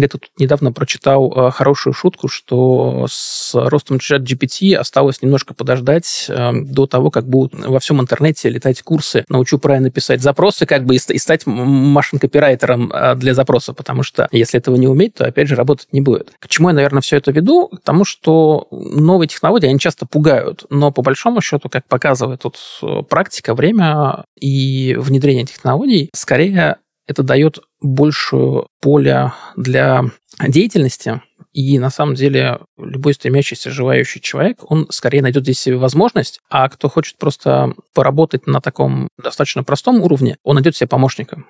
Где-то 0.00 0.16
тут 0.16 0.30
недавно 0.38 0.72
прочитал 0.72 1.30
э, 1.30 1.50
хорошую 1.50 1.92
шутку, 1.92 2.28
что 2.28 3.06
с 3.06 3.54
ростом 3.54 3.98
чат 3.98 4.22
GPT 4.22 4.74
осталось 4.74 5.20
немножко 5.20 5.52
подождать 5.52 6.24
э, 6.28 6.52
до 6.54 6.86
того, 6.86 7.10
как 7.10 7.28
будут 7.28 7.52
во 7.54 7.78
всем 7.80 8.00
интернете 8.00 8.48
летать 8.48 8.80
курсы 8.80 9.26
«Научу 9.28 9.58
правильно 9.58 9.90
писать 9.90 10.22
запросы», 10.22 10.64
как 10.64 10.86
бы 10.86 10.96
и, 10.96 11.00
и 11.08 11.18
стать 11.18 11.42
машин-копирайтером 11.44 12.90
э, 12.90 13.14
для 13.16 13.34
запроса, 13.34 13.74
потому 13.74 14.02
что 14.02 14.26
если 14.32 14.58
этого 14.58 14.76
не 14.76 14.88
уметь, 14.88 15.16
то, 15.16 15.26
опять 15.26 15.48
же, 15.48 15.54
работать 15.54 15.92
не 15.92 16.00
будет. 16.00 16.32
К 16.38 16.48
чему 16.48 16.70
я, 16.70 16.74
наверное, 16.74 17.02
все 17.02 17.18
это 17.18 17.30
веду? 17.30 17.68
К 17.68 17.82
тому, 17.82 18.06
что 18.06 18.68
новые 18.70 19.28
технологии, 19.28 19.68
они 19.68 19.78
часто 19.78 20.06
пугают, 20.06 20.64
но 20.70 20.92
по 20.92 21.02
большому 21.02 21.42
счету, 21.42 21.68
как 21.68 21.86
показывает 21.86 22.40
тут 22.40 22.56
э, 22.82 23.02
практика, 23.02 23.54
время 23.54 24.24
и 24.40 24.96
внедрение 24.98 25.44
технологий, 25.44 26.08
скорее 26.14 26.78
это 27.10 27.24
дает 27.24 27.58
большую 27.80 28.68
поле 28.80 29.32
для 29.56 30.04
деятельности, 30.38 31.20
и 31.52 31.78
на 31.80 31.90
самом 31.90 32.14
деле 32.14 32.60
любой 32.78 33.14
стремящийся, 33.14 33.70
желающий 33.70 34.20
человек, 34.20 34.58
он 34.70 34.86
скорее 34.90 35.20
найдет 35.20 35.42
здесь 35.42 35.58
себе 35.58 35.76
возможность, 35.76 36.40
а 36.48 36.68
кто 36.68 36.88
хочет 36.88 37.18
просто 37.18 37.74
поработать 37.92 38.46
на 38.46 38.60
таком 38.60 39.08
достаточно 39.20 39.64
простом 39.64 40.00
уровне, 40.00 40.36
он 40.44 40.54
найдет 40.54 40.76
себе 40.76 40.86
помощника. 40.86 41.44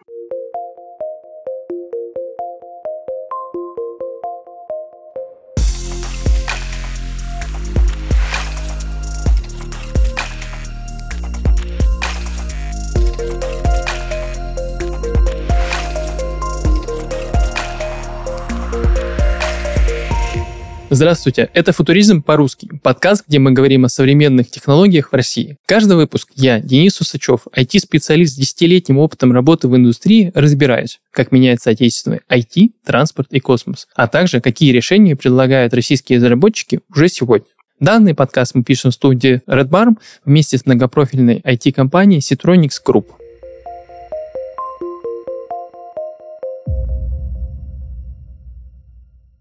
Здравствуйте, 20.93 21.49
это 21.55 21.71
«Футуризм 21.73 22.21
по-русски», 22.21 22.69
подкаст, 22.83 23.24
где 23.29 23.38
мы 23.38 23.52
говорим 23.52 23.85
о 23.85 23.88
современных 23.88 24.51
технологиях 24.51 25.13
в 25.13 25.15
России. 25.15 25.57
Каждый 25.65 25.96
выпуск 25.96 26.30
я, 26.35 26.59
Денис 26.59 27.01
Усачев, 27.01 27.46
IT-специалист 27.57 28.35
с 28.35 28.37
десятилетним 28.37 28.99
опытом 28.99 29.30
работы 29.30 29.68
в 29.68 29.77
индустрии, 29.77 30.33
разбираюсь, 30.35 30.99
как 31.13 31.30
меняется 31.30 31.71
отечественный 31.71 32.23
IT, 32.29 32.71
транспорт 32.85 33.29
и 33.30 33.38
космос, 33.38 33.87
а 33.95 34.09
также 34.09 34.41
какие 34.41 34.73
решения 34.73 35.15
предлагают 35.15 35.74
российские 35.74 36.18
разработчики 36.18 36.80
уже 36.93 37.09
сегодня. 37.09 37.46
Данный 37.79 38.16
подкаст 38.16 38.57
мы 38.57 38.65
пишем 38.65 38.91
в 38.91 38.95
студии 38.95 39.43
Red 39.46 39.68
Barn 39.68 39.96
вместе 40.24 40.59
с 40.59 40.66
многопрофильной 40.66 41.41
IT-компанией 41.45 42.18
Citronics 42.18 42.79
Group. 42.85 43.07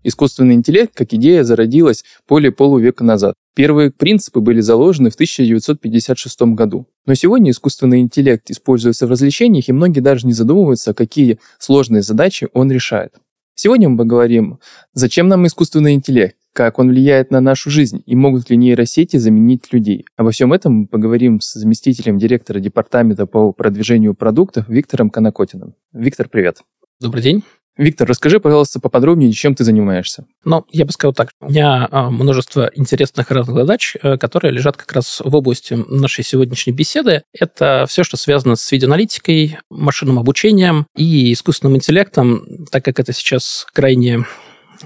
Искусственный 0.03 0.55
интеллект 0.55 0.93
как 0.93 1.13
идея 1.13 1.43
зародилась 1.43 2.03
более 2.27 2.51
полувека 2.51 3.03
назад. 3.03 3.35
Первые 3.55 3.91
принципы 3.91 4.39
были 4.39 4.61
заложены 4.61 5.09
в 5.09 5.15
1956 5.15 6.41
году. 6.53 6.87
Но 7.05 7.13
сегодня 7.15 7.51
искусственный 7.51 7.99
интеллект 7.99 8.49
используется 8.49 9.07
в 9.07 9.09
развлечениях, 9.09 9.67
и 9.67 9.73
многие 9.73 9.99
даже 9.99 10.25
не 10.25 10.33
задумываются, 10.33 10.93
какие 10.93 11.39
сложные 11.57 12.01
задачи 12.01 12.47
он 12.53 12.71
решает. 12.71 13.13
Сегодня 13.55 13.89
мы 13.89 13.97
поговорим, 13.97 14.59
зачем 14.93 15.27
нам 15.27 15.45
искусственный 15.45 15.93
интеллект, 15.93 16.37
как 16.53 16.79
он 16.79 16.89
влияет 16.89 17.31
на 17.31 17.41
нашу 17.41 17.69
жизнь 17.69 18.01
и 18.05 18.15
могут 18.15 18.49
ли 18.49 18.55
нейросети 18.55 19.17
заменить 19.17 19.73
людей. 19.73 20.05
Обо 20.15 20.31
всем 20.31 20.53
этом 20.53 20.73
мы 20.73 20.87
поговорим 20.87 21.41
с 21.41 21.53
заместителем 21.53 22.17
директора 22.17 22.59
департамента 22.59 23.25
по 23.25 23.51
продвижению 23.51 24.13
продуктов 24.13 24.69
Виктором 24.69 25.09
Конокотиным. 25.09 25.75
Виктор, 25.91 26.29
привет. 26.29 26.61
Добрый 27.01 27.21
день. 27.21 27.43
Виктор, 27.79 28.09
расскажи, 28.09 28.41
пожалуйста, 28.41 28.81
поподробнее, 28.81 29.31
чем 29.31 29.55
ты 29.55 29.63
занимаешься. 29.63 30.25
Ну, 30.43 30.65
я 30.69 30.83
бы 30.83 30.91
сказал 30.91 31.13
так. 31.13 31.29
У 31.39 31.49
меня 31.49 31.87
а, 31.89 32.09
множество 32.09 32.69
интересных 32.75 33.31
разных 33.31 33.55
задач, 33.55 33.95
э, 34.03 34.17
которые 34.17 34.51
лежат 34.51 34.75
как 34.75 34.91
раз 34.91 35.21
в 35.23 35.33
области 35.33 35.75
нашей 35.87 36.25
сегодняшней 36.25 36.73
беседы. 36.73 37.23
Это 37.31 37.85
все, 37.87 38.03
что 38.03 38.17
связано 38.17 38.57
с 38.57 38.69
видеоаналитикой, 38.69 39.59
машинным 39.69 40.19
обучением 40.19 40.87
и 40.97 41.31
искусственным 41.31 41.77
интеллектом, 41.77 42.65
так 42.69 42.83
как 42.83 42.99
это 42.99 43.13
сейчас 43.13 43.65
крайне 43.73 44.25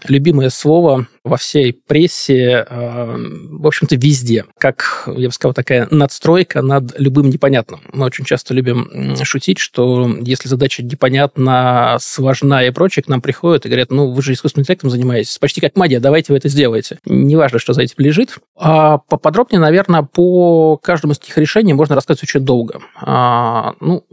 любимое 0.08 0.50
слово 0.50 1.08
во 1.24 1.38
всей 1.38 1.74
прессе, 1.74 2.66
э, 2.70 3.16
в 3.50 3.66
общем-то, 3.66 3.96
везде. 3.96 4.46
Как, 4.60 5.08
я 5.08 5.28
бы 5.28 5.34
сказал, 5.34 5.54
такая 5.54 5.88
надстройка 5.90 6.62
над 6.62 7.00
любым 7.00 7.30
непонятным. 7.30 7.82
Мы 7.94 8.06
очень 8.06 8.26
часто 8.26 8.54
любим 8.54 9.16
шутить, 9.24 9.60
что 9.60 10.10
если 10.22 10.50
задача 10.50 10.84
непонятна, 10.84 11.98
сложна 12.02 12.64
и 12.64 12.72
прочее, 12.72 13.04
к 13.04 13.08
нам 13.08 13.22
приходят 13.22 13.66
и 13.66 13.70
говорят, 13.70 13.92
ну, 13.92 14.12
вы 14.12 14.22
же 14.22 14.34
искусственным 14.34 14.64
интеллектом 14.64 14.90
занимаетесь, 14.90 15.38
почти 15.38 15.62
как 15.62 15.76
магия, 15.78 16.00
давайте 16.00 16.34
вы 16.34 16.38
это 16.38 16.50
сделаете. 16.50 17.00
Неважно, 17.06 17.60
что 17.60 17.74
за 17.74 17.84
этим 17.84 17.96
лежит. 18.00 18.38
А 18.58 18.98
поподробнее, 18.98 19.60
наверное, 19.60 20.04
по 20.04 20.78
каждому 20.78 21.14
из 21.14 21.20
этих 21.20 21.38
решений 21.38 21.74
можно 21.74 21.96
рассказать 21.96 22.24
очень 22.24 22.42
долго. 22.42 22.82
А, 23.02 23.76
ну, 23.80 24.04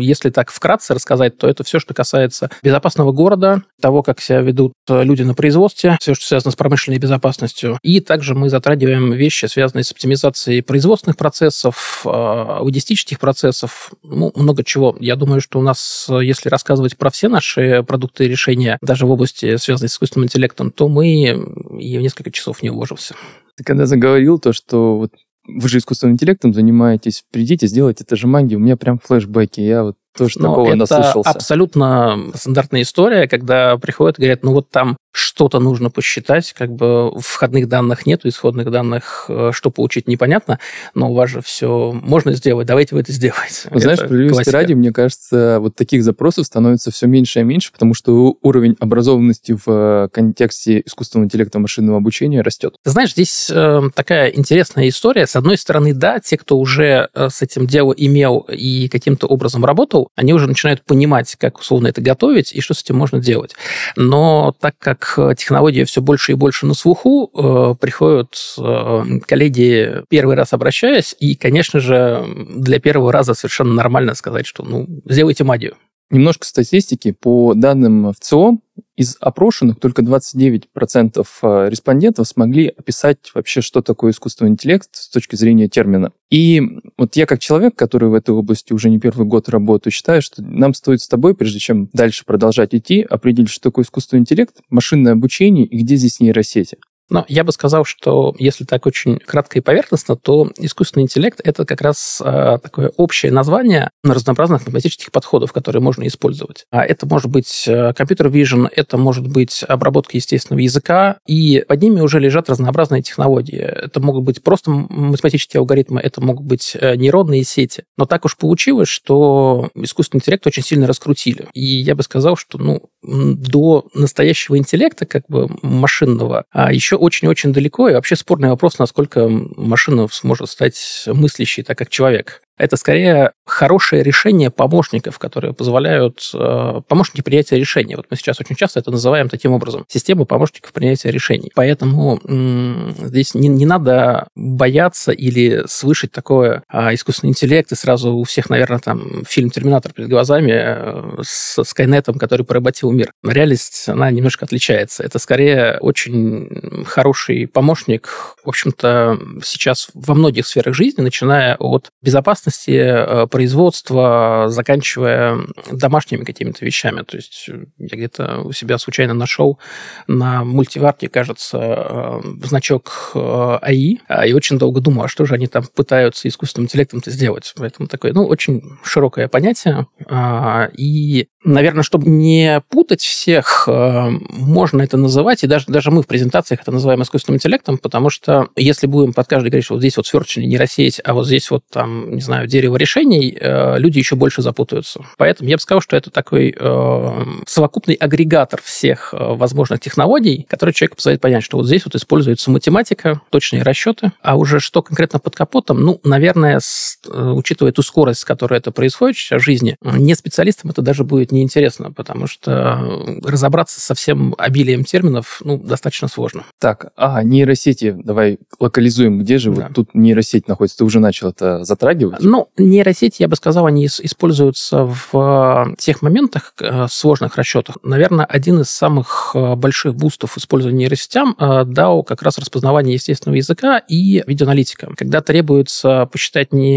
если 0.00 0.30
так 0.30 0.50
вкратце 0.50 0.94
рассказать, 0.94 1.38
то 1.38 1.48
это 1.48 1.62
все, 1.62 1.78
что 1.78 1.94
касается 1.94 2.50
безопасного 2.62 3.12
города, 3.12 3.62
того, 3.80 4.02
как 4.02 4.20
себя 4.20 4.40
ведут 4.40 4.72
люди 4.88 5.22
на 5.26 5.34
производстве, 5.34 5.96
все, 6.00 6.14
что 6.14 6.24
связано 6.24 6.52
с 6.52 6.56
промышленной 6.56 6.98
безопасностью. 6.98 7.78
И 7.82 8.00
также 8.00 8.34
мы 8.34 8.48
затрагиваем 8.48 9.12
вещи, 9.12 9.46
связанные 9.46 9.84
с 9.84 9.92
оптимизацией 9.92 10.62
производственных 10.62 11.16
процессов, 11.16 12.02
а, 12.04 12.60
логистических 12.62 13.18
процессов, 13.18 13.92
ну, 14.02 14.32
много 14.34 14.64
чего. 14.64 14.96
Я 15.00 15.16
думаю, 15.16 15.40
что 15.40 15.58
у 15.58 15.62
нас, 15.62 16.06
если 16.08 16.48
рассказывать 16.48 16.96
про 16.96 17.10
все 17.10 17.28
наши 17.28 17.82
продукты 17.82 18.24
и 18.24 18.28
решения, 18.28 18.78
даже 18.80 19.06
в 19.06 19.10
области, 19.10 19.56
связанной 19.56 19.88
с 19.88 19.92
искусственным 19.92 20.26
интеллектом, 20.26 20.70
то 20.70 20.88
мы 20.88 21.08
и 21.08 21.98
в 21.98 22.02
несколько 22.02 22.30
часов 22.30 22.62
не 22.62 22.70
уложимся. 22.70 23.14
Ты 23.56 23.64
когда 23.64 23.86
заговорил 23.86 24.38
то, 24.38 24.52
что 24.52 24.96
вот 24.98 25.12
вы 25.46 25.68
же 25.68 25.78
искусственным 25.78 26.14
интеллектом 26.14 26.52
занимаетесь, 26.52 27.24
придите, 27.30 27.66
сделайте, 27.66 28.04
это 28.04 28.16
же 28.16 28.26
магия. 28.26 28.56
У 28.56 28.60
меня 28.60 28.76
прям 28.76 28.98
флешбеки. 28.98 29.60
Я 29.60 29.84
вот 29.84 29.96
тоже 30.16 30.38
Но 30.38 30.50
такого 30.50 30.68
это 30.68 30.76
наслышался. 30.76 31.30
абсолютно 31.30 32.18
стандартная 32.34 32.82
история, 32.82 33.28
когда 33.28 33.76
приходят 33.76 34.18
и 34.18 34.22
говорят, 34.22 34.42
ну 34.42 34.52
вот 34.52 34.70
там 34.70 34.96
что-то 35.12 35.60
нужно 35.60 35.88
посчитать, 35.88 36.52
как 36.52 36.70
бы 36.70 37.10
входных 37.18 37.68
данных 37.68 38.04
нету, 38.04 38.28
исходных 38.28 38.70
данных, 38.70 39.26
э, 39.28 39.50
что 39.54 39.70
получить 39.70 40.08
непонятно, 40.08 40.58
но 40.94 41.10
у 41.10 41.14
вас 41.14 41.30
же 41.30 41.40
все 41.40 41.92
можно 41.92 42.34
сделать, 42.34 42.66
давайте 42.66 42.94
вы 42.94 43.00
это 43.00 43.12
сделаете. 43.12 43.68
Ну, 43.70 43.78
знаешь, 43.78 43.98
справедливости 43.98 44.50
ради, 44.50 44.74
мне 44.74 44.92
кажется, 44.92 45.58
вот 45.60 45.74
таких 45.74 46.04
запросов 46.04 46.44
становится 46.44 46.90
все 46.90 47.06
меньше 47.06 47.40
и 47.40 47.44
меньше, 47.44 47.72
потому 47.72 47.94
что 47.94 48.36
уровень 48.42 48.76
образованности 48.78 49.52
в 49.52 49.62
э, 49.66 50.08
контексте 50.12 50.82
искусственного 50.84 51.26
интеллекта 51.26 51.58
машинного 51.58 51.98
обучения 51.98 52.42
растет. 52.42 52.76
Ты 52.84 52.90
знаешь, 52.90 53.12
здесь 53.12 53.50
э, 53.50 53.82
такая 53.94 54.28
интересная 54.28 54.88
история. 54.88 55.26
С 55.26 55.34
одной 55.34 55.56
стороны, 55.56 55.94
да, 55.94 56.20
те, 56.20 56.36
кто 56.36 56.58
уже 56.58 57.08
э, 57.14 57.28
с 57.30 57.40
этим 57.40 57.66
дело 57.66 57.94
имел 57.96 58.46
и 58.50 58.88
каким-то 58.88 59.26
образом 59.26 59.64
работал, 59.64 60.05
они 60.14 60.32
уже 60.32 60.46
начинают 60.46 60.82
понимать, 60.82 61.34
как 61.36 61.58
условно 61.58 61.88
это 61.88 62.00
готовить 62.00 62.52
и 62.52 62.60
что 62.60 62.74
с 62.74 62.82
этим 62.82 62.96
можно 62.96 63.18
делать. 63.18 63.54
Но 63.96 64.54
так 64.60 64.74
как 64.78 65.18
технологии 65.36 65.84
все 65.84 66.00
больше 66.00 66.32
и 66.32 66.34
больше 66.34 66.66
на 66.66 66.74
слуху, 66.74 67.30
э, 67.34 67.74
приходят 67.80 68.34
э, 68.58 69.04
коллеги 69.26 70.02
первый 70.08 70.36
раз 70.36 70.52
обращаясь, 70.52 71.14
и, 71.18 71.34
конечно 71.34 71.80
же, 71.80 72.24
для 72.56 72.78
первого 72.78 73.12
раза 73.12 73.34
совершенно 73.34 73.74
нормально 73.74 74.14
сказать, 74.14 74.46
что 74.46 74.64
ну, 74.64 74.86
сделайте 75.04 75.44
магию. 75.44 75.76
Немножко 76.10 76.46
статистики. 76.46 77.10
По 77.12 77.54
данным 77.54 78.12
в 78.12 78.20
ЦИОМ, 78.20 78.60
из 78.96 79.16
опрошенных 79.20 79.78
только 79.78 80.02
29% 80.02 81.26
э, 81.42 81.68
респондентов 81.68 82.28
смогли 82.28 82.68
описать 82.68 83.18
вообще, 83.34 83.60
что 83.60 83.82
такое 83.82 84.12
искусственный 84.12 84.52
интеллект 84.52 84.88
с 84.92 85.08
точки 85.08 85.36
зрения 85.36 85.68
термина. 85.68 86.12
И 86.30 86.62
вот 86.96 87.16
я 87.16 87.26
как 87.26 87.40
человек, 87.40 87.74
который 87.74 88.08
в 88.08 88.14
этой 88.14 88.34
области 88.34 88.72
уже 88.72 88.88
не 88.88 88.98
первый 88.98 89.26
год 89.26 89.48
работаю, 89.48 89.92
считаю, 89.92 90.22
что 90.22 90.42
нам 90.42 90.74
стоит 90.74 91.02
с 91.02 91.08
тобой, 91.08 91.34
прежде 91.34 91.58
чем 91.58 91.90
дальше 91.92 92.24
продолжать 92.24 92.74
идти, 92.74 93.02
определить, 93.02 93.50
что 93.50 93.62
такое 93.70 93.84
искусственный 93.84 94.20
интеллект, 94.20 94.56
машинное 94.70 95.12
обучение 95.12 95.66
и 95.66 95.82
где 95.82 95.96
здесь 95.96 96.20
нейросети. 96.20 96.78
Но 97.08 97.24
я 97.28 97.44
бы 97.44 97.52
сказал, 97.52 97.84
что 97.84 98.34
если 98.38 98.64
так 98.64 98.86
очень 98.86 99.18
кратко 99.18 99.58
и 99.58 99.62
поверхностно, 99.62 100.16
то 100.16 100.50
искусственный 100.58 101.04
интеллект— 101.04 101.40
это 101.44 101.64
как 101.64 101.80
раз 101.80 102.20
э, 102.24 102.58
такое 102.62 102.92
общее 102.96 103.30
название 103.30 103.90
разнообразных 104.02 104.62
математических 104.66 105.12
подходов, 105.12 105.52
которые 105.52 105.82
можно 105.82 106.06
использовать. 106.06 106.64
А 106.70 106.84
это 106.84 107.06
может 107.06 107.30
быть 107.30 107.64
э, 107.68 107.92
компьютер 107.92 108.28
vision, 108.28 108.68
это 108.74 108.98
может 108.98 109.28
быть 109.28 109.62
обработка 109.62 110.16
естественного 110.16 110.60
языка, 110.60 111.18
и 111.26 111.64
под 111.66 111.80
ними 111.80 112.00
уже 112.00 112.18
лежат 112.18 112.50
разнообразные 112.50 113.02
технологии. 113.02 113.58
Это 113.58 114.00
могут 114.00 114.24
быть 114.24 114.42
просто 114.42 114.70
математические 114.70 115.60
алгоритмы, 115.60 116.00
это 116.00 116.20
могут 116.20 116.46
быть 116.46 116.76
э, 116.78 116.96
нейронные 116.96 117.44
сети. 117.44 117.84
Но 117.96 118.06
так 118.06 118.24
уж 118.24 118.36
получилось, 118.36 118.88
что 118.88 119.70
искусственный 119.74 120.18
интеллект 120.18 120.46
очень 120.46 120.62
сильно 120.62 120.86
раскрутили. 120.86 121.48
И 121.52 121.64
я 121.64 121.94
бы 121.94 122.02
сказал, 122.02 122.36
что 122.36 122.58
ну, 122.58 122.82
до 123.06 123.86
настоящего 123.94 124.58
интеллекта, 124.58 125.06
как 125.06 125.24
бы 125.28 125.48
машинного, 125.62 126.44
а 126.50 126.72
еще 126.72 126.96
очень-очень 126.96 127.52
далеко, 127.52 127.88
и 127.88 127.94
вообще 127.94 128.16
спорный 128.16 128.48
вопрос, 128.48 128.78
насколько 128.78 129.28
машина 129.28 130.08
сможет 130.10 130.50
стать 130.50 131.04
мыслящей, 131.06 131.62
так 131.62 131.78
как 131.78 131.88
человек. 131.88 132.42
Это 132.58 132.76
скорее 132.76 133.32
хорошее 133.44 134.02
решение 134.02 134.50
помощников, 134.50 135.18
которые 135.18 135.52
позволяют... 135.52 136.30
Э, 136.34 136.80
помощники 136.88 137.20
принятия 137.20 137.56
решений. 137.56 137.94
Вот 137.96 138.06
мы 138.10 138.16
сейчас 138.16 138.40
очень 138.40 138.56
часто 138.56 138.80
это 138.80 138.90
называем 138.90 139.28
таким 139.28 139.52
образом. 139.52 139.84
Система 139.88 140.24
помощников 140.24 140.72
принятия 140.72 141.10
решений. 141.10 141.52
Поэтому 141.54 142.18
м- 142.24 142.94
здесь 142.98 143.34
не, 143.34 143.48
не 143.48 143.66
надо 143.66 144.28
бояться 144.34 145.12
или 145.12 145.64
слышать 145.68 146.12
такое 146.12 146.62
а, 146.68 146.94
искусственный 146.94 147.30
интеллект, 147.30 147.70
и 147.72 147.76
сразу 147.76 148.14
у 148.14 148.24
всех, 148.24 148.48
наверное, 148.48 148.78
там 148.78 149.24
фильм 149.28 149.50
«Терминатор» 149.50 149.92
перед 149.92 150.08
глазами 150.08 150.52
э, 150.54 151.22
с 151.22 151.62
Скайнетом, 151.62 152.18
который 152.18 152.46
поработил 152.46 152.90
мир. 152.90 153.12
Реальность, 153.22 153.88
она 153.88 154.10
немножко 154.10 154.46
отличается. 154.46 155.02
Это 155.02 155.18
скорее 155.18 155.76
очень 155.80 156.84
хороший 156.86 157.46
помощник, 157.46 158.08
в 158.42 158.48
общем-то, 158.48 159.18
сейчас 159.44 159.88
во 159.92 160.14
многих 160.14 160.46
сферах 160.46 160.74
жизни, 160.74 161.02
начиная 161.02 161.56
от 161.56 161.90
безопасности 162.02 162.45
э, 162.48 163.26
производства, 163.26 164.46
заканчивая 164.48 165.38
домашними 165.70 166.24
какими-то 166.24 166.64
вещами. 166.64 167.02
То 167.02 167.16
есть 167.16 167.48
я 167.48 167.96
где-то 167.96 168.40
у 168.40 168.52
себя 168.52 168.78
случайно 168.78 169.14
нашел 169.14 169.58
на 170.06 170.44
мультиварке, 170.44 171.08
кажется, 171.08 171.58
э, 171.58 172.20
значок 172.44 173.12
АИ, 173.14 173.98
и 174.26 174.32
очень 174.32 174.58
долго 174.58 174.80
думал, 174.80 175.04
а 175.04 175.08
что 175.08 175.26
же 175.26 175.34
они 175.34 175.46
там 175.46 175.64
пытаются 175.74 176.28
искусственным 176.28 176.66
интеллектом-то 176.66 177.10
сделать. 177.10 177.52
Поэтому 177.56 177.88
такое, 177.88 178.12
ну, 178.12 178.26
очень 178.26 178.62
широкое 178.82 179.28
понятие. 179.28 179.86
А, 180.08 180.68
и 180.76 181.28
наверное, 181.46 181.82
чтобы 181.82 182.08
не 182.08 182.60
путать 182.68 183.00
всех, 183.00 183.64
э, 183.68 184.10
можно 184.30 184.82
это 184.82 184.96
называть, 184.96 185.44
и 185.44 185.46
даже, 185.46 185.66
даже 185.68 185.90
мы 185.90 186.02
в 186.02 186.06
презентациях 186.06 186.60
это 186.60 186.72
называем 186.72 187.02
искусственным 187.02 187.36
интеллектом, 187.36 187.78
потому 187.78 188.10
что 188.10 188.48
если 188.56 188.86
будем 188.86 189.12
под 189.12 189.28
каждый 189.28 189.48
говорить, 189.48 189.64
что 189.64 189.74
вот 189.74 189.80
здесь 189.80 189.96
вот 189.96 190.06
сверч 190.06 190.36
нейросеть, 190.36 191.00
а 191.04 191.14
вот 191.14 191.26
здесь 191.26 191.50
вот 191.50 191.64
там, 191.70 192.14
не 192.14 192.20
знаю, 192.20 192.35
дерево 192.46 192.76
решений, 192.76 193.36
э, 193.40 193.78
люди 193.78 193.98
еще 193.98 194.16
больше 194.16 194.42
запутаются. 194.42 195.04
Поэтому 195.16 195.48
я 195.48 195.56
бы 195.56 195.60
сказал, 195.60 195.80
что 195.80 195.96
это 195.96 196.10
такой 196.10 196.54
э, 196.58 197.24
совокупный 197.46 197.94
агрегатор 197.94 198.60
всех 198.62 199.14
возможных 199.16 199.80
технологий, 199.80 200.46
который 200.48 200.72
человеку 200.72 200.96
позволяет 200.96 201.20
понять, 201.20 201.44
что 201.44 201.56
вот 201.56 201.66
здесь 201.66 201.84
вот 201.84 201.94
используется 201.94 202.50
математика, 202.50 203.20
точные 203.30 203.62
расчеты, 203.62 204.12
а 204.22 204.36
уже 204.36 204.60
что 204.60 204.82
конкретно 204.82 205.18
под 205.18 205.36
капотом, 205.36 205.80
ну, 205.80 206.00
наверное, 206.04 206.60
с, 206.60 206.98
учитывая 207.06 207.72
ту 207.72 207.82
скорость, 207.82 208.20
с 208.20 208.24
которой 208.24 208.58
это 208.58 208.72
происходит 208.72 209.16
сейчас 209.16 209.42
в 209.42 209.44
жизни, 209.44 209.76
не 209.82 210.14
специалистам 210.14 210.70
это 210.70 210.82
даже 210.82 211.04
будет 211.04 211.32
неинтересно, 211.32 211.92
потому 211.92 212.26
что 212.26 212.80
разобраться 213.24 213.80
со 213.80 213.94
всем 213.94 214.34
обилием 214.38 214.84
терминов 214.84 215.40
ну, 215.44 215.58
достаточно 215.58 216.08
сложно. 216.08 216.44
Так, 216.58 216.92
а 216.96 217.22
нейросети, 217.22 217.96
давай 217.96 218.38
локализуем, 218.58 219.20
где 219.20 219.38
же 219.38 219.52
да. 219.52 219.62
вот 219.62 219.74
тут 219.74 219.94
нейросеть 219.94 220.48
находится? 220.48 220.78
Ты 220.78 220.84
уже 220.84 221.00
начал 221.00 221.30
это 221.30 221.64
затрагивать? 221.64 222.20
Ну, 222.28 222.48
нейросети, 222.56 223.22
я 223.22 223.28
бы 223.28 223.36
сказал, 223.36 223.66
они 223.66 223.86
используются 223.86 224.82
в 224.84 225.76
тех 225.78 226.02
моментах, 226.02 226.54
э, 226.58 226.88
сложных 226.90 227.36
расчетах. 227.36 227.78
Наверное, 227.84 228.24
один 228.24 228.62
из 228.62 228.68
самых 228.68 229.30
э, 229.36 229.54
больших 229.54 229.94
бустов 229.94 230.36
использования 230.36 230.80
нейросетям 230.80 231.36
э, 231.38 231.62
дал 231.64 232.02
как 232.02 232.22
раз 232.22 232.38
распознавание 232.38 232.94
естественного 232.94 233.36
языка 233.36 233.78
и 233.78 234.24
видеоаналитика. 234.26 234.92
Когда 234.96 235.20
требуется 235.20 236.08
посчитать 236.10 236.52
не 236.52 236.76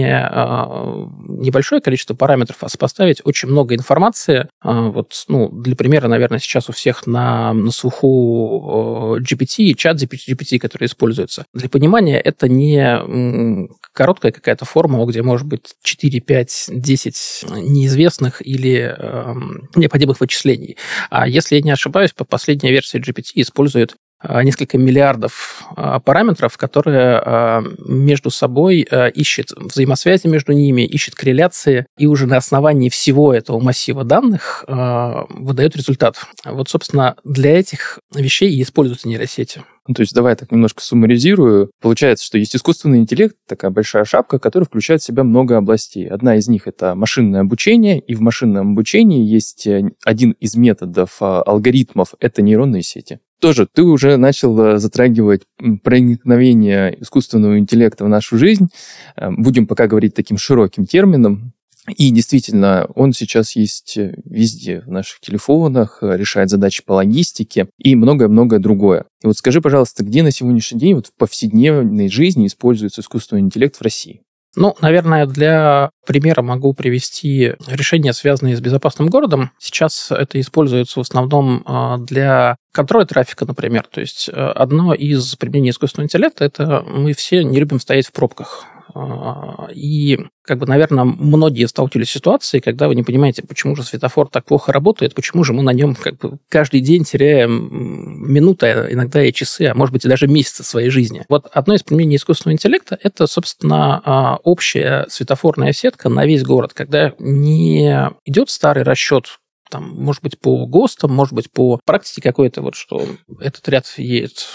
небольшое 1.28 1.82
количество 1.82 2.14
параметров, 2.14 2.58
а 2.62 2.70
сопоставить 2.70 3.22
очень 3.24 3.50
много 3.50 3.74
информации, 3.74 4.50
вот, 4.64 5.14
ну, 5.28 5.50
для 5.50 5.76
примера, 5.76 6.08
наверное, 6.08 6.40
сейчас 6.40 6.70
у 6.70 6.74
всех 6.74 7.08
на, 7.08 7.54
на 7.54 7.72
слуху 7.72 9.18
GPT 9.20 9.64
и 9.64 9.76
чат 9.76 9.98
GPT, 9.98 10.60
который 10.60 10.86
используется. 10.86 11.46
Для 11.54 11.70
понимания, 11.70 12.20
это 12.20 12.48
не 12.48 13.68
короткая 14.00 14.32
какая-то 14.32 14.64
формула, 14.64 15.06
где 15.06 15.22
может 15.22 15.46
быть 15.46 15.76
4, 15.84 16.22
5, 16.22 16.70
10 16.70 17.46
неизвестных 17.50 18.42
или 18.42 18.96
э, 18.98 19.34
необходимых 19.76 20.22
вычислений. 20.22 20.78
А 21.10 21.28
если 21.28 21.58
я 21.58 21.62
не 21.62 21.72
ошибаюсь, 21.72 22.14
по 22.14 22.24
последней 22.24 22.72
версии 22.72 22.98
GPT 22.98 23.32
использует 23.36 23.92
а, 23.92 23.96
несколько 24.24 24.78
миллиардов 24.78 25.64
а, 25.76 26.00
параметров, 26.00 26.58
которые 26.58 27.22
а, 27.24 27.64
между 27.86 28.30
собой 28.30 28.88
ищет 29.14 29.52
взаимосвязи 29.52 30.28
между 30.28 30.52
ними, 30.54 30.82
ищет 30.82 31.16
корреляции, 31.16 31.86
и 31.98 32.06
уже 32.06 32.28
на 32.28 32.38
основании 32.38 32.90
всего 32.90 33.34
этого 33.34 33.60
массива 33.60 34.04
данных 34.04 34.66
выдает 34.68 35.76
результат. 35.76 36.16
Вот, 36.46 36.70
собственно, 36.70 37.16
для 37.24 37.60
этих 37.60 38.00
вещей 38.14 38.52
и 38.52 38.62
используются 38.62 39.08
нейросети. 39.08 39.64
Ну, 39.90 39.96
то 39.96 40.02
есть 40.02 40.14
давай 40.14 40.36
так 40.36 40.52
немножко 40.52 40.84
суммаризирую. 40.84 41.72
Получается, 41.82 42.24
что 42.24 42.38
есть 42.38 42.56
искусственный 42.56 43.00
интеллект, 43.00 43.36
такая 43.48 43.72
большая 43.72 44.06
шапка, 44.06 44.38
которая 44.38 44.68
включает 44.68 45.02
в 45.02 45.06
себя 45.06 45.24
много 45.24 45.58
областей. 45.58 46.08
Одна 46.08 46.36
из 46.36 46.48
них— 46.48 46.64
это 46.68 46.94
машинное 46.94 47.42
обучение, 47.42 48.00
и 48.00 48.14
в 48.14 48.22
машинном 48.22 48.74
обучении 48.74 49.26
есть 49.26 49.66
э, 49.66 49.90
один 50.06 50.32
из 50.40 50.56
методов 50.56 51.18
алгоритмов— 51.22 52.14
это 52.20 52.44
нейронные 52.44 52.84
сети 52.84 53.20
тоже 53.40 53.68
ты 53.72 53.84
уже 53.84 54.18
начал 54.18 54.60
э, 54.60 54.78
затрагивать 54.78 55.44
проникновение 55.84 57.02
искусственного 57.02 57.58
интеллекта 57.58 58.06
в 58.06 58.10
нашу 58.10 58.38
жизнь. 58.38 58.68
Э, 59.16 59.30
будем 59.32 59.68
пока 59.68 59.88
говорить 59.88 60.14
таким 60.14 60.38
широким 60.38 60.86
термином. 60.86 61.54
И 61.98 62.12
действительно, 62.12 62.88
он 62.96 63.14
сейчас 63.14 63.56
есть 63.56 63.98
э, 63.98 64.16
везде, 64.26 64.82
в 64.82 64.92
наших 64.92 65.22
телефонах, 65.22 66.00
решает 66.02 66.50
задачи 66.50 66.84
по 66.86 66.94
логистике 66.94 67.70
и 67.78 67.96
многое-многое 67.96 68.60
другое. 68.60 69.06
И 69.24 69.28
вот 69.28 69.38
скажи, 69.38 69.62
пожалуйста, 69.62 70.04
где 70.04 70.22
на 70.22 70.32
сегодняшний 70.32 70.80
день 70.80 70.96
вот 70.96 71.08
в 71.08 71.14
повседневной 71.16 72.10
жизни 72.10 72.48
используется 72.48 73.02
искусственный 73.02 73.42
интеллект 73.42 73.76
в 73.76 73.82
России? 73.82 74.22
Ну, 74.56 74.76
наверное, 74.82 75.26
для 75.26 75.92
примера 76.06 76.42
могу 76.42 76.74
привести 76.74 77.54
решения, 77.68 78.14
связанные 78.14 78.58
с 78.58 78.62
безопасным 78.62 79.08
городом. 79.08 79.52
Сейчас 79.60 80.12
это 80.12 80.40
используется 80.40 81.00
в 81.00 81.04
основном 81.04 81.64
а, 81.66 81.98
для 81.98 82.58
контроля 82.74 83.06
трафика, 83.06 83.46
например. 83.46 83.88
То 83.92 84.02
есть 84.02 84.30
э, 84.30 84.32
одно 84.32 84.94
из 84.94 85.36
применений 85.36 85.72
искусственного 85.72 86.06
интеллекта– 86.06 86.46
это 86.46 86.84
мы 86.88 87.14
все 87.14 87.44
не 87.44 87.60
любим 87.60 87.80
стоять 87.80 88.08
в 88.08 88.12
пробках. 88.12 88.66
А, 88.94 89.68
и, 89.74 90.20
как 90.44 90.60
бы, 90.60 90.66
наверное, 90.66 91.04
многие 91.04 91.68
сталкивались 91.68 92.10
с 92.10 92.14
ситуацией, 92.14 92.62
когда 92.62 92.88
вы 92.88 92.96
не 92.96 93.04
понимаете, 93.04 93.44
почему 93.44 93.76
же 93.76 93.84
светофор 93.84 94.28
так 94.30 94.46
плохо 94.46 94.72
работает, 94.72 95.14
почему 95.14 95.44
же 95.44 95.54
мы 95.54 95.64
на 95.64 95.72
нем 95.72 95.96
как 95.96 96.18
бы 96.18 96.40
каждый 96.50 96.82
день 96.82 97.04
теряем 97.04 97.70
минуты, 97.72 98.68
а 98.68 98.92
иногда 98.92 99.24
и 99.24 99.32
часы, 99.32 99.68
а 99.68 99.76
может 99.76 99.94
быть 99.94 100.06
и 100.06 100.10
даже 100.10 100.28
месяцы 100.28 100.64
своей 100.64 100.90
жизни. 100.90 101.26
Вот 101.30 101.48
одно 101.52 101.76
из 101.76 101.84
применений 101.84 102.18
искусственного 102.18 102.56
интеллекта– 102.56 102.98
это, 103.04 103.28
собственно, 103.28 104.02
а, 104.04 104.38
общая 104.44 105.06
светофорная 105.10 105.74
сетка 105.74 106.10
на 106.10 106.26
весь 106.26 106.44
город, 106.44 106.74
когда 106.74 107.14
не 107.20 108.10
идет 108.26 108.50
старый 108.50 108.84
расчет 108.84 109.40
там, 109.70 109.90
может 109.96 110.24
быть, 110.24 110.40
по 110.40 110.66
ГОСТам, 110.66 111.14
может 111.14 111.34
быть, 111.34 111.52
по 111.52 111.80
практике 111.86 112.22
какой-то, 112.22 112.62
вот 112.62 112.76
что 112.76 113.06
этот 113.40 113.68
ряд 113.70 113.86
едет 113.98 114.48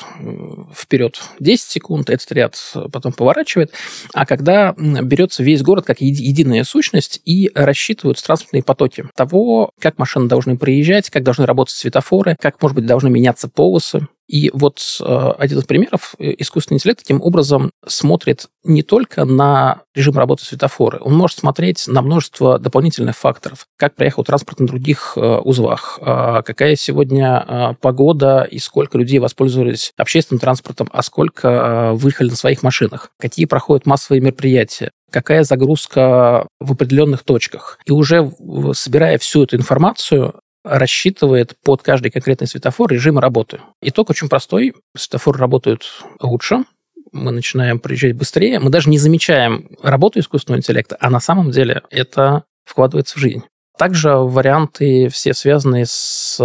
вперед 0.74 1.20
10 1.40 1.68
секунд, 1.68 2.10
этот 2.10 2.30
ряд 2.32 2.56
потом 2.92 3.12
поворачивает, 3.12 3.72
а 4.12 4.26
когда 4.26 4.74
берется 4.74 5.42
весь 5.42 5.62
город 5.62 5.84
как 5.84 6.00
еди- 6.00 6.22
единая 6.22 6.64
сущность 6.64 7.20
и 7.24 7.50
рассчитываются 7.54 8.26
транспортные 8.26 8.62
потоки 8.62 9.04
того, 9.14 9.70
как 9.80 9.98
машины 9.98 10.28
должны 10.28 10.58
проезжать, 10.58 11.10
как 11.10 11.22
должны 11.22 11.46
работать 11.46 11.74
светофоры, 11.74 12.36
как, 12.40 12.60
может 12.60 12.74
быть, 12.74 12.86
должны 12.86 13.10
меняться 13.10 13.48
полосы, 13.48 14.08
и 14.26 14.50
вот 14.54 14.80
э, 15.00 15.32
один 15.38 15.58
из 15.58 15.64
примеров, 15.64 16.14
э, 16.18 16.34
искусственный 16.38 16.76
интеллект 16.76 17.00
таким 17.00 17.20
образом 17.20 17.70
смотрит 17.86 18.46
не 18.62 18.82
только 18.82 19.24
на 19.24 19.82
режим 19.94 20.16
работы 20.16 20.44
светофора, 20.44 20.98
он 20.98 21.14
может 21.14 21.38
смотреть 21.38 21.86
на 21.86 22.00
множество 22.00 22.58
дополнительных 22.58 23.16
факторов. 23.16 23.66
Как 23.76 23.94
проехал 23.94 24.24
транспорт 24.24 24.60
на 24.60 24.66
других 24.66 25.12
э, 25.16 25.20
узлах, 25.20 25.98
а 26.00 26.42
какая 26.42 26.76
сегодня 26.76 27.76
погода 27.80 28.42
и 28.42 28.58
сколько 28.58 28.96
людей 28.96 29.18
воспользовались 29.18 29.92
общественным 29.96 30.40
транспортом, 30.40 30.88
а 30.92 31.02
сколько 31.02 31.92
выехали 31.94 32.30
на 32.30 32.36
своих 32.36 32.62
машинах, 32.62 33.10
какие 33.18 33.46
проходят 33.46 33.86
массовые 33.86 34.20
мероприятия, 34.20 34.90
какая 35.10 35.44
загрузка 35.44 36.46
в 36.60 36.72
определенных 36.72 37.22
точках. 37.22 37.78
И 37.84 37.92
уже 37.92 38.32
собирая 38.72 39.18
всю 39.18 39.44
эту 39.44 39.56
информацию, 39.56 40.34
рассчитывает 40.64 41.56
под 41.62 41.82
каждый 41.82 42.10
конкретный 42.10 42.46
светофор 42.46 42.90
режим 42.90 43.18
работы. 43.18 43.60
Итог 43.82 44.10
очень 44.10 44.28
простой. 44.28 44.74
Светофоры 44.96 45.38
работают 45.38 46.02
лучше, 46.20 46.64
мы 47.12 47.30
начинаем 47.30 47.78
приезжать 47.78 48.16
быстрее, 48.16 48.58
мы 48.58 48.70
даже 48.70 48.90
не 48.90 48.98
замечаем 48.98 49.70
работу 49.82 50.18
искусственного 50.18 50.58
интеллекта, 50.58 50.96
а 50.98 51.10
на 51.10 51.20
самом 51.20 51.50
деле 51.52 51.82
это 51.90 52.44
вкладывается 52.64 53.16
в 53.16 53.20
жизнь. 53.20 53.44
Также 53.78 54.10
варианты 54.16 55.08
все 55.08 55.34
связанные 55.34 55.86
с 55.86 56.40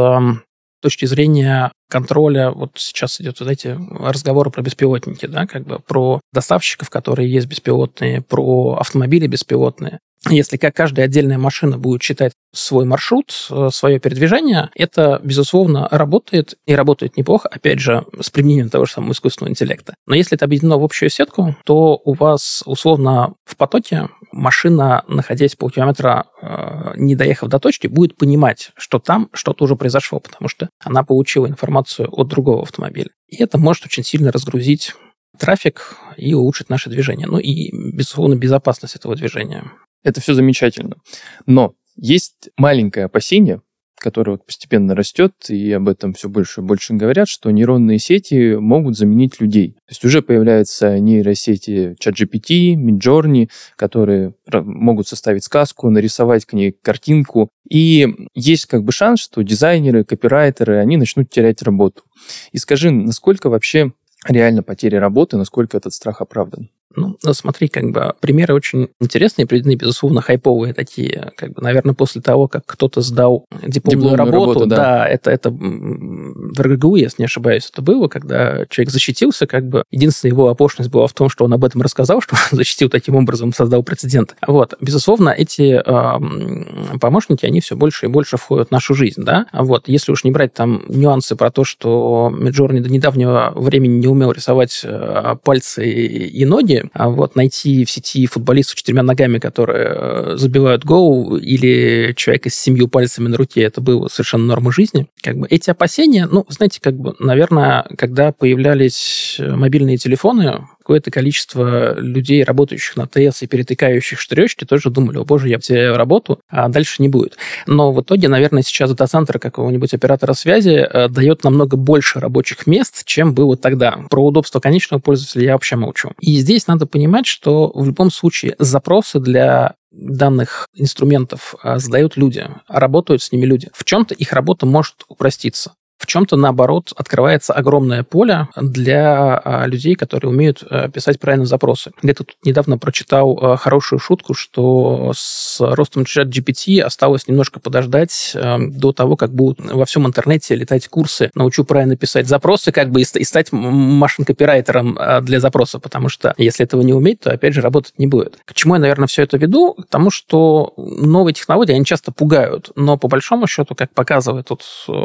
точки 0.82 1.06
зрения 1.06 1.72
контроля, 1.90 2.52
вот 2.52 2.72
сейчас 2.76 3.20
идет, 3.20 3.38
знаете, 3.40 3.78
разговоры 3.92 4.52
про 4.52 4.62
беспилотники, 4.62 5.26
да, 5.26 5.48
как 5.48 5.66
бы 5.66 5.80
про 5.80 6.22
доставщиков, 6.32 6.90
которые 6.90 7.32
есть 7.32 7.48
беспилотные, 7.48 8.22
про 8.22 8.78
автомобили 8.80 9.28
беспилотные. 9.28 10.00
Если 10.28 10.58
каждая 10.58 11.06
отдельная 11.06 11.38
машина 11.38 11.78
будет 11.78 12.04
считать 12.04 12.34
свой 12.54 12.84
маршрут, 12.84 13.48
э, 13.50 13.70
свое 13.72 14.00
передвижение, 14.00 14.70
это, 14.76 15.22
безусловно, 15.24 15.88
работает 15.92 16.56
и 16.66 16.76
работает 16.76 17.16
неплохо, 17.16 17.48
опять 17.48 17.80
же, 17.80 18.06
с 18.20 18.30
применением 18.30 18.70
того 18.70 18.86
же 18.86 18.94
самого 18.94 19.14
искусственного 19.14 19.52
интеллекта. 19.52 19.94
Но 20.08 20.16
если 20.16 20.36
это 20.36 20.46
объединено 20.46 20.78
в 20.78 20.84
общую 20.84 21.10
сетку, 21.10 21.56
то 21.64 22.02
у 22.04 22.14
вас, 22.14 22.64
условно, 22.66 23.34
в 23.46 23.56
потоке 23.56 24.10
машина, 24.32 25.04
находясь 25.08 25.56
полкилометра, 25.56 26.26
э, 26.42 26.94
не 26.98 27.16
доехав 27.16 27.50
до 27.50 27.60
точки, 27.60 27.88
будет 27.88 28.18
понимать, 28.18 28.72
что 28.76 29.00
там 29.00 29.30
что-то 29.34 29.64
уже 29.64 29.76
произошло, 29.76 30.20
потому 30.20 30.50
что 30.50 30.70
она 30.84 31.04
получила 31.04 31.48
информацию 31.48 31.79
от 31.82 32.28
другого 32.28 32.64
автомобиля. 32.64 33.10
И 33.28 33.42
это 33.42 33.58
может 33.58 33.86
очень 33.86 34.04
сильно 34.04 34.32
разгрузить 34.32 34.94
трафик 35.38 35.98
и 36.18 36.34
улучшить 36.34 36.70
наше 36.70 36.90
движение. 36.90 37.28
Ну 37.28 37.40
и, 37.40 37.72
безусловно, 37.94 38.36
безопасность 38.36 38.96
этого 38.96 39.16
движения. 39.16 39.72
Это 40.04 40.22
все 40.22 40.34
замечательно. 40.34 40.98
Но 41.46 41.76
есть 41.96 42.50
маленькое 42.58 43.06
опасение, 43.06 43.62
которое 44.00 44.32
вот 44.32 44.46
постепенно 44.46 44.96
растет, 44.96 45.34
и 45.50 45.72
об 45.72 45.90
этом 45.90 46.14
все 46.14 46.30
больше 46.30 46.62
и 46.62 46.64
больше 46.64 46.94
говорят, 46.94 47.28
что 47.28 47.52
нейронные 47.52 48.00
сети 48.00 48.56
могут 48.56 48.98
заменить 48.98 49.40
людей. 49.40 49.74
То 49.86 49.92
есть 49.92 50.06
уже 50.06 50.22
появляются 50.22 51.00
нейросети 51.00 51.96
ChatGPT, 52.00 52.76
Midjourney, 52.76 53.50
которые 53.76 54.34
могут 54.52 55.08
составить 55.08 55.44
сказку, 55.44 55.90
нарисовать 55.90 56.46
к 56.46 56.54
ней 56.54 56.72
картинку. 56.72 57.50
И 57.70 58.08
есть 58.34 58.66
как 58.66 58.84
бы 58.84 58.92
шанс, 58.92 59.20
что 59.20 59.42
дизайнеры, 59.44 60.04
копирайтеры, 60.04 60.78
они 60.78 60.98
начнут 60.98 61.30
терять 61.30 61.62
работу. 61.62 62.04
И 62.52 62.58
скажи, 62.58 62.92
насколько 62.92 63.50
вообще 63.50 63.94
реально 64.28 64.64
потери 64.64 64.96
работы, 64.96 65.38
насколько 65.38 65.78
этот 65.78 65.94
страх 65.94 66.22
оправдан? 66.22 66.70
Ну, 66.96 67.18
смотри, 67.34 67.68
как 67.68 67.92
бы 67.92 68.14
примеры 68.20 68.56
очень 68.56 68.90
интересные, 69.00 69.46
приведены, 69.46 69.76
безусловно, 69.76 70.22
хайповые 70.22 70.74
такие. 70.74 71.32
Как 71.36 71.54
бы, 71.54 71.62
наверное, 71.62 71.94
после 71.94 72.22
того, 72.22 72.48
как 72.48 72.66
кто-то 72.66 73.02
сдал 73.02 73.46
дипломную, 73.62 73.72
дипломную 73.72 74.16
работу, 74.16 74.54
работу 74.54 74.66
да. 74.66 74.76
да, 74.76 75.08
это, 75.08 75.30
это 75.30 75.52
в 75.52 76.60
РГГУ, 76.60 76.96
если 76.96 77.22
не 77.22 77.26
ошибаюсь, 77.26 77.70
это 77.72 77.82
было, 77.82 78.08
когда 78.08 78.66
человек 78.70 78.92
защитился, 78.92 79.46
как 79.46 79.68
бы 79.68 79.84
единственная 79.92 80.34
его 80.34 80.48
оплошность 80.50 80.90
была 80.90 81.06
в 81.08 81.14
том, 81.14 81.30
что 81.30 81.46
он 81.46 81.54
об 81.54 81.64
этом 81.64 81.82
рассказал, 81.82 82.22
что 82.24 82.36
он 82.52 82.58
защитил 82.58 82.90
таким 82.90 83.16
образом, 83.16 83.54
создал 83.54 83.84
прецедент. 83.84 84.36
Вот, 84.48 84.74
безусловно, 84.82 85.30
эти 85.30 85.82
э, 85.86 86.98
помощники, 87.00 87.46
они 87.46 87.62
все 87.62 87.76
больше 87.76 88.08
и 88.08 88.10
больше 88.10 88.38
входят 88.38 88.70
в 88.70 88.72
нашу 88.72 88.96
жизнь, 88.96 89.24
да. 89.24 89.46
Вот, 89.54 89.88
если 89.88 90.12
уж 90.12 90.24
не 90.24 90.32
брать 90.32 90.54
там 90.54 90.84
нюансы 90.88 91.36
про 91.36 91.52
то, 91.52 91.64
что 91.64 92.34
Миджорни 92.36 92.80
до 92.80 92.90
недавнего 92.90 93.54
времени 93.56 94.00
не 94.00 94.08
умел 94.08 94.32
рисовать 94.32 94.82
э, 94.84 95.36
пальцы 95.44 95.88
и 95.90 96.46
ноги, 96.46 96.79
а 96.94 97.10
вот 97.10 97.36
найти 97.36 97.86
в 97.86 97.92
сети 97.92 98.26
футболистов 98.26 98.78
с 98.78 98.82
четырьмя 98.82 99.04
ногами, 99.04 99.40
которые 99.40 99.88
э, 99.90 100.36
забивают 100.38 100.86
гол, 100.86 101.38
или 101.38 102.14
человека 102.16 102.50
с 102.50 102.56
семью 102.56 102.88
пальцами 102.88 103.28
на 103.28 103.38
руке, 103.38 103.62
это 103.62 103.82
было 103.82 104.08
совершенно 104.08 104.46
норма 104.46 104.72
жизни. 104.72 105.08
Как 105.22 105.38
бы 105.38 105.48
эти 105.50 105.70
опасения, 105.70 106.28
ну, 106.28 106.46
знаете, 106.50 106.80
как 106.82 106.96
бы, 106.96 107.16
наверное, 107.20 107.86
когда 107.98 108.32
появлялись 108.32 109.38
мобильные 109.40 109.98
телефоны, 109.98 110.68
какое-то 110.90 111.12
количество 111.12 112.00
людей, 112.00 112.44
работающих 112.44 112.98
на 112.98 113.06
ТС 113.06 113.44
и 113.44 113.48
перетыкающих 113.48 114.20
штыречки, 114.20 114.66
тоже 114.66 114.90
думали, 114.90 115.20
о 115.20 115.24
боже, 115.24 115.48
я 115.48 115.60
потеряю 115.60 115.96
работу, 115.96 116.40
а 116.50 116.68
дальше 116.68 117.04
не 117.04 117.10
будет. 117.10 117.38
Но 117.68 117.94
в 117.94 118.02
итоге, 118.02 118.28
наверное, 118.28 118.64
сейчас 118.64 118.90
дата-центр 118.90 119.38
какого-нибудь 119.38 119.94
оператора 119.94 120.34
связи 120.34 120.72
э, 120.72 121.08
дает 121.08 121.44
намного 121.44 121.78
больше 121.78 122.20
рабочих 122.20 122.66
мест, 122.66 123.04
чем 123.06 123.36
было 123.36 123.56
тогда. 123.56 124.00
Про 124.10 124.26
удобство 124.26 124.60
конечного 124.60 125.00
пользователя 125.00 125.44
я 125.44 125.54
вообще 125.54 125.76
молчу. 125.76 126.10
И 126.22 126.36
здесь 126.38 126.66
надо 126.66 126.88
понимать, 126.88 127.28
что 127.28 127.72
в 127.72 127.86
любом 127.86 128.10
случае 128.10 128.56
запросы 128.58 129.20
для 129.20 129.76
данных 129.92 130.68
инструментов 130.74 131.54
э, 131.64 131.78
задают 131.78 132.18
люди, 132.18 132.48
работают 132.68 133.22
с 133.22 133.32
ними 133.32 133.46
люди. 133.46 133.70
В 133.74 133.84
чем-то 133.84 134.16
их 134.16 134.34
работа 134.34 134.66
может 134.66 134.96
упроститься. 135.08 135.74
В 136.00 136.08
чем-то, 136.08 136.38
наоборот, 136.38 136.94
открывается 136.96 137.52
огромное 137.54 138.04
поле 138.04 138.48
для 138.56 139.38
а, 139.38 139.66
людей, 139.68 139.96
которые 139.96 140.32
умеют 140.32 140.64
э, 140.68 140.90
писать 140.90 141.20
правильно 141.20 141.46
запросы. 141.46 141.92
Где-то 142.02 142.24
тут 142.24 142.38
недавно 142.46 142.78
прочитал 142.78 143.38
э, 143.38 143.58
хорошую 143.58 144.00
шутку, 144.00 144.34
что 144.34 145.12
с 145.14 145.60
ростом 145.60 146.06
чат 146.06 146.30
GPT 146.30 146.80
осталось 146.80 147.28
немножко 147.28 147.60
подождать 147.60 148.32
э, 148.34 148.58
до 148.60 148.94
того, 148.94 149.18
как 149.18 149.34
будут 149.34 149.60
во 149.60 149.84
всем 149.84 150.08
интернете 150.08 150.56
летать 150.56 150.88
курсы 150.88 151.32
«Научу 151.36 151.66
правильно 151.66 151.98
писать 151.98 152.30
запросы», 152.30 152.72
как 152.72 152.92
бы 152.92 153.02
и 153.02 153.04
стать 153.04 153.52
машин-копирайтером 153.52 154.98
для 155.24 155.42
запроса, 155.42 155.80
потому 155.80 156.08
что 156.08 156.34
если 156.38 156.64
этого 156.66 156.82
не 156.82 156.94
уметь, 156.94 157.20
то, 157.20 157.32
опять 157.32 157.54
же, 157.54 157.60
работать 157.60 157.96
не 157.98 158.08
будет. 158.08 158.40
К 158.46 158.54
чему 158.54 158.76
я, 158.76 158.80
наверное, 158.80 159.08
все 159.08 159.24
это 159.24 159.36
веду? 159.38 159.74
К 159.74 159.88
тому, 159.88 160.12
что 160.12 160.74
новые 160.78 161.34
технологии, 161.34 161.74
они 161.74 161.84
часто 161.84 162.14
пугают, 162.14 162.72
но 162.76 162.98
по 162.98 163.10
большому 163.10 163.48
счету, 163.48 163.76
как 163.76 163.94
показывает 163.94 164.48
тут 164.48 164.64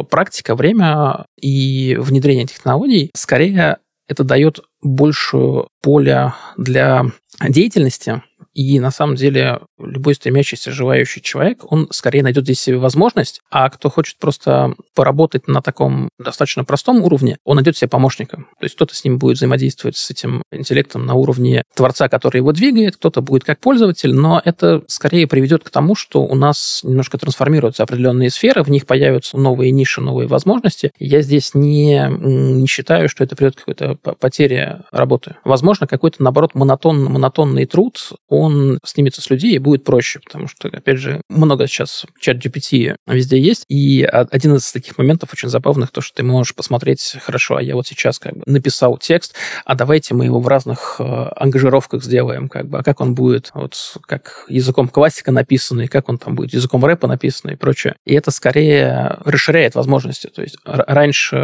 практика, 0.09 0.55
время 0.55 0.84
время 0.85 1.27
и 1.41 1.97
внедрение 1.99 2.47
технологий, 2.47 3.11
скорее 3.15 3.79
это 4.09 4.25
дает 4.25 4.61
большую 4.83 5.69
поле 5.83 6.35
для 6.57 7.05
деятельности, 7.41 8.23
и 8.55 8.79
на 8.81 8.91
самом 8.91 9.17
деле 9.17 9.61
любой 9.79 10.15
стремящийся, 10.15 10.71
желающий 10.71 11.21
человек, 11.21 11.61
он 11.71 11.89
скорее 11.91 12.23
найдет 12.23 12.45
здесь 12.45 12.61
себе 12.61 12.79
возможность, 12.79 13.41
а 13.51 13.69
кто 13.69 13.91
хочет 13.91 14.19
просто 14.19 14.75
поработать 14.95 15.49
на 15.49 15.61
таком 15.61 16.09
достаточно 16.19 16.65
простом 16.65 17.03
уровне, 17.03 17.37
он 17.45 17.57
найдет 17.57 17.77
себе 17.77 17.89
помощника. 17.89 18.37
То 18.37 18.65
есть 18.65 18.77
кто-то 18.77 18.95
с 18.95 19.05
ним 19.05 19.19
будет 19.19 19.37
взаимодействовать 19.37 19.97
с 19.97 20.11
этим 20.11 20.43
интеллектом 20.53 21.05
на 21.05 21.15
уровне 21.15 21.65
творца, 21.75 22.09
который 22.09 22.39
его 22.39 22.53
двигает, 22.53 22.97
кто-то 22.97 23.21
будет 23.21 23.45
как 23.45 23.59
пользователь, 23.59 24.15
но 24.15 24.41
это 24.45 24.83
скорее 24.87 25.27
приведет 25.27 25.65
к 25.65 25.71
тому, 25.71 25.95
что 25.97 26.23
у 26.23 26.35
нас 26.35 26.81
немножко 26.85 27.19
трансформируются 27.19 27.83
определенные 27.83 28.31
сферы, 28.31 28.63
в 28.63 28.71
них 28.71 28.87
появятся 28.87 29.37
новые 29.37 29.73
ниши, 29.73 30.01
новые 30.01 30.29
возможности. 30.29 30.93
Я 30.99 31.23
здесь 31.23 31.55
не, 31.55 32.07
не 32.09 32.67
считаю, 32.67 33.09
что 33.09 33.25
это 33.25 33.35
приведет 33.35 33.57
к 33.57 33.65
какой-то 33.65 33.97
потере 33.97 34.83
работы. 34.93 35.37
Возможно, 35.45 35.87
какой-то, 35.87 36.23
наоборот, 36.23 36.55
монотон, 36.55 37.05
монотонный 37.05 37.67
труд, 37.67 38.13
он 38.29 38.44
снимется 38.85 39.23
с 39.23 39.31
людей 39.31 39.55
и 39.55 39.59
будет 39.59 39.85
проще, 39.85 40.21
потому 40.21 40.49
что, 40.49 40.69
опять 40.69 40.99
же, 40.99 41.21
много 41.29 41.67
сейчас 41.67 42.07
чат 42.19 42.45
GPT 42.45 42.97
везде 43.07 43.41
есть, 43.41 43.65
и 43.69 44.03
один 44.03 44.57
из 44.57 44.71
таких 44.73 44.99
моментов 44.99 45.31
очень 45.33 45.49
забавных, 45.49 45.91
то, 45.91 46.01
что 46.01 46.17
ты 46.17 46.23
можешь 46.23 46.55
посмотреть, 46.55 47.17
хорошо, 47.23 47.57
а 47.57 47.63
я 47.63 47.75
вот 47.75 47.87
сейчас 47.87 48.19
как 48.19 48.35
бы 48.35 48.43
написал 48.47 48.99
текст, 48.99 49.35
а 49.65 49.75
давайте 49.75 50.15
мы 50.15 50.27
его 50.27 50.41
в 50.41 50.49
разных 50.49 50.97
э, 50.99 51.05
ангажировках 51.37 52.03
сделаем, 52.03 52.49
как 52.49 52.69
бы, 52.69 52.79
а 52.79 52.83
как 52.83 53.01
он 53.01 53.15
будет, 53.15 53.51
вот 53.55 53.75
как 54.03 54.45
языком 54.49 54.89
классика 54.89 55.33
написанный, 55.33 55.89
как 55.89 56.09
он 56.09 56.19
там 56.19 56.35
будет 56.35 56.53
языком 56.53 56.85
рэпа 56.85 57.07
написанный 57.07 57.55
и 57.55 57.57
прочее. 57.57 57.97
И 58.05 58.15
это 58.15 58.31
скорее 58.31 59.19
расширяет 59.25 59.75
возможности. 59.75 60.29
То 60.29 60.43
есть 60.43 60.57
раньше 60.65 61.37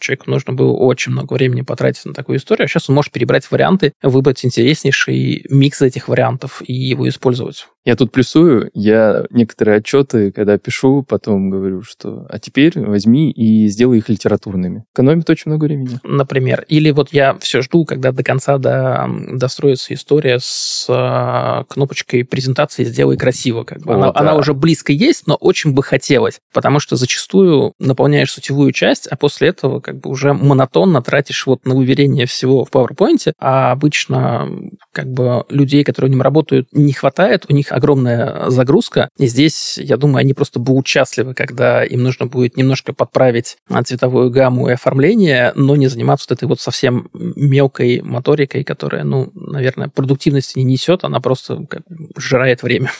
человеку 0.00 0.30
нужно 0.30 0.52
было 0.52 0.72
очень 0.72 1.12
много 1.12 1.34
времени 1.34 1.62
потратить 1.62 2.04
на 2.04 2.14
такую 2.14 2.38
историю, 2.38 2.64
а 2.64 2.68
сейчас 2.68 2.88
он 2.88 2.94
может 2.94 3.12
перебрать 3.12 3.50
варианты, 3.50 3.92
выбрать 4.02 4.44
интереснейший 4.44 5.46
микс 5.50 5.82
этих 5.82 6.08
вариантов 6.08 6.25
и 6.62 6.72
его 6.72 7.08
использовать. 7.08 7.68
Я 7.86 7.94
тут 7.94 8.10
плюсую, 8.10 8.68
я 8.74 9.26
некоторые 9.30 9.78
отчеты, 9.78 10.32
когда 10.32 10.58
пишу, 10.58 11.04
потом 11.08 11.50
говорю, 11.50 11.82
что 11.82 12.26
а 12.28 12.40
теперь 12.40 12.80
возьми 12.80 13.30
и 13.30 13.68
сделай 13.68 13.98
их 13.98 14.08
литературными. 14.08 14.84
Экономит 14.92 15.30
очень 15.30 15.52
много 15.52 15.66
времени. 15.66 16.00
Например. 16.02 16.64
Или 16.66 16.90
вот 16.90 17.12
я 17.12 17.38
все 17.38 17.62
жду, 17.62 17.84
когда 17.84 18.10
до 18.10 18.24
конца 18.24 18.58
до, 18.58 19.08
достроится 19.34 19.94
история 19.94 20.40
с 20.42 20.86
э, 20.88 21.64
кнопочкой 21.68 22.24
презентации 22.24 22.82
«Сделай 22.82 23.16
красиво». 23.16 23.62
Как 23.62 23.82
бы. 23.82 23.92
О, 23.92 23.94
она, 23.94 24.12
да. 24.12 24.18
она 24.18 24.34
уже 24.34 24.52
близко 24.52 24.92
есть, 24.92 25.28
но 25.28 25.36
очень 25.36 25.72
бы 25.72 25.84
хотелось, 25.84 26.40
потому 26.52 26.80
что 26.80 26.96
зачастую 26.96 27.72
наполняешь 27.78 28.32
сутевую 28.32 28.72
часть, 28.72 29.06
а 29.06 29.16
после 29.16 29.50
этого 29.50 29.78
как 29.78 30.00
бы 30.00 30.10
уже 30.10 30.32
монотонно 30.32 31.02
тратишь 31.02 31.46
вот 31.46 31.64
на 31.64 31.76
выверение 31.76 32.26
всего 32.26 32.64
в 32.64 32.70
PowerPoint, 32.72 33.32
а 33.38 33.70
обычно 33.70 34.50
как 34.90 35.06
бы 35.06 35.44
людей, 35.50 35.84
которые 35.84 36.08
в 36.08 36.12
нем 36.12 36.22
работают, 36.22 36.66
не 36.72 36.92
хватает, 36.92 37.46
у 37.48 37.52
них 37.52 37.75
огромная 37.76 38.48
загрузка. 38.48 39.10
И 39.18 39.26
здесь, 39.26 39.76
я 39.76 39.98
думаю, 39.98 40.20
они 40.20 40.32
просто 40.32 40.58
будут 40.58 40.86
счастливы, 40.86 41.34
когда 41.34 41.84
им 41.84 42.02
нужно 42.02 42.26
будет 42.26 42.56
немножко 42.56 42.94
подправить 42.94 43.58
а, 43.68 43.82
цветовую 43.82 44.30
гамму 44.30 44.68
и 44.68 44.72
оформление, 44.72 45.52
но 45.54 45.76
не 45.76 45.88
заниматься 45.88 46.26
вот 46.28 46.38
этой 46.38 46.48
вот 46.48 46.58
совсем 46.58 47.10
мелкой 47.12 48.00
моторикой, 48.00 48.64
которая, 48.64 49.04
ну, 49.04 49.30
наверное, 49.34 49.88
продуктивности 49.88 50.58
не 50.58 50.64
несет, 50.64 51.04
она 51.04 51.20
просто 51.20 51.66
как, 51.68 51.82
сжирает 52.16 52.62
время. 52.62 52.90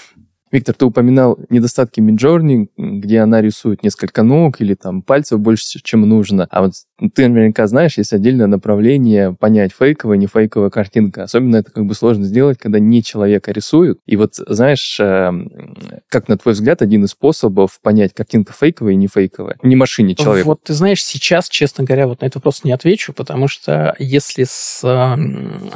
Виктор, 0.52 0.74
ты 0.74 0.84
упоминал 0.84 1.38
недостатки 1.50 2.00
Midjourney, 2.00 2.68
где 2.76 3.20
она 3.20 3.42
рисует 3.42 3.82
несколько 3.82 4.22
ног 4.22 4.60
или 4.60 4.74
там 4.74 5.02
пальцев 5.02 5.40
больше, 5.40 5.80
чем 5.82 6.02
нужно. 6.02 6.46
А 6.50 6.62
вот 6.62 6.74
ты 7.14 7.28
наверняка 7.28 7.66
знаешь, 7.66 7.98
есть 7.98 8.12
отдельное 8.12 8.46
направление 8.46 9.34
понять, 9.34 9.72
фейковая, 9.78 10.16
не 10.16 10.26
фейковая 10.26 10.70
картинка. 10.70 11.24
Особенно 11.24 11.56
это 11.56 11.70
как 11.70 11.84
бы 11.84 11.94
сложно 11.94 12.24
сделать, 12.24 12.58
когда 12.58 12.78
не 12.78 13.02
человека 13.02 13.52
рисуют. 13.52 13.98
И 14.06 14.16
вот, 14.16 14.34
знаешь, 14.36 14.98
эм, 15.00 15.50
как 16.08 16.28
на 16.28 16.38
твой 16.38 16.54
взгляд, 16.54 16.82
один 16.82 17.04
из 17.04 17.10
способов 17.10 17.78
понять, 17.82 18.14
картинка 18.14 18.52
фейковая 18.52 18.94
и 18.94 18.96
не 18.96 19.08
фейковая? 19.08 19.56
Не 19.62 19.76
машине, 19.76 20.14
человека. 20.14 20.46
Вот 20.46 20.62
ты 20.62 20.72
знаешь, 20.72 21.04
сейчас, 21.04 21.48
честно 21.48 21.84
говоря, 21.84 22.06
вот 22.06 22.22
на 22.22 22.26
этот 22.26 22.36
вопрос 22.36 22.64
не 22.64 22.72
отвечу, 22.72 23.12
потому 23.12 23.48
что 23.48 23.94
если 23.98 24.44
с 24.44 24.80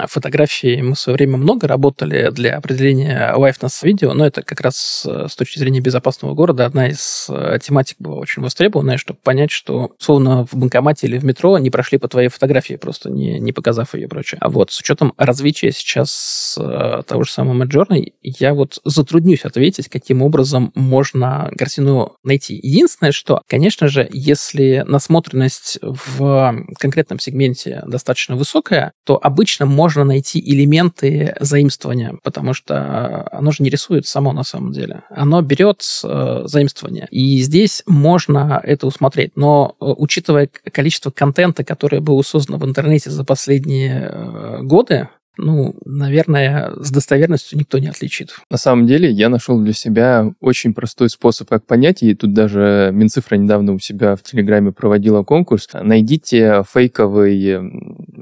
фотографией 0.08 0.82
мы 0.82 0.94
в 0.94 0.98
свое 0.98 1.16
время 1.16 1.36
много 1.36 1.68
работали 1.68 2.30
для 2.30 2.56
определения 2.56 3.32
лайфнес 3.34 3.82
видео, 3.82 4.14
но 4.14 4.26
это 4.26 4.42
как 4.42 4.60
раз 4.60 5.06
э, 5.08 5.26
с 5.28 5.36
точки 5.36 5.58
зрения 5.58 5.80
безопасного 5.80 6.34
города 6.34 6.64
одна 6.64 6.88
из 6.88 7.26
э, 7.28 7.58
тематик 7.62 7.96
была 7.98 8.16
очень 8.16 8.42
востребованная, 8.42 8.96
чтобы 8.96 9.18
понять, 9.22 9.50
что, 9.50 9.92
условно, 9.98 10.46
в 10.46 10.54
банкомате 10.54 11.06
или 11.10 11.18
в 11.18 11.24
метро 11.24 11.58
не 11.58 11.70
прошли 11.70 11.98
по 11.98 12.08
твоей 12.08 12.28
фотографии, 12.28 12.74
просто 12.74 13.10
не, 13.10 13.38
не 13.38 13.52
показав 13.52 13.94
ее 13.94 14.04
и 14.04 14.06
прочее. 14.06 14.38
А 14.40 14.48
вот 14.48 14.70
с 14.70 14.80
учетом 14.80 15.12
развития 15.16 15.72
сейчас 15.72 16.56
э, 16.58 17.02
того 17.06 17.24
же 17.24 17.32
самого 17.32 17.64
Midjourney, 17.64 18.12
я 18.22 18.54
вот 18.54 18.78
затруднюсь 18.84 19.44
ответить, 19.44 19.88
каким 19.88 20.22
образом 20.22 20.72
можно 20.74 21.50
картину 21.58 22.16
найти. 22.22 22.54
Единственное, 22.62 23.12
что, 23.12 23.42
конечно 23.48 23.88
же, 23.88 24.08
если 24.12 24.84
насмотренность 24.86 25.78
в 25.82 26.64
конкретном 26.78 27.18
сегменте 27.18 27.82
достаточно 27.86 28.36
высокая, 28.36 28.92
то 29.04 29.18
обычно 29.20 29.66
можно 29.66 30.04
найти 30.04 30.40
элементы 30.40 31.34
заимствования, 31.40 32.14
потому 32.22 32.54
что 32.54 33.28
оно 33.32 33.50
же 33.50 33.62
не 33.62 33.70
рисует 33.70 34.06
само 34.06 34.32
на 34.32 34.44
самом 34.44 34.72
деле. 34.72 35.02
Оно 35.10 35.42
берет 35.42 35.82
э, 36.04 36.42
заимствование. 36.44 37.08
И 37.10 37.40
здесь 37.40 37.82
можно 37.86 38.60
это 38.62 38.86
усмотреть. 38.86 39.32
Но 39.36 39.74
э, 39.80 39.84
учитывая 39.96 40.48
количество 40.72 40.99
контента, 41.10 41.64
которое 41.64 42.00
было 42.00 42.20
создано 42.22 42.58
в 42.58 42.64
интернете 42.66 43.10
за 43.10 43.24
последние 43.24 44.10
э, 44.12 44.62
годы, 44.62 45.08
ну, 45.40 45.74
наверное, 45.84 46.72
с 46.76 46.90
достоверностью 46.90 47.58
никто 47.58 47.78
не 47.78 47.88
отличит. 47.88 48.36
На 48.50 48.58
самом 48.58 48.86
деле, 48.86 49.10
я 49.10 49.28
нашел 49.28 49.58
для 49.60 49.72
себя 49.72 50.32
очень 50.40 50.74
простой 50.74 51.08
способ, 51.08 51.48
как 51.48 51.66
понять, 51.66 52.02
и 52.02 52.14
тут 52.14 52.32
даже 52.32 52.90
Минцифра 52.92 53.36
недавно 53.36 53.72
у 53.72 53.78
себя 53.78 54.16
в 54.16 54.22
Телеграме 54.22 54.72
проводила 54.72 55.22
конкурс. 55.22 55.68
Найдите 55.72 56.62
фейковый 56.72 57.58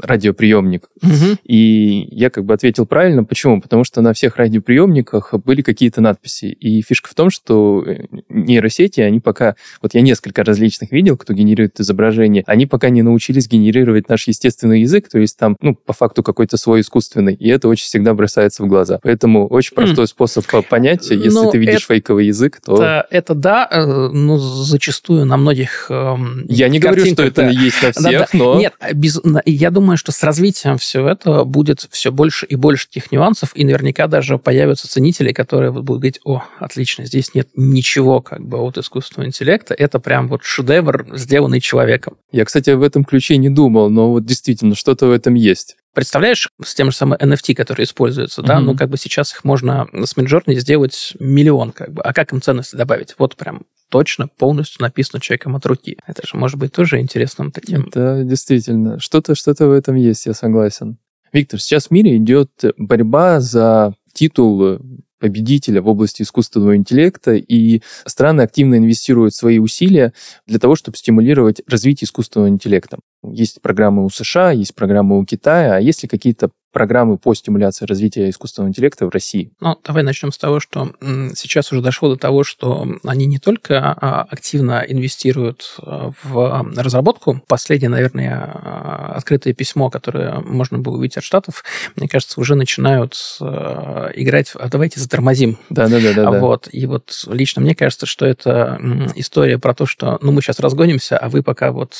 радиоприемник. 0.00 0.88
Угу. 1.02 1.38
И 1.44 2.08
я 2.10 2.30
как 2.30 2.44
бы 2.44 2.54
ответил 2.54 2.86
правильно. 2.86 3.24
Почему? 3.24 3.60
Потому 3.60 3.84
что 3.84 4.00
на 4.00 4.12
всех 4.12 4.36
радиоприемниках 4.36 5.34
были 5.44 5.62
какие-то 5.62 6.00
надписи. 6.00 6.46
И 6.46 6.82
фишка 6.82 7.10
в 7.10 7.14
том, 7.14 7.30
что 7.30 7.84
э, 7.84 8.04
нейросети, 8.28 9.00
они 9.00 9.20
пока... 9.20 9.56
Вот 9.82 9.94
я 9.94 10.00
несколько 10.00 10.44
различных 10.44 10.92
видел, 10.92 11.16
кто 11.16 11.32
генерирует 11.32 11.80
изображение, 11.80 12.44
они 12.46 12.66
пока 12.66 12.90
не 12.90 13.02
научились 13.02 13.48
генерировать 13.48 14.08
наш 14.08 14.28
естественный 14.28 14.82
язык, 14.82 15.08
то 15.08 15.18
есть 15.18 15.36
там, 15.36 15.56
ну, 15.60 15.74
по 15.74 15.92
факту 15.92 16.22
какой-то 16.22 16.56
свой 16.56 16.80
искусственный. 16.80 17.07
И 17.16 17.48
это 17.48 17.68
очень 17.68 17.86
всегда 17.86 18.14
бросается 18.14 18.62
в 18.62 18.66
глаза. 18.66 18.98
Поэтому 19.02 19.46
очень 19.46 19.74
простой 19.74 20.04
mm. 20.04 20.08
способ 20.08 20.44
понять, 20.68 21.10
если 21.10 21.28
ну, 21.28 21.50
ты 21.50 21.58
видишь 21.58 21.84
это, 21.84 21.94
фейковый 21.94 22.26
язык, 22.26 22.60
то... 22.64 22.74
Это, 22.74 23.06
это 23.10 23.34
да, 23.34 23.68
э, 23.70 23.84
ну, 23.84 24.38
зачастую 24.38 25.24
на 25.26 25.36
многих 25.36 25.86
э, 25.90 26.16
Я 26.48 26.68
не 26.68 26.78
говорю, 26.78 27.06
что 27.06 27.22
это 27.22 27.42
да. 27.42 27.48
есть 27.48 27.82
на 27.82 27.92
всех, 27.92 28.02
да, 28.02 28.18
да. 28.18 28.26
но... 28.32 28.58
Нет, 28.58 28.74
без, 28.94 29.20
я 29.44 29.70
думаю, 29.70 29.96
что 29.96 30.12
с 30.12 30.22
развитием 30.22 30.78
всего 30.78 31.08
этого 31.08 31.44
будет 31.44 31.86
все 31.90 32.10
больше 32.10 32.46
и 32.46 32.56
больше 32.56 32.86
таких 32.88 33.12
нюансов, 33.12 33.50
и 33.54 33.64
наверняка 33.64 34.06
даже 34.06 34.38
появятся 34.38 34.88
ценители, 34.88 35.32
которые 35.32 35.72
будут 35.72 36.00
говорить, 36.00 36.20
о, 36.24 36.42
отлично, 36.58 37.04
здесь 37.04 37.34
нет 37.34 37.48
ничего 37.54 38.20
как 38.20 38.44
бы 38.44 38.58
от 38.58 38.78
искусственного 38.78 39.28
интеллекта, 39.28 39.74
это 39.74 39.98
прям 39.98 40.28
вот 40.28 40.42
шедевр, 40.44 41.06
сделанный 41.14 41.60
человеком. 41.60 42.16
Я, 42.32 42.44
кстати, 42.44 42.70
в 42.70 42.82
этом 42.82 43.04
ключе 43.04 43.36
не 43.36 43.50
думал, 43.50 43.90
но 43.90 44.10
вот 44.10 44.24
действительно 44.24 44.74
что-то 44.74 45.06
в 45.06 45.12
этом 45.12 45.34
есть. 45.34 45.76
Представляешь, 45.94 46.48
с 46.62 46.74
тем 46.74 46.90
же 46.90 46.96
самым 46.96 47.18
NFT, 47.18 47.54
которые 47.54 47.84
используются, 47.84 48.40
mm-hmm. 48.40 48.46
да, 48.46 48.60
ну, 48.60 48.76
как 48.76 48.88
бы 48.90 48.96
сейчас 48.96 49.32
их 49.32 49.44
можно 49.44 49.88
с 49.92 50.16
Midjourney 50.16 50.54
сделать 50.56 51.14
миллион, 51.18 51.72
как 51.72 51.92
бы. 51.92 52.02
А 52.02 52.12
как 52.12 52.32
им 52.32 52.40
ценности 52.40 52.76
добавить? 52.76 53.14
Вот 53.18 53.36
прям 53.36 53.62
точно 53.90 54.28
полностью 54.28 54.82
написано 54.82 55.20
человеком 55.20 55.56
от 55.56 55.66
руки. 55.66 55.98
Это 56.06 56.26
же 56.26 56.36
может 56.36 56.58
быть 56.58 56.72
тоже 56.72 57.00
интересным 57.00 57.50
таким. 57.50 57.88
Да, 57.92 58.22
действительно. 58.22 59.00
Что-то 59.00 59.34
что-то 59.34 59.66
в 59.66 59.72
этом 59.72 59.94
есть, 59.96 60.26
я 60.26 60.34
согласен. 60.34 60.98
Виктор, 61.32 61.60
сейчас 61.60 61.86
в 61.86 61.90
мире 61.90 62.16
идет 62.16 62.50
борьба 62.76 63.40
за 63.40 63.94
титул 64.12 64.78
победителя 65.18 65.82
в 65.82 65.88
области 65.88 66.22
искусственного 66.22 66.76
интеллекта, 66.76 67.34
и 67.34 67.82
страны 68.06 68.42
активно 68.42 68.76
инвестируют 68.76 69.34
свои 69.34 69.58
усилия 69.58 70.12
для 70.46 70.58
того, 70.58 70.76
чтобы 70.76 70.96
стимулировать 70.96 71.60
развитие 71.66 72.06
искусственного 72.06 72.48
интеллекта. 72.48 72.98
Есть 73.22 73.60
программы 73.60 74.04
у 74.04 74.10
США, 74.10 74.52
есть 74.52 74.74
программы 74.74 75.18
у 75.18 75.24
Китая, 75.24 75.76
а 75.76 75.80
есть 75.80 76.02
ли 76.02 76.08
какие-то 76.08 76.50
программы 76.78 77.18
по 77.18 77.34
стимуляции 77.34 77.86
развития 77.86 78.30
искусственного 78.30 78.68
интеллекта 78.68 79.04
в 79.04 79.08
России? 79.08 79.50
Ну, 79.58 79.76
давай 79.84 80.04
начнем 80.04 80.30
с 80.30 80.38
того, 80.38 80.60
что 80.60 80.92
сейчас 81.34 81.72
уже 81.72 81.82
дошло 81.82 82.10
до 82.10 82.16
того, 82.16 82.44
что 82.44 82.86
они 83.02 83.26
не 83.26 83.40
только 83.40 83.80
а, 83.80 84.24
активно 84.30 84.84
инвестируют 84.86 85.74
а, 85.82 86.12
в 86.22 86.72
разработку. 86.76 87.42
Последнее, 87.48 87.88
наверное, 87.88 88.52
а, 88.54 89.14
открытое 89.16 89.54
письмо, 89.54 89.90
которое 89.90 90.38
можно 90.38 90.78
было 90.78 90.98
увидеть 90.98 91.16
от 91.16 91.24
Штатов, 91.24 91.64
мне 91.96 92.06
кажется, 92.06 92.40
уже 92.40 92.54
начинают 92.54 93.16
играть 93.40 94.50
в 94.50 94.56
«а 94.56 94.68
давайте 94.68 95.00
затормозим». 95.00 95.58
Да-да-да. 95.70 96.30
Вот. 96.30 96.68
И 96.70 96.86
вот 96.86 97.24
лично 97.26 97.60
мне 97.60 97.74
кажется, 97.74 98.06
что 98.06 98.24
это 98.24 98.80
история 99.16 99.58
про 99.58 99.74
то, 99.74 99.84
что 99.84 100.20
ну, 100.22 100.30
мы 100.30 100.42
сейчас 100.42 100.60
разгонимся, 100.60 101.18
а 101.18 101.28
вы 101.28 101.42
пока 101.42 101.72
вот 101.72 101.96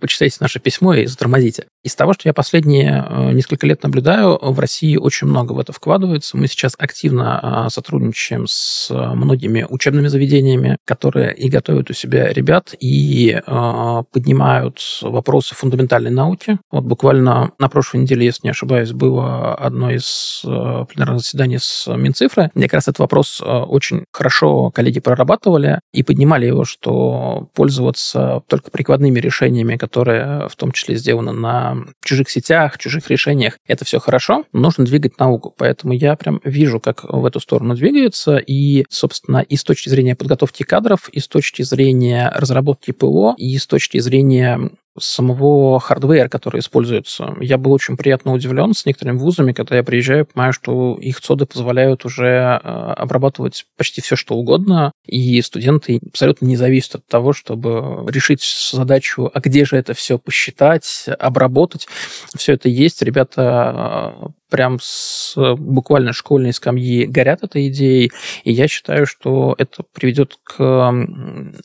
почитайте 0.00 0.38
наше 0.40 0.58
письмо 0.58 0.94
и 0.94 1.04
затормозите. 1.04 1.66
Из 1.82 1.94
того, 1.94 2.14
что 2.14 2.30
я 2.30 2.32
последние 2.32 3.06
несколько 3.34 3.66
лет 3.66 3.82
наблюдаю, 3.82 4.21
наблюдаю, 4.22 4.52
в 4.52 4.58
России 4.58 4.96
очень 4.96 5.26
много 5.26 5.52
в 5.52 5.58
это 5.58 5.72
вкладывается. 5.72 6.36
Мы 6.36 6.46
сейчас 6.46 6.74
активно 6.78 7.38
а, 7.42 7.70
сотрудничаем 7.70 8.46
с 8.46 8.88
многими 8.90 9.66
учебными 9.68 10.08
заведениями, 10.08 10.76
которые 10.84 11.34
и 11.34 11.48
готовят 11.48 11.90
у 11.90 11.92
себя 11.92 12.32
ребят, 12.32 12.74
и 12.78 13.40
а, 13.46 14.02
поднимают 14.04 14.80
вопросы 15.02 15.54
фундаментальной 15.54 16.10
науки. 16.10 16.58
Вот 16.70 16.84
буквально 16.84 17.52
на 17.58 17.68
прошлой 17.68 18.00
неделе, 18.00 18.26
если 18.26 18.46
не 18.46 18.50
ошибаюсь, 18.50 18.92
было 18.92 19.54
одно 19.54 19.90
из 19.90 20.42
а, 20.44 20.84
пленарных 20.84 21.20
заседаний 21.20 21.58
с 21.58 21.86
Минцифры, 21.94 22.50
где 22.54 22.64
как 22.64 22.74
раз 22.74 22.88
этот 22.88 23.00
вопрос 23.00 23.40
очень 23.42 24.04
хорошо 24.12 24.70
коллеги 24.70 25.00
прорабатывали 25.00 25.80
и 25.92 26.02
поднимали 26.02 26.46
его, 26.46 26.64
что 26.64 27.48
пользоваться 27.54 28.42
только 28.48 28.70
прикладными 28.70 29.18
решениями, 29.18 29.76
которые 29.76 30.48
в 30.48 30.56
том 30.56 30.72
числе 30.72 30.96
сделаны 30.96 31.32
на 31.32 31.76
чужих 32.04 32.30
сетях, 32.30 32.78
чужих 32.78 33.08
решениях, 33.08 33.58
это 33.66 33.84
все 33.84 33.98
хорошо, 34.02 34.44
нужно 34.52 34.84
двигать 34.84 35.18
науку. 35.18 35.54
Поэтому 35.56 35.92
я 35.92 36.16
прям 36.16 36.40
вижу, 36.44 36.80
как 36.80 37.04
в 37.04 37.24
эту 37.24 37.40
сторону 37.40 37.74
двигается. 37.74 38.36
И, 38.36 38.84
собственно, 38.88 39.38
и 39.38 39.56
с 39.56 39.64
точки 39.64 39.88
зрения 39.88 40.16
подготовки 40.16 40.62
кадров, 40.62 41.08
и 41.08 41.20
с 41.20 41.28
точки 41.28 41.62
зрения 41.62 42.30
разработки 42.34 42.90
ПО, 42.90 43.34
и 43.38 43.56
с 43.56 43.66
точки 43.66 43.98
зрения 43.98 44.70
самого 44.98 45.80
хардвера, 45.80 46.28
который 46.28 46.60
используется. 46.60 47.34
Я 47.40 47.58
был 47.58 47.72
очень 47.72 47.96
приятно 47.96 48.32
удивлен 48.32 48.74
с 48.74 48.84
некоторыми 48.84 49.18
вузами, 49.18 49.52
когда 49.52 49.76
я 49.76 49.82
приезжаю, 49.82 50.26
понимаю, 50.26 50.52
что 50.52 50.96
их 51.00 51.20
цоды 51.20 51.46
позволяют 51.46 52.04
уже 52.04 52.26
э, 52.26 52.56
обрабатывать 52.58 53.66
почти 53.76 54.00
все, 54.00 54.16
что 54.16 54.34
угодно, 54.34 54.92
и 55.06 55.40
студенты 55.42 56.00
абсолютно 56.06 56.46
не 56.46 56.56
зависят 56.56 56.96
от 56.96 57.06
того, 57.06 57.32
чтобы 57.32 58.10
решить 58.10 58.42
задачу, 58.72 59.30
а 59.32 59.40
где 59.40 59.64
же 59.64 59.76
это 59.76 59.94
все 59.94 60.18
посчитать, 60.18 61.06
обработать. 61.18 61.88
Все 62.36 62.52
это 62.52 62.68
есть. 62.68 63.02
Ребята 63.02 64.14
э, 64.20 64.28
прям 64.52 64.78
с 64.82 65.34
буквально 65.56 66.12
школьной 66.12 66.52
скамьи 66.52 67.06
горят 67.06 67.42
этой 67.42 67.68
идеей, 67.68 68.12
и 68.44 68.52
я 68.52 68.68
считаю, 68.68 69.06
что 69.06 69.54
это 69.56 69.82
приведет 69.94 70.36
к 70.44 70.92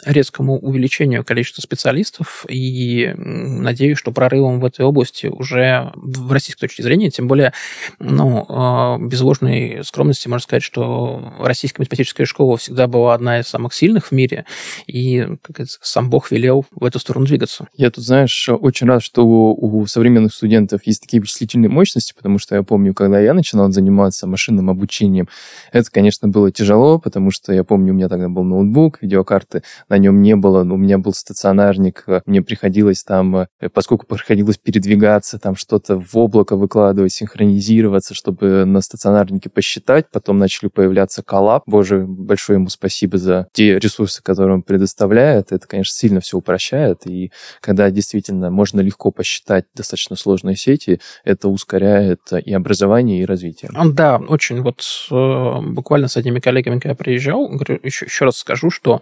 резкому 0.05 0.57
увеличению 0.57 1.25
количества 1.25 1.61
специалистов, 1.61 2.45
и 2.47 3.13
надеюсь, 3.17 3.97
что 3.97 4.13
прорывом 4.13 4.61
в 4.61 4.65
этой 4.65 4.85
области 4.85 5.27
уже 5.27 5.91
в 5.95 6.31
российской 6.31 6.61
точке 6.61 6.81
зрения, 6.81 7.09
тем 7.09 7.27
более, 7.27 7.51
ну, 7.99 8.45
а, 8.47 8.97
без 8.99 9.19
ложной 9.19 9.81
скромности 9.83 10.29
можно 10.29 10.43
сказать, 10.43 10.63
что 10.63 11.33
российская 11.39 11.81
математическая 11.81 12.25
школа 12.25 12.55
всегда 12.55 12.87
была 12.87 13.13
одна 13.13 13.41
из 13.41 13.47
самых 13.47 13.73
сильных 13.73 14.07
в 14.07 14.11
мире, 14.13 14.45
и, 14.85 15.27
как 15.41 15.67
сам 15.81 16.09
Бог 16.09 16.31
велел 16.31 16.65
в 16.71 16.85
эту 16.85 16.99
сторону 16.99 17.25
двигаться. 17.25 17.67
Я 17.75 17.91
тут, 17.91 18.05
знаешь, 18.05 18.47
очень 18.47 18.87
рад, 18.87 19.03
что 19.03 19.25
у 19.25 19.85
современных 19.87 20.33
студентов 20.33 20.83
есть 20.85 21.01
такие 21.01 21.19
вычислительные 21.19 21.69
мощности, 21.69 22.13
потому 22.15 22.39
что 22.39 22.55
я 22.55 22.63
помню, 22.63 22.76
помню, 22.77 22.93
когда 22.93 23.19
я 23.19 23.33
начинал 23.33 23.71
заниматься 23.71 24.27
машинным 24.27 24.69
обучением, 24.69 25.27
это, 25.71 25.89
конечно, 25.89 26.27
было 26.27 26.51
тяжело, 26.51 26.99
потому 26.99 27.31
что 27.31 27.51
я 27.51 27.63
помню, 27.63 27.91
у 27.91 27.95
меня 27.95 28.07
тогда 28.07 28.29
был 28.29 28.43
ноутбук, 28.43 29.01
видеокарты 29.01 29.63
на 29.89 29.97
нем 29.97 30.21
не 30.21 30.35
было, 30.35 30.61
но 30.61 30.75
у 30.75 30.77
меня 30.77 30.99
был 30.99 31.11
стационарник, 31.11 32.05
мне 32.27 32.43
приходилось 32.43 33.03
там, 33.03 33.47
поскольку 33.73 34.05
приходилось 34.05 34.59
передвигаться, 34.59 35.39
там 35.39 35.55
что-то 35.55 35.99
в 35.99 36.15
облако 36.15 36.55
выкладывать, 36.55 37.13
синхронизироваться, 37.13 38.13
чтобы 38.13 38.65
на 38.65 38.81
стационарнике 38.81 39.49
посчитать, 39.49 40.05
потом 40.11 40.37
начали 40.37 40.69
появляться 40.69 41.23
коллаб. 41.23 41.63
Боже, 41.65 42.05
большое 42.07 42.57
ему 42.59 42.69
спасибо 42.69 43.17
за 43.17 43.47
те 43.53 43.79
ресурсы, 43.79 44.21
которые 44.21 44.53
он 44.53 44.61
предоставляет. 44.61 45.51
Это, 45.51 45.65
конечно, 45.65 45.95
сильно 45.95 46.19
все 46.19 46.37
упрощает, 46.37 47.07
и 47.07 47.31
когда 47.59 47.89
действительно 47.89 48.51
можно 48.51 48.81
легко 48.81 49.09
посчитать 49.09 49.65
достаточно 49.73 50.15
сложные 50.15 50.55
сети, 50.55 51.01
это 51.23 51.47
ускоряет 51.47 52.19
и 52.45 52.53
образование, 52.67 53.21
и 53.21 53.25
развитие. 53.25 53.71
Да, 53.93 54.17
очень 54.17 54.61
вот 54.61 54.83
э, 55.09 55.61
буквально 55.61 56.09
с 56.09 56.17
одними 56.17 56.39
коллегами, 56.39 56.75
когда 56.75 56.89
я 56.89 56.95
приезжал, 56.95 57.49
еще, 57.83 58.05
еще 58.05 58.25
раз 58.25 58.37
скажу, 58.37 58.69
что 58.69 59.01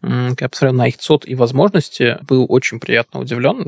когда 0.00 0.36
я 0.40 0.48
посмотрел 0.48 0.74
на 0.74 0.88
их 0.88 0.98
ЦОД 0.98 1.26
и 1.26 1.34
возможности, 1.34 2.18
был 2.22 2.46
очень 2.48 2.78
приятно 2.78 3.20
удивлен. 3.20 3.64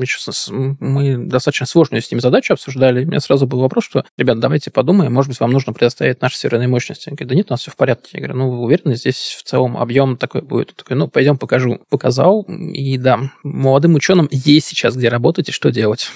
Мы 0.79 1.17
достаточно 1.17 1.65
сложную 1.65 2.01
с 2.01 2.11
ними 2.11 2.21
задачу 2.21 2.53
обсуждали. 2.53 3.03
У 3.03 3.07
меня 3.07 3.19
сразу 3.19 3.47
был 3.47 3.59
вопрос, 3.59 3.85
что, 3.85 4.05
ребят, 4.17 4.39
давайте 4.39 4.69
подумаем, 4.71 5.13
может 5.13 5.29
быть, 5.29 5.39
вам 5.39 5.51
нужно 5.51 5.73
предоставить 5.73 6.21
наши 6.21 6.37
серверные 6.37 6.67
мощности. 6.67 7.09
Они 7.09 7.15
говорят, 7.15 7.29
да 7.29 7.35
нет, 7.35 7.47
у 7.49 7.53
нас 7.53 7.61
все 7.61 7.71
в 7.71 7.75
порядке. 7.75 8.09
Я 8.13 8.19
говорю, 8.19 8.37
ну, 8.37 8.49
вы 8.51 8.59
уверены, 8.59 8.95
здесь 8.95 9.35
в 9.39 9.43
целом 9.43 9.77
объем 9.77 10.17
такой 10.17 10.41
будет? 10.41 10.75
такой, 10.75 10.95
ну, 10.95 11.07
пойдем 11.07 11.37
покажу. 11.37 11.81
Показал, 11.89 12.43
и 12.43 12.97
да, 12.97 13.31
молодым 13.43 13.95
ученым 13.95 14.27
есть 14.31 14.67
сейчас 14.67 14.95
где 14.95 15.09
работать 15.09 15.49
и 15.49 15.51
что 15.51 15.71
делать. 15.71 16.09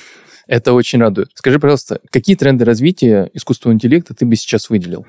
Это 0.48 0.74
очень 0.74 1.00
радует. 1.00 1.30
Скажи, 1.36 1.60
пожалуйста, 1.60 2.00
какие 2.12 2.36
тренды 2.36 2.66
развития 2.66 3.30
искусственного 3.34 3.76
интеллекта 3.76 4.14
ты 4.14 4.26
бы 4.26 4.36
сейчас 4.36 4.70
выделил? 4.70 5.06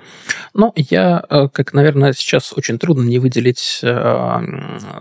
Ну, 0.55 0.73
я, 0.77 1.25
э, 1.29 1.49
как, 1.53 1.73
наверное, 1.73 2.13
сейчас 2.13 2.53
очень 2.53 2.79
трудно 2.79 3.03
не 3.03 3.19
выделить, 3.19 3.81
э, 3.83 4.41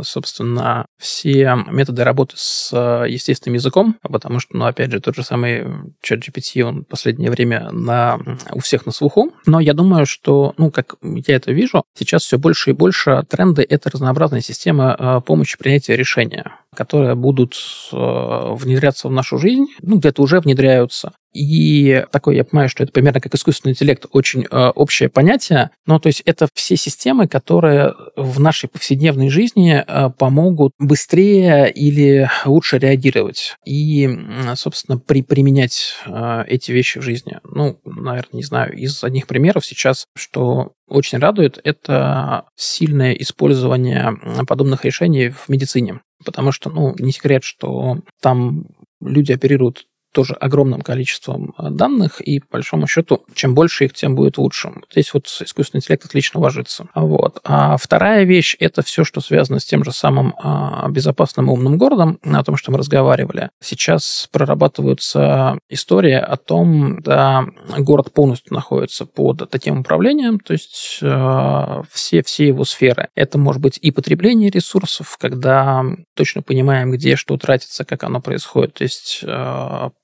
собственно, 0.01 0.85
все 0.97 1.55
методы 1.67 2.03
работы 2.03 2.35
с 2.37 2.71
э, 2.73 3.09
естественным 3.09 3.55
языком, 3.55 3.97
потому 4.01 4.39
что, 4.39 4.57
ну, 4.57 4.65
опять 4.65 4.91
же, 4.91 4.99
тот 4.99 5.15
же 5.15 5.23
самый 5.23 5.65
чат 6.01 6.19
GPT, 6.19 6.61
он 6.63 6.81
в 6.81 6.87
последнее 6.87 7.29
время 7.29 7.69
на, 7.71 8.19
у 8.51 8.59
всех 8.59 8.85
на 8.85 8.91
слуху. 8.91 9.33
Но 9.45 9.59
я 9.59 9.73
думаю, 9.73 10.05
что, 10.05 10.53
ну, 10.57 10.71
как 10.71 10.95
я 11.01 11.35
это 11.35 11.51
вижу, 11.51 11.83
сейчас 11.97 12.23
все 12.23 12.37
больше 12.37 12.71
и 12.71 12.73
больше 12.73 13.23
тренды— 13.29 13.65
это 13.69 13.89
разнообразная 13.89 14.41
система 14.41 15.21
помощи 15.25 15.57
принятия 15.57 15.95
решения 15.95 16.53
которые 16.75 17.13
будут 17.13 17.55
внедряться 17.91 19.07
в 19.07 19.11
нашу 19.11 19.37
жизнь, 19.37 19.67
ну, 19.83 19.99
где-то 19.99 20.22
уже 20.23 20.39
внедряются. 20.39 21.13
И 21.33 22.05
такое, 22.11 22.35
я 22.35 22.43
понимаю, 22.43 22.69
что 22.69 22.83
это 22.83 22.91
примерно 22.91 23.19
как 23.19 23.33
искусственный 23.33 23.71
интеллект, 23.71 24.05
очень 24.11 24.45
э, 24.49 24.67
общее 24.75 25.09
понятие. 25.09 25.71
Но 25.87 25.99
то 25.99 26.07
есть 26.07 26.21
это 26.25 26.47
все 26.53 26.75
системы, 26.77 27.27
которые 27.27 27.93
в 28.15 28.39
нашей 28.39 28.69
повседневной 28.69 29.29
жизни 29.29 29.83
э, 29.85 30.09
помогут 30.11 30.73
быстрее 30.77 31.71
или 31.71 32.29
лучше 32.45 32.77
реагировать 32.77 33.55
и, 33.65 34.09
собственно, 34.55 34.99
при, 34.99 35.23
применять 35.23 35.95
э, 36.05 36.43
эти 36.47 36.71
вещи 36.71 36.99
в 36.99 37.03
жизни. 37.03 37.39
Ну, 37.43 37.79
наверное, 37.83 38.37
не 38.37 38.43
знаю, 38.43 38.73
из 38.73 39.03
одних 39.03 39.25
примеров 39.25 39.65
сейчас, 39.65 40.05
что 40.15 40.73
очень 40.87 41.17
радует, 41.17 41.59
это 41.63 42.45
сильное 42.55 43.13
использование 43.13 44.15
подобных 44.47 44.85
решений 44.85 45.29
в 45.29 45.49
медицине. 45.49 46.01
Потому 46.23 46.51
что, 46.51 46.69
ну, 46.69 46.93
не 46.99 47.11
секрет, 47.11 47.43
что 47.43 47.97
там 48.21 48.65
люди 49.01 49.31
оперируют 49.31 49.85
тоже 50.13 50.33
огромным 50.35 50.81
количеством 50.81 51.53
э, 51.57 51.69
данных, 51.69 52.21
и 52.21 52.39
по 52.39 52.53
большому 52.53 52.87
счету, 52.87 53.25
чем 53.33 53.55
больше 53.55 53.85
их, 53.85 53.93
тем 53.93 54.15
будет 54.15 54.37
лучше. 54.37 54.71
Здесь 54.91 55.13
вот 55.13 55.27
искусственный 55.41 55.79
интеллект 55.79 56.05
отлично 56.05 56.39
ложится. 56.39 56.87
Вот. 56.93 57.39
А 57.43 57.77
вторая 57.77 58.23
вещь– 58.23 58.55
это 58.59 58.83
все, 58.83 59.03
что 59.03 59.21
связано 59.21 59.59
с 59.59 59.65
тем 59.65 59.83
же 59.83 59.91
самым 59.91 60.35
а, 60.37 60.87
безопасным 60.89 61.49
умным 61.49 61.77
городом, 61.77 62.19
о 62.23 62.43
том, 62.43 62.55
что 62.55 62.71
мы 62.71 62.77
разговаривали. 62.77 63.49
Сейчас 63.59 64.29
прорабатываются 64.31 65.57
истории 65.69 66.13
о 66.13 66.37
том, 66.37 67.01
да, 67.01 67.45
город 67.79 68.13
полностью 68.13 68.53
находится 68.53 69.05
под 69.05 69.49
таким 69.49 69.79
управлением, 69.79 70.39
то 70.39 70.53
есть 70.53 70.99
э, 71.01 71.81
все, 71.91 72.21
все 72.21 72.47
его 72.47 72.65
сферы. 72.65 73.09
Это 73.15 73.37
может 73.37 73.61
быть 73.61 73.79
и 73.81 73.89
потребление 73.91 74.51
ресурсов, 74.51 75.17
когда 75.19 75.83
точно 76.15 76.43
понимаем, 76.43 76.91
где 76.91 77.15
что 77.15 77.35
тратится, 77.37 77.83
как 77.83 78.03
оно 78.03 78.21
происходит. 78.21 78.75
То 78.75 78.83
есть 78.83 79.23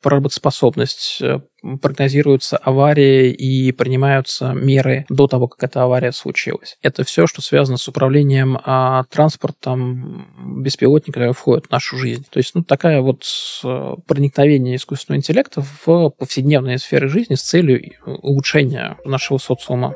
про 0.01 0.17
работоспособность, 0.17 1.19
э, 1.21 1.39
прогнозируются 1.81 2.57
аварии 2.57 3.31
и 3.31 3.71
принимаются 3.71 4.53
меры 4.53 5.05
до 5.09 5.27
того, 5.27 5.47
как 5.47 5.63
эта 5.69 5.83
авария 5.83 6.11
случилась. 6.11 6.77
Это 6.81 7.03
все, 7.03 7.27
что 7.27 7.41
связано 7.41 7.77
с 7.77 7.87
управлением 7.87 8.59
а, 8.63 9.03
транспортом 9.09 10.61
беспилотника, 10.63 11.33
входит 11.33 11.67
в 11.67 11.71
нашу 11.71 11.97
жизнь. 11.97 12.25
То 12.29 12.37
есть, 12.37 12.55
ну, 12.55 12.63
такая 12.63 13.01
вот 13.01 13.23
э, 13.63 13.95
проникновение 14.07 14.77
искусственного 14.77 15.19
интеллекта 15.19 15.63
в 15.85 16.09
повседневные 16.11 16.77
сферы 16.77 17.09
жизни 17.09 17.35
с 17.35 17.41
целью 17.41 17.81
улучшения 18.05 18.97
нашего 19.03 19.37
социума. 19.37 19.95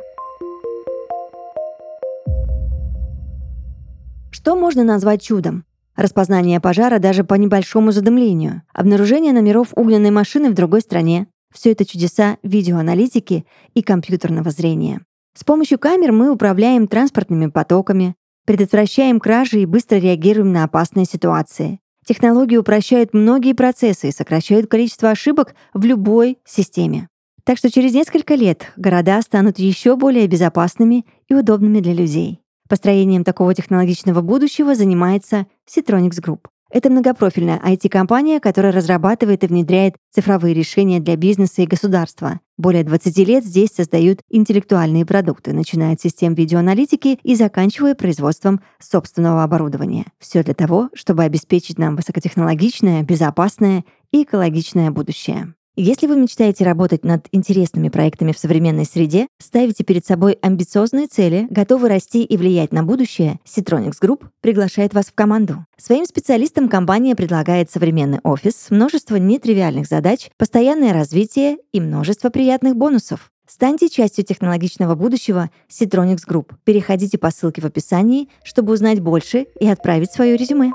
Что 4.32 4.56
можно 4.56 4.84
назвать 4.84 5.22
чудом? 5.22 5.66
Распознание 5.95 6.60
пожара 6.60 6.97
даже 6.97 7.23
по 7.23 7.36
небольшому 7.36 7.91
задымлению, 7.91 8.63
обнаружение 8.73 9.32
номеров 9.32 9.69
угнанной 9.75 10.10
машины 10.10 10.49
в 10.49 10.56
другой 10.56 10.82
стране. 10.82 11.27
Все 11.53 11.71
это 11.71 11.86
чудеса 11.86 12.38
видеоаналитики 12.41 13.45
и 13.75 13.84
компьютерного 13.84 14.49
зрения. 14.49 15.01
С 15.36 15.43
помощью 15.43 15.77
камер 15.77 16.12
мы 16.12 16.32
управляем 16.32 16.88
транспортными 16.88 17.47
потоками, 17.47 18.15
предотвращаем 18.45 19.19
кражи 19.19 19.62
и 19.62 19.65
быстро 19.65 19.97
реагируем 19.97 20.51
на 20.51 20.63
опасные 20.63 21.06
ситуации. 21.06 21.79
Технологии 22.06 22.58
упрощают 22.58 23.13
многие 23.13 23.53
процессы 23.53 24.10
и 24.10 24.12
сокращают 24.12 24.69
количество 24.69 25.10
ошибок 25.10 25.56
в 25.73 25.86
любой 25.86 26.39
системе. 26.43 27.08
Так 27.45 27.58
что 27.58 27.69
через 27.69 27.93
несколько 27.93 28.36
лет 28.36 28.71
города 28.77 29.21
станут 29.21 29.60
еще 29.60 29.95
более 29.95 30.27
безопасными 30.27 31.06
и 31.27 31.34
удобными 31.34 31.79
для 31.79 31.93
людей. 31.93 32.42
Построением 32.69 33.23
такого 33.23 33.54
технологичного 33.54 34.21
будущего 34.21 34.76
занимается 34.76 35.47
Citronics 35.67 36.21
Group. 36.21 36.47
Это 36.73 36.89
многопрофильная 36.89 37.62
IT-компания, 37.63 38.39
которая 38.39 38.71
разрабатывает 38.71 39.43
и 39.43 39.47
внедряет 39.47 39.95
цифровые 40.12 40.56
решения 40.56 40.99
для 40.99 41.15
бизнеса 41.15 41.62
и 41.62 41.67
государства. 41.67 42.39
Более 42.58 42.84
20 42.84 43.15
лет 43.28 43.45
здесь 43.45 43.69
создают 43.69 44.21
интеллектуальные 44.32 45.06
продукты, 45.06 45.54
начиная 45.54 45.93
от 45.93 46.02
систем 46.02 46.34
видеоаналитики 46.34 47.19
и 47.21 47.36
заканчивая 47.36 47.93
производством 47.93 48.60
собственного 48.80 49.43
оборудования. 49.43 50.06
Все 50.17 50.41
для 50.41 50.56
того, 50.56 50.89
чтобы 50.95 51.23
обеспечить 51.23 51.78
нам 51.78 51.95
высокотехнологичное, 51.95 53.04
безопасное 53.04 53.84
и 54.12 54.23
экологичное 54.23 54.89
будущее. 54.89 55.54
Если 55.75 56.05
вы 56.05 56.17
мечтаете 56.17 56.65
работать 56.65 57.03
над 57.03 57.25
интересными 57.31 57.89
проектами 57.89 58.31
в 58.31 58.38
современной 58.38 58.86
среде, 58.86 59.25
ставите 59.39 59.83
перед 59.83 60.05
собой 60.05 60.38
амбициозные 60.39 61.07
цели, 61.07 61.47
готовы 61.49 61.89
расти 61.89 62.23
и 62.23 62.38
влиять 62.38 62.71
на 62.71 62.83
будущее, 62.83 63.39
Citronics 63.43 63.99
Group 63.99 64.21
приглашает 64.41 64.93
вас 64.93 65.07
в 65.07 65.15
команду. 65.15 65.65
Своим 65.75 66.05
специалистам 66.05 66.69
компания 66.69 67.15
предлагает 67.15 67.71
современный 67.71 68.19
офис, 68.23 68.67
множество 68.69 69.15
нетривиальных 69.15 69.88
задач, 69.88 70.29
постоянное 70.38 70.93
развитие 70.93 71.57
и 71.71 71.81
множество 71.81 72.29
приятных 72.29 72.75
бонусов. 72.75 73.31
Станьте 73.47 73.89
частью 73.89 74.25
технологичного 74.25 74.93
будущего 74.93 75.49
Citronics 75.71 76.21
Group. 76.29 76.51
Переходите 76.65 77.17
по 77.17 77.31
ссылке 77.31 77.62
в 77.62 77.65
описании, 77.65 78.29
чтобы 78.43 78.73
узнать 78.73 78.99
больше 78.99 79.47
и 79.59 79.67
отправить 79.67 80.12
свое 80.12 80.38
резюме. 80.38 80.71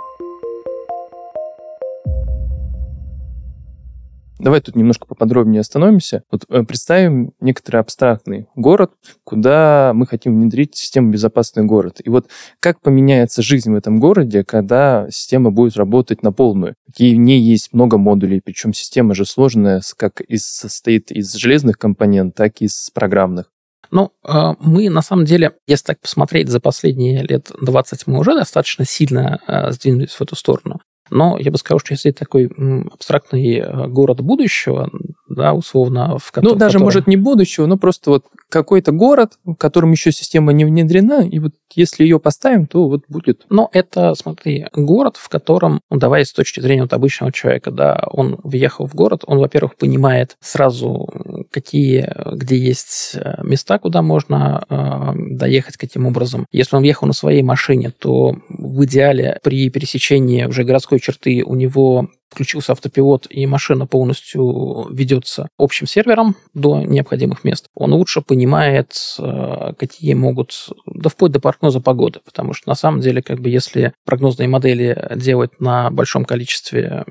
Давай 4.39 4.61
тут 4.61 4.77
немножко 4.77 5.07
поподробнее 5.07 5.61
остановимся. 5.61 6.23
Вот 6.31 6.45
э, 6.49 6.63
представим 6.63 7.33
некоторый 7.41 7.79
абстрактный 7.79 8.47
город, 8.55 8.93
куда 9.25 9.93
мы 9.95 10.07
хотим 10.07 10.35
внедрить 10.35 10.77
систему 10.77 11.11
«Безопасный 11.11 11.65
город». 11.65 12.01
И 12.05 12.09
вот 12.09 12.29
как 12.61 12.81
поменяется 12.81 13.43
жизнь 13.43 13.73
в 13.73 13.75
этом 13.75 13.99
городе, 13.99 14.45
когда 14.45 15.09
система 15.11 15.51
будет 15.51 15.77
работать 15.77 16.23
на 16.23 16.33
полную? 16.33 16.75
В 16.97 17.01
ней 17.01 17.41
есть 17.41 17.73
много 17.73 17.99
модулей, 17.99 18.41
причем 18.45 18.73
система 18.73 19.15
же 19.15 19.25
сложная, 19.25 19.83
как 19.97 20.21
из, 20.21 20.47
состоит 20.47 21.11
из 21.11 21.35
железных 21.35 21.77
компонент, 21.79 22.35
так 22.37 22.63
и 22.63 22.67
из 22.67 22.91
программных. 22.95 23.51
Ну, 23.91 24.13
э, 24.27 24.55
мы 24.61 24.89
на 24.91 25.03
самом 25.03 25.25
деле, 25.25 25.55
если 25.67 25.87
так 25.87 26.01
посмотреть, 26.01 26.49
за 26.49 26.61
последние 26.61 27.23
лет 27.23 27.51
20 27.61 28.07
мы 28.07 28.21
уже 28.21 28.35
достаточно 28.35 28.85
сильно 28.85 29.41
э, 29.47 29.73
сдвинулись 29.73 30.13
в 30.13 30.21
эту 30.21 30.37
сторону. 30.37 30.81
Но 31.11 31.39
я 31.39 31.51
бы 31.51 31.59
сказал, 31.59 31.81
что 31.81 31.93
если 31.93 32.11
такой 32.11 32.51
абстрактный 32.93 33.59
э, 33.59 33.87
город 33.89 34.21
будущего, 34.21 34.91
да, 35.29 35.55
условно, 35.55 36.19
в 36.19 36.31
котором... 36.33 36.55
Ну, 36.55 36.59
даже, 36.59 36.75
котором... 36.75 36.85
может, 36.85 37.07
не 37.07 37.17
будущего, 37.17 37.67
но 37.67 37.77
просто 37.77 38.11
вот 38.11 38.25
какой-то 38.49 38.93
город, 38.93 39.35
в 39.45 39.55
котором 39.55 39.93
еще 39.93 40.11
система 40.11 40.53
не 40.53 40.65
внедрена, 40.65 41.27
и 41.27 41.39
вот 41.39 41.53
если 41.75 42.03
ее 42.03 42.19
поставим, 42.19 42.67
то 42.67 42.89
вот 42.89 43.03
будет. 43.09 43.45
Но 43.51 43.69
это, 43.73 44.15
смотри, 44.15 44.67
город, 44.75 45.17
в 45.17 45.29
котором, 45.29 45.81
ну, 45.91 45.99
давай 45.99 46.25
с 46.25 46.33
точки 46.33 46.61
зрения 46.61 46.83
вот 46.83 46.93
обычного 46.93 47.33
человека, 47.33 47.71
да, 47.71 48.03
он 48.11 48.39
въехал 48.43 48.87
в 48.87 48.95
город, 48.95 49.23
он, 49.27 49.39
во-первых, 49.39 49.77
понимает 49.77 50.37
сразу, 50.41 51.09
какие, 51.51 52.11
где 52.33 52.57
есть 52.57 53.17
места, 53.43 53.79
куда 53.79 54.03
можно 54.03 55.15
доехать, 55.15 55.77
каким 55.77 56.07
образом. 56.07 56.47
Если 56.53 56.75
он 56.77 56.83
ехал 56.83 57.07
на 57.07 57.13
своей 57.13 57.43
машине, 57.43 57.91
то 57.91 58.37
в 58.49 58.85
идеале 58.85 59.39
при 59.43 59.69
пересечении 59.69 60.45
уже 60.45 60.65
городской 60.65 61.01
черты 61.01 61.43
у 61.45 61.55
него 61.55 62.09
включился 62.31 62.73
автопилот 62.73 63.27
и 63.31 63.47
машина 63.47 63.87
полностью 63.87 64.89
ведется 64.91 65.49
общим 65.59 65.87
сервером 65.87 66.37
до 66.55 66.83
необходимых 66.83 67.45
мест, 67.45 67.67
он 67.75 67.93
лучше 67.95 68.21
понимает, 68.21 68.93
э, 69.19 69.73
какие 69.79 70.15
могут, 70.15 70.71
да 70.87 71.09
вплоть 71.09 71.33
до 71.33 71.41
прогноза 71.41 71.81
погоды, 71.81 72.21
потому 72.25 72.53
что 72.53 72.69
на 72.69 72.75
самом 72.75 73.01
деле, 73.01 73.23
как 73.23 73.41
бы, 73.41 73.49
если 73.49 73.93
прогнозные 74.05 74.49
модели 74.49 75.11
делать 75.17 75.61
на 75.61 75.91
большом 75.91 76.25
количестве 76.25 77.05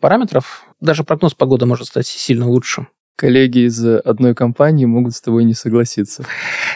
параметров, 0.00 0.64
даже 0.80 1.04
прогноз 1.04 1.34
погоды 1.34 1.66
может 1.66 1.88
стать 1.88 2.06
сильно 2.06 2.48
лучше 2.48 2.86
коллеги 3.16 3.66
из 3.66 3.84
одной 3.84 4.34
компании 4.34 4.84
могут 4.84 5.14
с 5.14 5.20
тобой 5.20 5.44
не 5.44 5.54
согласиться. 5.54 6.24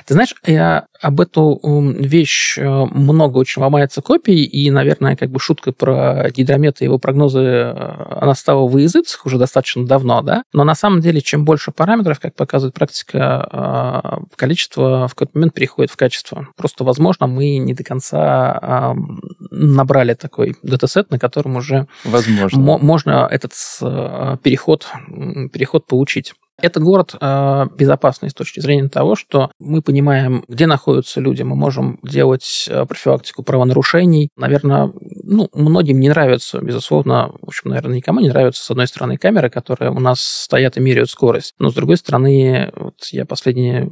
Ты 0.06 0.14
знаешь, 0.14 0.34
я 0.46 0.86
об 1.00 1.20
эту 1.20 1.58
вещь 1.98 2.58
э, 2.58 2.62
много 2.68 3.38
очень 3.38 3.62
ломается 3.62 4.02
копий, 4.02 4.44
и, 4.44 4.70
наверное, 4.70 5.16
как 5.16 5.30
бы 5.30 5.40
шутка 5.40 5.72
про 5.72 6.30
гидромет 6.30 6.80
и 6.80 6.84
его 6.84 6.98
прогнозы, 6.98 7.40
э, 7.40 7.72
она 8.20 8.34
стала 8.34 8.66
в 8.66 8.76
языцах 8.76 9.24
уже 9.24 9.38
достаточно 9.38 9.86
давно, 9.86 10.20
да, 10.22 10.42
но 10.52 10.64
на 10.64 10.74
самом 10.74 11.00
деле, 11.00 11.20
чем 11.20 11.44
больше 11.44 11.70
параметров, 11.70 12.20
как 12.20 12.34
показывает 12.34 12.74
практика, 12.74 13.48
э, 13.52 14.36
количество 14.36 15.08
в 15.08 15.14
какой-то 15.14 15.32
момент 15.34 15.54
переходит 15.54 15.90
в 15.90 15.96
качество. 15.96 16.48
Просто, 16.56 16.84
возможно, 16.84 17.26
мы 17.26 17.56
не 17.56 17.74
до 17.74 17.84
конца 17.84 18.94
набрали 19.50 20.14
такой 20.14 20.56
датасет, 20.62 21.10
на 21.10 21.18
котором 21.18 21.56
уже 21.56 21.86
возможно. 22.04 22.60
можно 22.60 23.28
этот 23.30 23.52
переход, 24.42 24.88
переход 25.52 25.86
получить. 25.86 26.29
Это 26.62 26.80
город 26.80 27.14
э, 27.20 27.66
безопасный 27.76 28.30
с 28.30 28.34
точки 28.34 28.60
зрения 28.60 28.88
того, 28.88 29.16
что 29.16 29.50
мы 29.58 29.82
понимаем, 29.82 30.44
где 30.48 30.66
находятся 30.66 31.20
люди, 31.20 31.42
мы 31.42 31.56
можем 31.56 31.98
делать 32.02 32.66
э, 32.68 32.84
профилактику 32.86 33.42
правонарушений. 33.42 34.30
Наверное, 34.36 34.92
ну, 35.22 35.48
многим 35.54 36.00
не 36.00 36.08
нравится, 36.08 36.60
безусловно, 36.60 37.32
в 37.40 37.48
общем, 37.48 37.70
наверное, 37.70 37.96
никому 37.96 38.20
не 38.20 38.28
нравятся, 38.28 38.64
с 38.64 38.70
одной 38.70 38.86
стороны, 38.86 39.16
камеры, 39.16 39.50
которые 39.50 39.90
у 39.90 40.00
нас 40.00 40.20
стоят 40.20 40.76
и 40.76 40.80
меряют 40.80 41.10
скорость, 41.10 41.54
но 41.58 41.70
с 41.70 41.74
другой 41.74 41.96
стороны, 41.96 42.72
вот 42.76 42.94
я 43.12 43.24
последние. 43.24 43.88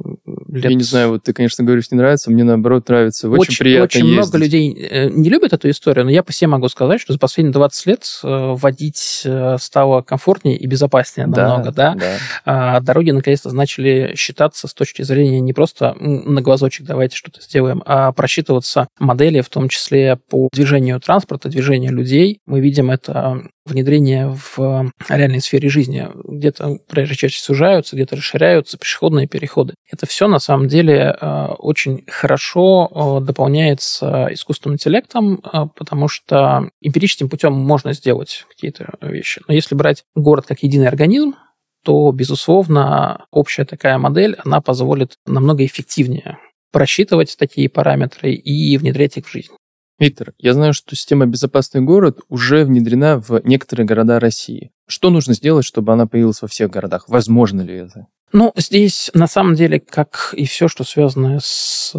Я 0.51 0.73
не 0.73 0.83
знаю, 0.83 1.09
вот 1.09 1.23
ты, 1.23 1.33
конечно, 1.33 1.63
говоришь, 1.63 1.91
не 1.91 1.97
нравится, 1.97 2.31
мне, 2.31 2.43
наоборот, 2.43 2.87
нравится. 2.89 3.29
Очень, 3.29 3.39
очень 3.39 3.57
приятно 3.59 3.83
Очень 3.83 3.99
ездить. 4.01 4.17
много 4.17 4.37
людей 4.37 4.73
э, 4.73 5.09
не 5.09 5.29
любят 5.29 5.53
эту 5.53 5.69
историю, 5.69 6.05
но 6.05 6.11
я 6.11 6.23
по 6.23 6.33
себе 6.33 6.47
могу 6.47 6.67
сказать, 6.69 7.01
что 7.01 7.13
за 7.13 7.19
последние 7.19 7.53
20 7.53 7.85
лет 7.85 8.19
э, 8.23 8.53
водить 8.53 9.27
стало 9.59 10.01
комфортнее 10.01 10.57
и 10.57 10.65
безопаснее 10.65 11.27
намного, 11.27 11.71
да? 11.71 11.95
да? 11.95 12.29
да 12.45 12.79
дороги 12.81 13.11
наконец-то 13.11 13.53
начали 13.53 14.13
считаться 14.15 14.67
с 14.67 14.73
точки 14.73 15.01
зрения 15.01 15.39
не 15.39 15.53
просто 15.53 15.95
на 15.99 16.41
глазочек 16.41 16.85
давайте 16.85 17.15
что-то 17.15 17.41
сделаем, 17.41 17.83
а 17.85 18.11
просчитываться 18.11 18.87
модели, 18.99 19.41
в 19.41 19.49
том 19.49 19.69
числе 19.69 20.17
по 20.29 20.49
движению 20.51 20.99
транспорта, 20.99 21.49
движению 21.49 21.93
людей. 21.93 22.41
Мы 22.45 22.59
видим 22.59 22.91
это 22.91 23.43
внедрение 23.69 24.27
в 24.29 24.91
реальной 25.07 25.41
сфере 25.41 25.69
жизни. 25.69 26.07
Где-то 26.23 26.79
проезжие 26.87 27.17
части 27.17 27.39
сужаются, 27.39 27.95
где-то 27.95 28.15
расширяются, 28.15 28.77
пешеходные 28.77 29.27
переходы. 29.27 29.73
Это 29.91 30.05
все 30.05 30.27
на 30.27 30.39
самом 30.39 30.67
деле 30.67 31.15
э, 31.19 31.45
очень 31.57 32.03
хорошо 32.07 33.19
э, 33.21 33.25
дополняется 33.25 34.27
искусственным 34.31 34.75
интеллектом, 34.75 35.41
э, 35.43 35.65
потому 35.75 36.07
что 36.07 36.69
эмпирическим 36.81 37.29
путем 37.29 37.53
можно 37.53 37.93
сделать 37.93 38.45
какие-то 38.49 38.93
вещи. 39.01 39.41
Но 39.47 39.53
если 39.53 39.75
брать 39.75 40.03
город 40.15 40.45
как 40.47 40.63
единый 40.63 40.87
организм, 40.87 41.35
то, 41.83 42.11
безусловно, 42.11 43.25
общая 43.31 43.65
такая 43.65 43.97
модель, 43.97 44.35
она 44.43 44.61
позволит 44.61 45.15
намного 45.25 45.65
эффективнее 45.65 46.37
просчитывать 46.71 47.35
такие 47.37 47.69
параметры 47.69 48.33
и 48.33 48.77
внедрять 48.77 49.17
их 49.17 49.25
в 49.27 49.31
жизнь. 49.31 49.53
Виктор, 49.99 50.33
я 50.37 50.53
знаю, 50.53 50.73
что 50.73 50.95
система 50.95 51.25
«Безопасный 51.25 51.81
город» 51.81 52.19
уже 52.29 52.63
внедрена 52.63 53.19
в 53.19 53.41
некоторые 53.43 53.85
города 53.85 54.19
России. 54.19 54.71
Что 54.87 55.09
нужно 55.09 55.33
сделать, 55.33 55.65
чтобы 55.65 55.91
она 55.91 56.07
появилась 56.07 56.41
во 56.41 56.47
всех 56.47 56.71
городах? 56.71 57.03
Возможно 57.09 57.61
ли 57.61 57.75
это? 57.75 58.07
Ну, 58.31 58.53
здесь, 58.55 59.09
на 59.13 59.27
самом 59.27 59.55
деле, 59.55 59.79
как 59.79 60.33
и 60.37 60.45
все, 60.45 60.67
что 60.67 60.83
связано 60.83 61.39
с 61.41 61.91
э, 61.95 61.97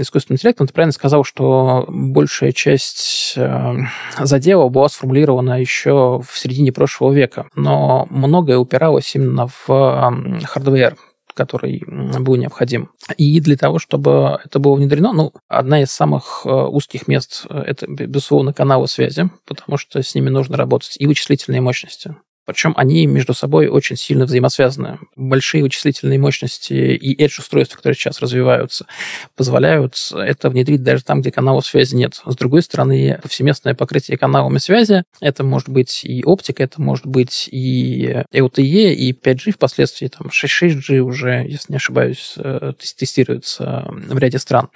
искусственным 0.00 0.36
интеллектом, 0.36 0.66
ты 0.66 0.74
правильно 0.74 0.92
сказал, 0.92 1.24
что 1.24 1.86
большая 1.88 2.52
часть 2.52 3.32
э, 3.36 3.74
задела 4.20 4.68
была 4.68 4.88
сформулирована 4.90 5.58
еще 5.58 6.20
в 6.28 6.38
середине 6.38 6.72
прошлого 6.72 7.12
века, 7.12 7.48
но 7.54 8.06
многое 8.10 8.58
упиралось 8.58 9.14
именно 9.14 9.48
в 9.48 9.70
э, 9.70 10.44
hardware, 10.44 10.96
который 11.34 11.82
был 11.86 12.36
необходим. 12.36 12.90
И 13.16 13.40
для 13.40 13.56
того, 13.56 13.78
чтобы 13.78 14.40
это 14.44 14.58
было 14.58 14.74
внедрено, 14.74 15.12
ну, 15.12 15.32
одна 15.48 15.82
из 15.82 15.90
самых 15.90 16.42
э, 16.44 16.50
узких 16.50 17.08
мест 17.08 17.46
э,– 17.48 17.58
это, 17.66 17.86
безусловно, 17.88 18.52
каналы 18.52 18.88
связи, 18.88 19.30
потому 19.46 19.78
что 19.78 20.02
с 20.02 20.14
ними 20.14 20.28
нужно 20.28 20.56
работать, 20.56 20.96
и 20.98 21.06
вычислительные 21.06 21.60
мощности. 21.60 22.16
Причем 22.44 22.74
они 22.76 23.06
между 23.06 23.34
собой 23.34 23.68
очень 23.68 23.96
сильно 23.96 24.24
взаимосвязаны. 24.24 24.98
Большие 25.16 25.62
вычислительные 25.62 26.18
мощности 26.18 26.72
и 26.72 27.22
edge-устройства, 27.22 27.76
которые 27.76 27.96
сейчас 27.96 28.20
развиваются, 28.20 28.86
позволяют 29.36 29.94
это 30.12 30.50
внедрить 30.50 30.82
даже 30.82 31.04
там, 31.04 31.20
где 31.20 31.30
каналов 31.30 31.66
связи 31.66 31.94
нет. 31.94 32.20
С 32.24 32.36
другой 32.36 32.62
стороны, 32.62 33.20
повсеместное 33.22 33.74
покрытие 33.74 34.18
каналами 34.18 34.58
связи, 34.58 35.04
это 35.20 35.44
может 35.44 35.68
быть 35.68 36.04
и 36.04 36.24
оптика, 36.24 36.62
это 36.62 36.80
может 36.80 37.06
быть 37.06 37.48
и 37.50 38.22
LTE, 38.32 38.92
и 38.94 39.12
5G 39.12 39.52
впоследствии, 39.52 40.08
там 40.08 40.28
6G 40.28 40.98
уже, 40.98 41.44
если 41.48 41.72
не 41.72 41.76
ошибаюсь, 41.76 42.34
э, 42.36 42.72
тестируется 42.78 43.86
в 43.88 44.18
ряде 44.18 44.38
стран. 44.38 44.68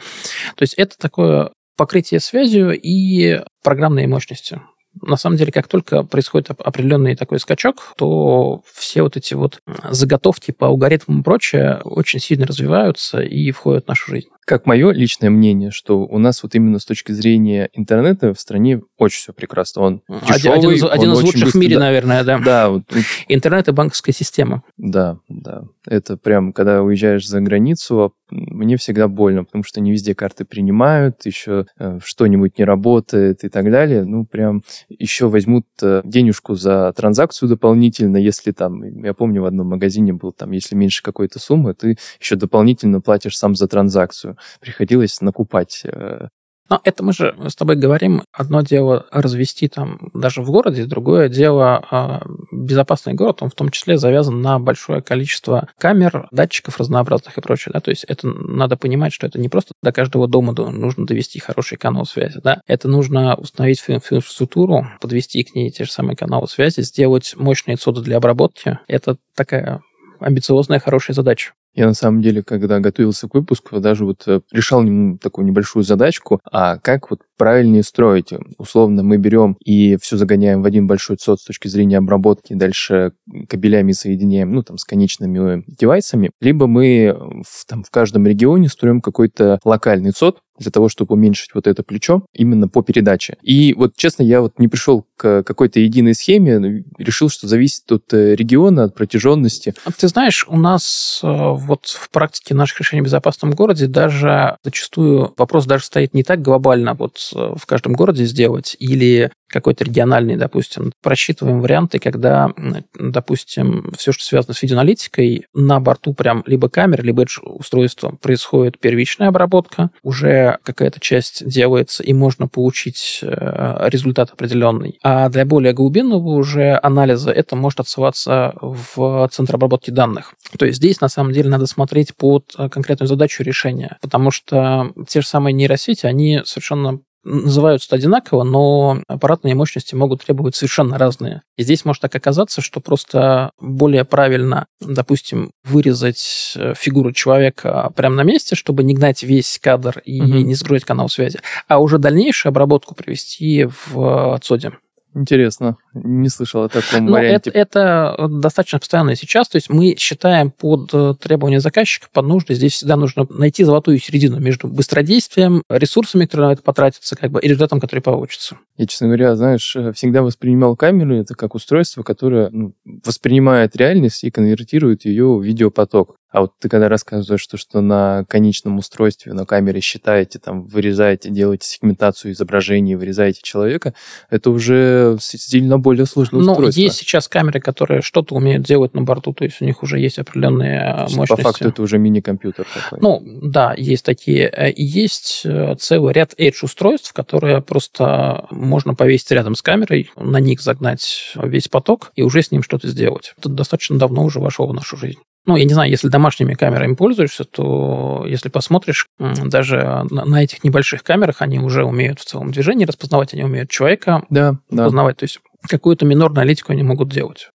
То 0.56 0.62
есть 0.62 0.74
это 0.74 0.96
такое 0.98 1.50
покрытие 1.76 2.20
связью 2.20 2.78
и 2.80 3.42
программные 3.62 4.06
мощности 4.06 4.60
на 5.02 5.16
самом 5.16 5.36
деле, 5.36 5.52
как 5.52 5.68
только 5.68 6.02
происходит 6.02 6.50
определенный 6.50 7.16
такой 7.16 7.40
скачок, 7.40 7.94
то 7.96 8.62
все 8.74 9.02
вот 9.02 9.16
эти 9.16 9.34
вот 9.34 9.60
заготовки 9.90 10.52
по 10.52 10.66
алгоритмам 10.66 11.20
и 11.20 11.22
прочее 11.22 11.80
очень 11.84 12.20
сильно 12.20 12.46
развиваются 12.46 13.20
и 13.20 13.50
входят 13.50 13.84
в 13.84 13.88
нашу 13.88 14.10
жизнь 14.10 14.28
как 14.46 14.64
мое 14.64 14.92
личное 14.92 15.28
мнение, 15.28 15.72
что 15.72 16.06
у 16.06 16.18
нас 16.18 16.44
вот 16.44 16.54
именно 16.54 16.78
с 16.78 16.84
точки 16.84 17.10
зрения 17.10 17.68
интернета 17.72 18.32
в 18.32 18.40
стране 18.40 18.80
очень 18.96 19.18
все 19.18 19.32
прекрасно. 19.32 19.82
Он 19.82 20.02
дешевый, 20.08 20.58
один, 20.58 20.70
из, 20.70 20.84
один 20.84 21.12
из 21.12 21.20
лучших 21.20 21.42
быстро, 21.42 21.58
в 21.58 21.60
мире, 21.60 21.74
да, 21.74 21.80
наверное, 21.80 22.24
да. 22.24 22.38
Да. 22.38 22.68
Вот, 22.70 22.84
Интернет 23.26 23.66
и 23.66 23.72
банковская 23.72 24.12
система. 24.12 24.62
Да, 24.76 25.18
да. 25.28 25.64
Это 25.84 26.16
прям, 26.16 26.52
когда 26.52 26.82
уезжаешь 26.82 27.26
за 27.26 27.40
границу, 27.40 28.00
а 28.00 28.10
мне 28.30 28.76
всегда 28.76 29.08
больно, 29.08 29.44
потому 29.44 29.64
что 29.64 29.80
не 29.80 29.90
везде 29.90 30.14
карты 30.14 30.44
принимают, 30.44 31.26
еще 31.26 31.66
э, 31.78 31.98
что-нибудь 32.04 32.58
не 32.58 32.64
работает 32.64 33.44
и 33.44 33.48
так 33.48 33.70
далее. 33.70 34.04
Ну, 34.04 34.24
прям 34.24 34.62
еще 34.88 35.28
возьмут 35.28 35.66
э, 35.82 36.02
денежку 36.04 36.54
за 36.54 36.92
транзакцию 36.96 37.48
дополнительно, 37.48 38.16
если 38.16 38.52
там, 38.52 38.82
я 39.02 39.14
помню, 39.14 39.42
в 39.42 39.46
одном 39.46 39.68
магазине 39.68 40.12
был 40.12 40.32
там, 40.32 40.52
если 40.52 40.76
меньше 40.76 41.02
какой-то 41.02 41.40
суммы, 41.40 41.74
ты 41.74 41.98
еще 42.20 42.36
дополнительно 42.36 43.00
платишь 43.00 43.36
сам 43.36 43.56
за 43.56 43.66
транзакцию 43.66 44.35
приходилось 44.60 45.20
накупать 45.20 45.82
э, 45.84 46.28
но 46.68 46.80
это 46.82 47.04
мы 47.04 47.12
же 47.12 47.34
с 47.46 47.54
тобой 47.54 47.76
говорим, 47.76 48.24
одно 48.32 48.62
дело 48.62 49.06
развести 49.10 49.68
там 49.68 50.10
даже 50.14 50.42
в 50.42 50.50
городе, 50.50 50.84
другое 50.84 51.28
дело 51.28 51.84
э, 51.90 52.28
безопасный 52.50 53.14
город, 53.14 53.42
он 53.42 53.50
в 53.50 53.54
том 53.54 53.70
числе 53.70 53.98
завязан 53.98 54.40
на 54.40 54.58
большое 54.58 55.00
количество 55.00 55.68
камер, 55.78 56.28
датчиков 56.32 56.78
разнообразных 56.78 57.38
и 57.38 57.40
прочее, 57.40 57.72
да, 57.72 57.80
то 57.80 57.90
есть 57.90 58.04
это 58.04 58.26
надо 58.26 58.76
понимать, 58.76 59.12
что 59.12 59.26
это 59.26 59.38
не 59.38 59.48
просто 59.48 59.72
до 59.82 59.92
каждого 59.92 60.26
дома 60.26 60.52
нужно 60.52 61.06
довести 61.06 61.38
хороший 61.38 61.78
канал 61.78 62.04
связи, 62.04 62.40
да, 62.42 62.60
это 62.66 62.88
нужно 62.88 63.36
установить 63.36 63.82
инфраструктуру, 63.86 64.86
подвести 65.00 65.44
к 65.44 65.54
ней 65.54 65.70
те 65.70 65.84
же 65.84 65.92
самые 65.92 66.16
каналы 66.16 66.48
связи, 66.48 66.80
сделать 66.80 67.34
мощные 67.36 67.76
цоды 67.76 68.00
для 68.00 68.16
обработки, 68.16 68.80
это 68.88 69.16
такая 69.34 69.82
амбициозная, 70.18 70.80
хорошая 70.80 71.14
задача. 71.14 71.52
Я 71.76 71.86
на 71.86 71.94
самом 71.94 72.22
деле, 72.22 72.42
когда 72.42 72.80
готовился 72.80 73.28
к 73.28 73.34
выпуску, 73.34 73.80
даже 73.80 74.06
вот 74.06 74.22
э, 74.26 74.40
решал 74.50 74.82
такую 75.18 75.46
небольшую 75.46 75.82
задачку, 75.82 76.40
а 76.50 76.78
как 76.78 77.10
вот 77.10 77.20
правильнее 77.36 77.82
строить. 77.82 78.32
Условно, 78.56 79.02
мы 79.02 79.18
берем 79.18 79.58
и 79.62 79.98
все 80.00 80.16
загоняем 80.16 80.62
в 80.62 80.64
один 80.64 80.86
большой 80.86 81.16
цод 81.16 81.38
с 81.38 81.44
точки 81.44 81.68
зрения 81.68 81.98
обработки, 81.98 82.54
дальше 82.54 83.12
кабелями 83.46 83.92
соединяем, 83.92 84.52
ну, 84.52 84.62
там, 84.62 84.78
с 84.78 84.84
конечными 84.84 85.64
девайсами, 85.66 86.30
либо 86.40 86.66
мы 86.66 87.14
в, 87.46 87.66
там, 87.66 87.84
в 87.84 87.90
каждом 87.90 88.26
регионе 88.26 88.70
строим 88.70 89.02
какой-то 89.02 89.58
локальный 89.62 90.12
цод, 90.12 90.38
для 90.58 90.70
того, 90.70 90.88
чтобы 90.88 91.14
уменьшить 91.14 91.54
вот 91.54 91.66
это 91.66 91.82
плечо 91.82 92.22
именно 92.32 92.68
по 92.68 92.82
передаче. 92.82 93.36
И 93.42 93.74
вот, 93.74 93.96
честно, 93.96 94.22
я 94.22 94.40
вот 94.40 94.58
не 94.58 94.68
пришел 94.68 95.06
к 95.16 95.42
какой-то 95.42 95.80
единой 95.80 96.14
схеме, 96.14 96.84
решил, 96.98 97.28
что 97.28 97.46
зависит 97.46 97.90
от 97.90 98.12
э, 98.12 98.34
региона, 98.34 98.84
от 98.84 98.94
протяженности. 98.94 99.74
А 99.84 99.92
ты 99.92 100.08
знаешь, 100.08 100.44
у 100.48 100.56
нас 100.56 101.20
э, 101.22 101.26
вот 101.26 101.86
в 101.86 102.10
практике 102.10 102.54
наших 102.54 102.80
решений 102.80 103.02
в 103.02 103.04
безопасном 103.04 103.52
городе 103.52 103.86
даже 103.86 104.56
зачастую 104.62 105.32
вопрос 105.36 105.66
даже 105.66 105.84
стоит 105.84 106.12
не 106.12 106.22
так 106.22 106.42
глобально, 106.42 106.94
вот 106.94 107.16
Э, 107.34 107.54
в 107.56 107.66
каждом 107.66 107.94
городе 107.94 108.24
сделать 108.24 108.76
или 108.78 109.30
какой-то 109.48 109.84
региональный, 109.84 110.36
допустим, 110.36 110.92
просчитываем 111.02 111.60
варианты, 111.60 111.98
когда, 111.98 112.50
допустим, 112.94 113.92
все, 113.96 114.12
что 114.12 114.24
связано 114.24 114.54
с 114.54 114.62
видеоаналитикой, 114.62 115.46
на 115.54 115.80
борту 115.80 116.14
прям 116.14 116.42
либо 116.46 116.68
камеры, 116.68 117.02
либо 117.04 117.24
устройства 117.42 118.10
происходит 118.20 118.78
первичная 118.78 119.28
обработка, 119.28 119.90
уже 120.02 120.58
какая-то 120.62 121.00
часть 121.00 121.46
делается, 121.46 122.02
и 122.02 122.12
можно 122.12 122.48
получить 122.48 123.20
э, 123.22 123.88
результат 123.88 124.30
определенный. 124.32 124.98
А 125.02 125.28
для 125.28 125.44
более 125.44 125.72
глубинного 125.72 126.28
уже 126.28 126.78
анализа 126.82 127.30
это 127.30 127.56
может 127.56 127.80
отсылаться 127.80 128.54
в 128.60 129.28
центр 129.32 129.54
обработки 129.54 129.90
данных. 129.90 130.34
То 130.58 130.66
есть 130.66 130.78
здесь, 130.78 131.00
на 131.00 131.08
самом 131.08 131.32
деле, 131.32 131.48
надо 131.48 131.66
смотреть 131.66 132.16
под 132.16 132.54
э, 132.58 132.68
конкретную 132.68 133.08
задачу 133.08 133.42
решения, 133.42 133.98
потому 134.00 134.30
что 134.30 134.92
те 135.08 135.20
же 135.20 135.26
самые 135.26 135.52
нейросети, 135.52 136.06
они 136.06 136.42
совершенно 136.44 137.00
называются 137.26 137.94
одинаково, 137.94 138.44
но 138.44 139.02
аппаратные 139.08 139.54
мощности 139.54 139.94
могут 139.94 140.24
требовать 140.24 140.54
совершенно 140.54 140.96
разные. 140.96 141.42
И 141.56 141.62
здесь 141.62 141.84
может 141.84 142.02
так 142.02 142.14
оказаться, 142.14 142.60
что 142.60 142.80
просто 142.80 143.50
более 143.60 144.04
правильно, 144.04 144.66
допустим, 144.80 145.50
вырезать 145.64 146.54
э, 146.56 146.74
фигуру 146.76 147.12
человека 147.12 147.92
прямо 147.96 148.16
на 148.16 148.22
месте, 148.22 148.54
чтобы 148.54 148.84
не 148.84 148.94
гнать 148.94 149.22
весь 149.22 149.58
кадр 149.60 150.00
и 150.04 150.20
угу. 150.20 150.28
не 150.28 150.54
сгрузить 150.54 150.84
канал 150.84 151.08
связи, 151.08 151.40
а 151.68 151.78
уже 151.78 151.98
дальнейшую 151.98 152.50
обработку 152.50 152.94
привести 152.94 153.68
в 153.90 154.34
отсоде. 154.34 154.72
Интересно. 155.16 155.78
Не 155.94 156.28
слышал 156.28 156.64
о 156.64 156.68
таком 156.68 157.06
Но 157.06 157.12
варианте. 157.12 157.48
Это, 157.50 158.14
это 158.18 158.28
достаточно 158.28 158.78
постоянно 158.78 159.16
сейчас. 159.16 159.48
То 159.48 159.56
есть 159.56 159.70
мы 159.70 159.96
считаем 159.96 160.50
под 160.50 160.90
э, 160.92 161.14
требования 161.18 161.60
заказчика, 161.60 162.08
под 162.12 162.26
нужды. 162.26 162.54
Здесь 162.54 162.74
всегда 162.74 162.96
нужно 162.96 163.26
найти 163.30 163.64
золотую 163.64 163.98
середину 163.98 164.38
между 164.40 164.68
быстродействием, 164.68 165.62
ресурсами, 165.70 166.26
которые 166.26 166.48
на 166.48 166.52
это 166.52 166.62
потратятся, 166.62 167.16
как 167.16 167.30
бы, 167.30 167.40
и 167.40 167.48
результатом, 167.48 167.80
который 167.80 168.00
получится. 168.00 168.58
Я, 168.76 168.86
честно 168.86 169.06
говоря, 169.06 169.34
знаешь, 169.36 169.74
э, 169.74 169.92
всегда 169.92 170.20
воспринимал 170.20 170.76
камеру 170.76 171.16
это 171.16 171.34
как 171.34 171.54
устройство, 171.54 172.02
которое 172.02 172.50
ну, 172.50 172.74
воспринимает 172.84 173.74
реальность 173.74 174.22
и 174.22 174.30
конвертирует 174.30 175.06
ее 175.06 175.34
в 175.34 175.42
видеопоток. 175.42 176.16
А 176.36 176.42
вот 176.42 176.52
ты 176.58 176.68
когда 176.68 176.90
рассказываешь, 176.90 177.40
что, 177.40 177.56
что 177.56 177.80
на 177.80 178.26
конечном 178.28 178.76
устройстве, 178.76 179.32
на 179.32 179.46
камере 179.46 179.80
считаете, 179.80 180.38
там, 180.38 180.66
вырезаете, 180.66 181.30
делаете 181.30 181.66
сегментацию 181.66 182.32
изображений, 182.32 182.94
вырезаете 182.94 183.40
человека, 183.42 183.94
это 184.28 184.50
уже 184.50 185.16
сильно 185.18 185.78
более 185.78 186.04
сложное 186.04 186.42
ну, 186.42 186.52
устройство. 186.52 186.78
есть 186.78 186.96
сейчас 186.96 187.26
камеры, 187.26 187.60
которые 187.60 188.02
что-то 188.02 188.34
умеют 188.34 188.64
делать 188.64 188.92
на 188.92 189.00
борту, 189.00 189.32
то 189.32 189.44
есть 189.44 189.62
у 189.62 189.64
них 189.64 189.82
уже 189.82 189.98
есть 189.98 190.18
определенные 190.18 190.80
э, 190.80 191.02
есть, 191.04 191.16
мощности. 191.16 191.42
По 191.42 191.52
факту 191.52 191.68
это 191.70 191.80
уже 191.80 191.96
мини-компьютер 191.96 192.66
такой. 192.66 192.98
Ну, 193.00 193.22
да, 193.40 193.72
есть 193.74 194.04
такие. 194.04 194.52
Э, 194.54 194.70
и 194.70 194.84
есть 194.84 195.40
э, 195.46 195.74
целый 195.78 196.12
ряд 196.12 196.34
Edge-устройств, 196.38 197.14
которые 197.14 197.62
просто 197.62 198.44
можно 198.50 198.94
повесить 198.94 199.30
рядом 199.30 199.54
с 199.54 199.62
камерой, 199.62 200.10
на 200.16 200.40
них 200.40 200.60
загнать 200.60 201.32
весь 201.34 201.68
поток 201.68 202.12
и 202.14 202.20
уже 202.20 202.42
с 202.42 202.50
ним 202.50 202.62
что-то 202.62 202.88
сделать. 202.88 203.32
Это 203.38 203.48
достаточно 203.48 203.98
давно 203.98 204.22
уже 204.22 204.38
вошло 204.38 204.66
в 204.66 204.74
нашу 204.74 204.98
жизнь. 204.98 205.20
Ну, 205.46 205.56
я 205.56 205.64
не 205.64 205.72
знаю, 205.72 205.90
если 205.90 206.08
домашними 206.08 206.54
камерами 206.54 206.94
пользуешься, 206.94 207.44
то 207.44 208.24
если 208.26 208.48
посмотришь, 208.48 209.06
даже 209.18 210.04
на 210.10 210.42
этих 210.42 210.64
небольших 210.64 211.04
камерах 211.04 211.40
они 211.40 211.60
уже 211.60 211.84
умеют 211.84 212.18
в 212.18 212.24
целом 212.24 212.50
движении 212.50 212.84
распознавать, 212.84 213.32
они 213.32 213.44
умеют 213.44 213.70
человека 213.70 214.24
да, 214.28 214.58
распознавать. 214.70 215.16
Да. 215.16 215.20
То 215.20 215.24
есть 215.24 215.40
какую-то 215.62 216.04
минорную 216.04 216.42
аналитику 216.42 216.72
они 216.72 216.82
могут 216.82 217.10
делать. 217.10 217.50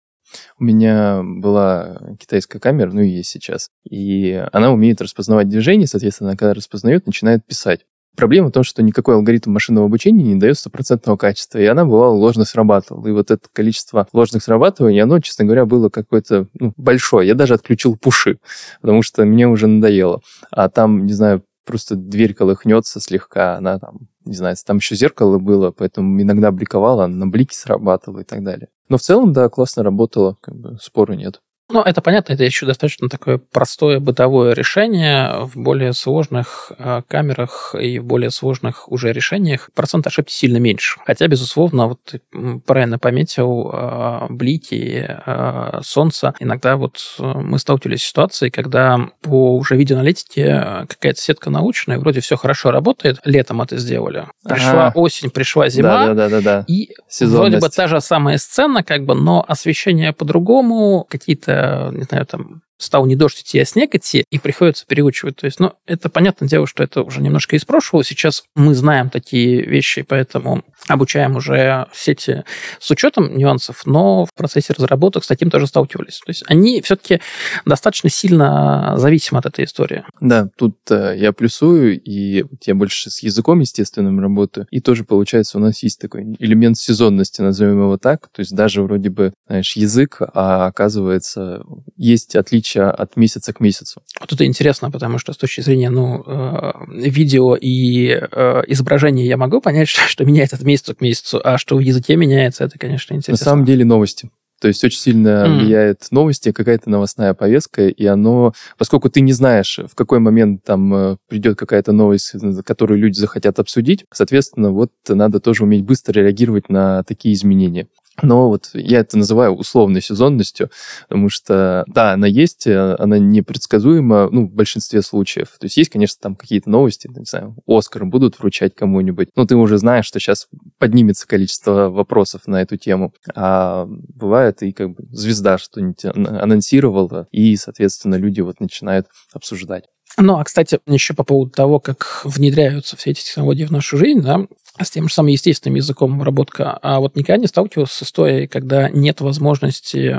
У 0.58 0.64
меня 0.64 1.22
была 1.24 1.98
китайская 2.20 2.60
камера, 2.60 2.92
ну 2.92 3.00
и 3.00 3.08
есть 3.08 3.30
сейчас. 3.30 3.68
И 3.88 4.40
она 4.52 4.70
умеет 4.70 5.00
распознавать 5.00 5.48
движение, 5.48 5.88
соответственно, 5.88 6.36
когда 6.36 6.54
распознает, 6.54 7.06
начинает 7.06 7.44
писать. 7.44 7.80
Проблема 8.16 8.48
в 8.48 8.52
том, 8.52 8.64
что 8.64 8.82
никакой 8.82 9.14
алгоритм 9.14 9.52
машинного 9.52 9.86
обучения 9.86 10.24
не 10.24 10.34
дает 10.34 10.58
стопроцентного 10.58 11.16
качества, 11.16 11.58
и 11.58 11.64
она, 11.64 11.84
бывала, 11.84 12.12
ложно 12.12 12.44
срабатывала. 12.44 13.06
И 13.06 13.12
вот 13.12 13.30
это 13.30 13.48
количество 13.52 14.06
ложных 14.12 14.42
срабатываний, 14.42 15.00
оно, 15.00 15.20
честно 15.20 15.44
говоря, 15.44 15.64
было 15.64 15.88
какое-то 15.88 16.48
ну, 16.58 16.72
большое. 16.76 17.28
Я 17.28 17.34
даже 17.34 17.54
отключил 17.54 17.96
пуши, 17.96 18.38
потому 18.80 19.02
что 19.02 19.24
мне 19.24 19.46
уже 19.48 19.66
надоело. 19.68 20.20
А 20.50 20.68
там, 20.68 21.06
не 21.06 21.12
знаю, 21.12 21.44
просто 21.64 21.94
дверь 21.94 22.34
колыхнется 22.34 23.00
слегка, 23.00 23.56
она 23.56 23.78
там, 23.78 24.08
не 24.24 24.34
знаю, 24.34 24.56
там 24.66 24.78
еще 24.78 24.96
зеркало 24.96 25.38
было, 25.38 25.70
поэтому 25.70 26.20
иногда 26.20 26.50
бликовала, 26.50 27.06
на 27.06 27.26
блики 27.26 27.54
срабатывала 27.54 28.20
и 28.20 28.24
так 28.24 28.42
далее. 28.42 28.68
Но 28.88 28.98
в 28.98 29.02
целом, 29.02 29.32
да, 29.32 29.48
классно 29.48 29.84
работало, 29.84 30.36
как 30.40 30.56
бы 30.56 30.78
спору 30.80 31.14
нет. 31.14 31.40
Ну, 31.70 31.82
это 31.82 32.00
понятно, 32.00 32.32
это 32.32 32.44
еще 32.44 32.66
достаточно 32.66 33.08
такое 33.08 33.38
простое 33.38 34.00
бытовое 34.00 34.54
решение. 34.54 35.44
В 35.44 35.56
более 35.56 35.92
сложных 35.92 36.72
э, 36.78 37.02
камерах 37.06 37.74
и 37.80 37.98
в 37.98 38.04
более 38.04 38.30
сложных 38.30 38.90
уже 38.90 39.12
решениях 39.12 39.70
процент 39.74 40.06
ошибки 40.06 40.32
сильно 40.32 40.56
меньше. 40.56 40.98
Хотя, 41.06 41.28
безусловно, 41.28 41.86
вот 41.86 42.00
ты 42.04 42.20
правильно 42.66 42.98
пометил, 42.98 43.70
э, 43.72 44.26
блики, 44.30 45.06
э, 45.24 45.80
солнце. 45.82 46.34
Иногда 46.40 46.76
вот 46.76 47.00
мы 47.18 47.58
сталкивались 47.58 48.02
с 48.02 48.08
ситуацией, 48.08 48.50
когда 48.50 48.98
по 49.22 49.56
уже 49.56 49.76
видеоаналитике 49.76 50.86
какая-то 50.88 51.20
сетка 51.20 51.50
научная, 51.50 51.98
вроде 51.98 52.20
все 52.20 52.36
хорошо 52.36 52.72
работает, 52.72 53.20
летом 53.24 53.62
это 53.62 53.78
сделали. 53.78 54.26
Пришла 54.44 54.88
ага. 54.88 54.98
осень, 54.98 55.30
пришла 55.30 55.68
зима, 55.68 56.06
да, 56.08 56.14
да, 56.14 56.28
да, 56.28 56.40
да. 56.40 56.64
и 56.66 56.90
вроде 57.20 57.58
бы 57.58 57.68
та 57.68 57.86
же 57.86 58.00
самая 58.00 58.38
сцена, 58.38 58.82
как 58.82 59.04
бы, 59.04 59.14
но 59.14 59.44
освещение 59.46 60.12
по-другому, 60.12 61.06
какие-то 61.08 61.59
не 61.92 62.02
знаю, 62.02 62.26
там, 62.26 62.62
стал 62.80 63.06
не 63.06 63.14
дождь 63.14 63.40
идти, 63.40 63.58
а 63.60 63.64
снег 63.64 63.94
идти, 63.94 64.24
и 64.30 64.38
приходится 64.38 64.86
переучивать. 64.86 65.36
То 65.36 65.44
есть, 65.44 65.60
ну, 65.60 65.74
это 65.86 66.08
понятное 66.08 66.48
дело, 66.48 66.66
что 66.66 66.82
это 66.82 67.02
уже 67.02 67.20
немножко 67.20 67.56
из 67.56 67.64
прошлого. 67.64 68.02
Сейчас 68.02 68.44
мы 68.56 68.74
знаем 68.74 69.10
такие 69.10 69.62
вещи, 69.62 70.02
поэтому 70.02 70.64
обучаем 70.88 71.36
уже 71.36 71.86
сети 71.92 72.44
с 72.80 72.90
учетом 72.90 73.36
нюансов, 73.36 73.82
но 73.84 74.24
в 74.24 74.34
процессе 74.34 74.72
разработок 74.72 75.24
с 75.24 75.26
таким 75.26 75.50
тоже 75.50 75.66
сталкивались. 75.66 76.18
То 76.18 76.30
есть 76.30 76.44
они 76.46 76.80
все-таки 76.80 77.20
достаточно 77.64 78.08
сильно 78.08 78.94
зависимы 78.96 79.38
от 79.38 79.46
этой 79.46 79.64
истории. 79.66 80.04
Да, 80.20 80.48
тут 80.56 80.78
э, 80.90 81.14
я 81.18 81.32
плюсую, 81.32 82.00
и 82.00 82.44
я 82.64 82.74
больше 82.74 83.10
с 83.10 83.22
языком 83.22 83.60
естественным 83.60 84.20
работаю, 84.20 84.66
и 84.70 84.80
тоже 84.80 85.04
получается 85.04 85.58
у 85.58 85.60
нас 85.60 85.82
есть 85.82 86.00
такой 86.00 86.36
элемент 86.38 86.78
сезонности, 86.78 87.42
назовем 87.42 87.82
его 87.82 87.98
так, 87.98 88.28
то 88.32 88.40
есть 88.40 88.54
даже 88.54 88.82
вроде 88.82 89.10
бы, 89.10 89.32
знаешь, 89.46 89.76
язык, 89.76 90.18
а 90.34 90.66
оказывается 90.66 91.62
есть 91.96 92.36
отличие 92.36 92.69
отличия 92.70 92.90
от 92.90 93.16
месяца 93.16 93.52
к 93.52 93.60
месяцу. 93.60 94.02
Вот 94.20 94.32
это 94.32 94.44
интересно, 94.44 94.90
потому 94.90 95.18
что 95.18 95.32
с 95.32 95.36
точки 95.36 95.60
зрения 95.60 95.90
ну, 95.90 96.22
э, 96.26 96.72
видео 96.88 97.56
и 97.56 98.08
э, 98.08 98.62
изображения 98.68 99.26
я 99.26 99.36
могу 99.36 99.60
понять, 99.60 99.88
что, 99.90 100.02
что 100.02 100.24
меняется 100.24 100.56
от 100.56 100.62
месяца 100.62 100.94
к 100.94 101.00
месяцу, 101.00 101.40
а 101.42 101.58
что 101.58 101.76
в 101.76 101.80
языке 101.80 102.16
меняется, 102.16 102.64
это, 102.64 102.78
конечно, 102.78 103.14
интересно. 103.14 103.44
На 103.44 103.50
самом 103.50 103.64
деле 103.64 103.84
новости. 103.84 104.30
То 104.60 104.68
есть 104.68 104.84
очень 104.84 104.98
сильно 104.98 105.46
mm. 105.46 105.58
влияет 105.58 106.06
новости, 106.10 106.52
какая-то 106.52 106.90
новостная 106.90 107.32
повестка, 107.32 107.88
и 107.88 108.04
оно, 108.04 108.52
поскольку 108.76 109.08
ты 109.08 109.22
не 109.22 109.32
знаешь, 109.32 109.78
в 109.90 109.94
какой 109.94 110.18
момент 110.18 110.62
там 110.64 110.94
э, 110.94 111.16
придет 111.28 111.58
какая-то 111.58 111.92
новость, 111.92 112.34
которую 112.66 113.00
люди 113.00 113.18
захотят 113.18 113.58
обсудить, 113.58 114.04
соответственно, 114.12 114.70
вот 114.70 114.90
надо 115.08 115.40
тоже 115.40 115.64
уметь 115.64 115.84
быстро 115.84 116.20
реагировать 116.20 116.68
на 116.68 117.02
такие 117.04 117.34
изменения. 117.34 117.86
Но 118.22 118.48
вот 118.48 118.70
я 118.74 119.00
это 119.00 119.16
называю 119.16 119.54
условной 119.54 120.02
сезонностью, 120.02 120.70
потому 121.08 121.30
что, 121.30 121.84
да, 121.86 122.12
она 122.12 122.26
есть, 122.26 122.66
э, 122.66 122.96
она 122.98 123.18
непредсказуема, 123.18 124.28
ну, 124.30 124.46
в 124.46 124.52
большинстве 124.52 125.02
случаев. 125.02 125.48
То 125.58 125.66
есть 125.66 125.76
есть, 125.76 125.90
конечно, 125.90 126.18
там 126.20 126.36
какие-то 126.36 126.68
новости, 126.68 127.08
не 127.08 127.24
знаю, 127.24 127.56
Оскар 127.66 128.04
будут 128.04 128.38
вручать 128.38 128.74
кому-нибудь, 128.74 129.28
но 129.36 129.46
ты 129.46 129.56
уже 129.56 129.78
знаешь, 129.78 130.06
что 130.06 130.20
сейчас 130.20 130.48
поднимется 130.78 131.26
количество 131.26 131.88
вопросов 131.88 132.46
на 132.46 132.60
эту 132.60 132.76
тему. 132.76 133.14
А 133.34 133.86
бывает 133.88 134.62
и 134.62 134.72
как 134.72 134.90
бы 134.90 135.04
звезда 135.12 135.56
что-нибудь 135.58 136.04
анонсировала, 136.04 137.26
и, 137.30 137.56
соответственно, 137.56 138.16
люди 138.16 138.40
вот 138.40 138.60
начинают 138.60 139.06
обсуждать. 139.32 139.84
Ну, 140.18 140.36
а, 140.36 140.44
кстати, 140.44 140.80
еще 140.86 141.14
по 141.14 141.24
поводу 141.24 141.50
того, 141.50 141.80
как 141.80 142.22
внедряются 142.24 142.96
все 142.96 143.10
эти 143.10 143.22
технологии 143.22 143.64
в 143.64 143.70
нашу 143.70 143.96
жизнь, 143.96 144.20
да, 144.20 144.46
с 144.78 144.90
тем 144.90 145.08
же 145.08 145.14
самым 145.14 145.28
естественным 145.28 145.76
языком 145.76 146.14
обработка. 146.14 146.78
А 146.82 147.00
вот 147.00 147.16
никогда 147.16 147.40
не 147.40 147.46
сталкивался 147.46 147.96
с 147.96 148.02
историей, 148.02 148.46
когда 148.46 148.88
нет 148.88 149.20
возможности 149.20 150.16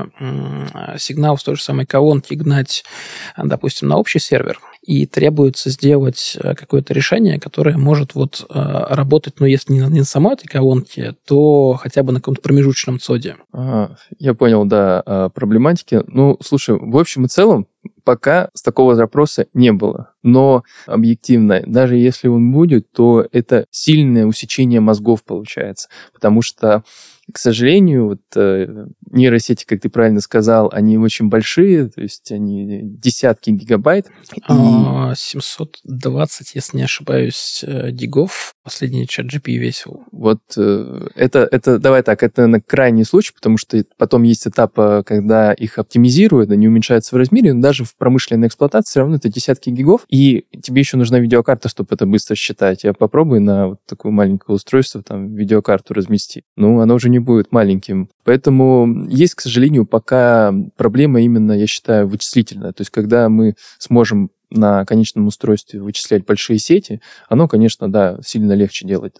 сигнал 0.97 1.37
с 1.37 1.43
той 1.43 1.55
же 1.55 1.63
самой 1.63 1.85
колонки 1.85 2.33
гнать, 2.33 2.83
допустим, 3.37 3.87
на 3.87 3.97
общий 3.97 4.19
сервер, 4.19 4.59
и 4.81 5.05
требуется 5.05 5.69
сделать 5.69 6.35
э, 6.41 6.55
какое-то 6.55 6.93
решение, 6.93 7.39
которое 7.39 7.77
может 7.77 8.15
вот 8.15 8.45
э, 8.49 8.53
работать, 8.89 9.35
ну, 9.39 9.45
если 9.45 9.73
не 9.73 9.79
на, 9.79 9.87
не 9.87 9.99
на 9.99 10.05
самой 10.05 10.33
этой 10.33 10.47
колонке, 10.47 11.15
то 11.27 11.73
хотя 11.73 12.01
бы 12.01 12.11
на 12.11 12.19
каком-то 12.19 12.41
промежуточном 12.41 12.99
цоде. 12.99 13.37
А, 13.53 13.91
я 14.17 14.33
понял, 14.33 14.65
да, 14.65 15.29
проблематики. 15.35 16.01
Ну, 16.07 16.37
слушай, 16.43 16.75
в 16.79 16.97
общем 16.97 17.25
и 17.25 17.27
целом, 17.27 17.67
пока 18.03 18.49
с 18.53 18.61
такого 18.61 18.95
запроса 18.95 19.47
не 19.53 19.71
было. 19.71 20.13
Но 20.23 20.63
объективно, 20.85 21.61
даже 21.65 21.95
если 21.95 22.27
он 22.27 22.51
будет, 22.51 22.91
то 22.91 23.25
это 23.31 23.65
сильное 23.71 24.25
усечение 24.25 24.79
мозгов 24.79 25.23
получается. 25.23 25.89
Потому 26.13 26.41
что 26.41 26.83
к 27.31 27.37
сожалению, 27.37 28.07
вот, 28.07 28.21
э, 28.35 28.87
нейросети, 29.09 29.65
как 29.65 29.81
ты 29.81 29.89
правильно 29.89 30.21
сказал, 30.21 30.69
они 30.71 30.97
очень 30.97 31.29
большие, 31.29 31.87
то 31.87 32.01
есть 32.01 32.31
они 32.31 32.81
десятки 32.83 33.51
гигабайт. 33.51 34.07
И... 34.35 35.13
720, 35.15 36.47
а, 36.47 36.51
если 36.53 36.77
не 36.77 36.83
ошибаюсь, 36.83 37.63
э, 37.65 37.91
гигов. 37.91 38.53
Последний 38.63 39.07
чат 39.07 39.27
GP 39.27 39.57
весил. 39.57 40.03
Вот 40.11 40.41
э, 40.57 41.07
это, 41.15 41.47
это, 41.51 41.79
давай 41.79 42.03
так, 42.03 42.23
это 42.23 42.47
на 42.47 42.61
крайний 42.61 43.05
случай, 43.05 43.33
потому 43.33 43.57
что 43.57 43.83
потом 43.97 44.23
есть 44.23 44.47
этап, 44.47 44.73
когда 45.05 45.53
их 45.53 45.77
оптимизируют, 45.77 46.51
они 46.51 46.67
уменьшаются 46.67 47.15
в 47.15 47.17
размере, 47.17 47.53
но 47.53 47.61
даже 47.61 47.85
в 47.91 47.97
промышленной 47.97 48.47
эксплуатации 48.47 48.91
все 48.91 48.99
равно 49.01 49.17
это 49.17 49.29
десятки 49.29 49.69
гигов, 49.69 50.05
и 50.09 50.45
тебе 50.61 50.81
еще 50.81 50.97
нужна 50.97 51.19
видеокарта, 51.19 51.69
чтобы 51.69 51.89
это 51.91 52.05
быстро 52.05 52.35
считать. 52.35 52.83
Я 52.83 52.93
попробую 52.93 53.41
на 53.41 53.67
вот 53.69 53.79
такое 53.87 54.11
маленькое 54.11 54.55
устройство 54.55 55.03
там 55.03 55.35
видеокарту 55.35 55.93
разместить. 55.93 56.43
Ну, 56.55 56.79
оно 56.79 56.95
уже 56.95 57.09
не 57.09 57.19
будет 57.19 57.51
маленьким. 57.51 58.09
Поэтому 58.23 59.07
есть, 59.09 59.35
к 59.35 59.41
сожалению, 59.41 59.85
пока 59.85 60.53
проблема 60.75 61.21
именно, 61.21 61.51
я 61.51 61.67
считаю, 61.67 62.07
вычислительная. 62.07 62.71
То 62.71 62.81
есть, 62.81 62.91
когда 62.91 63.29
мы 63.29 63.55
сможем 63.77 64.31
на 64.51 64.85
конечном 64.85 65.27
устройстве 65.27 65.81
вычислять 65.81 66.25
большие 66.25 66.59
сети, 66.59 67.01
оно, 67.29 67.47
конечно, 67.47 67.91
да, 67.91 68.19
сильно 68.23 68.53
легче 68.53 68.85
делать 68.85 69.15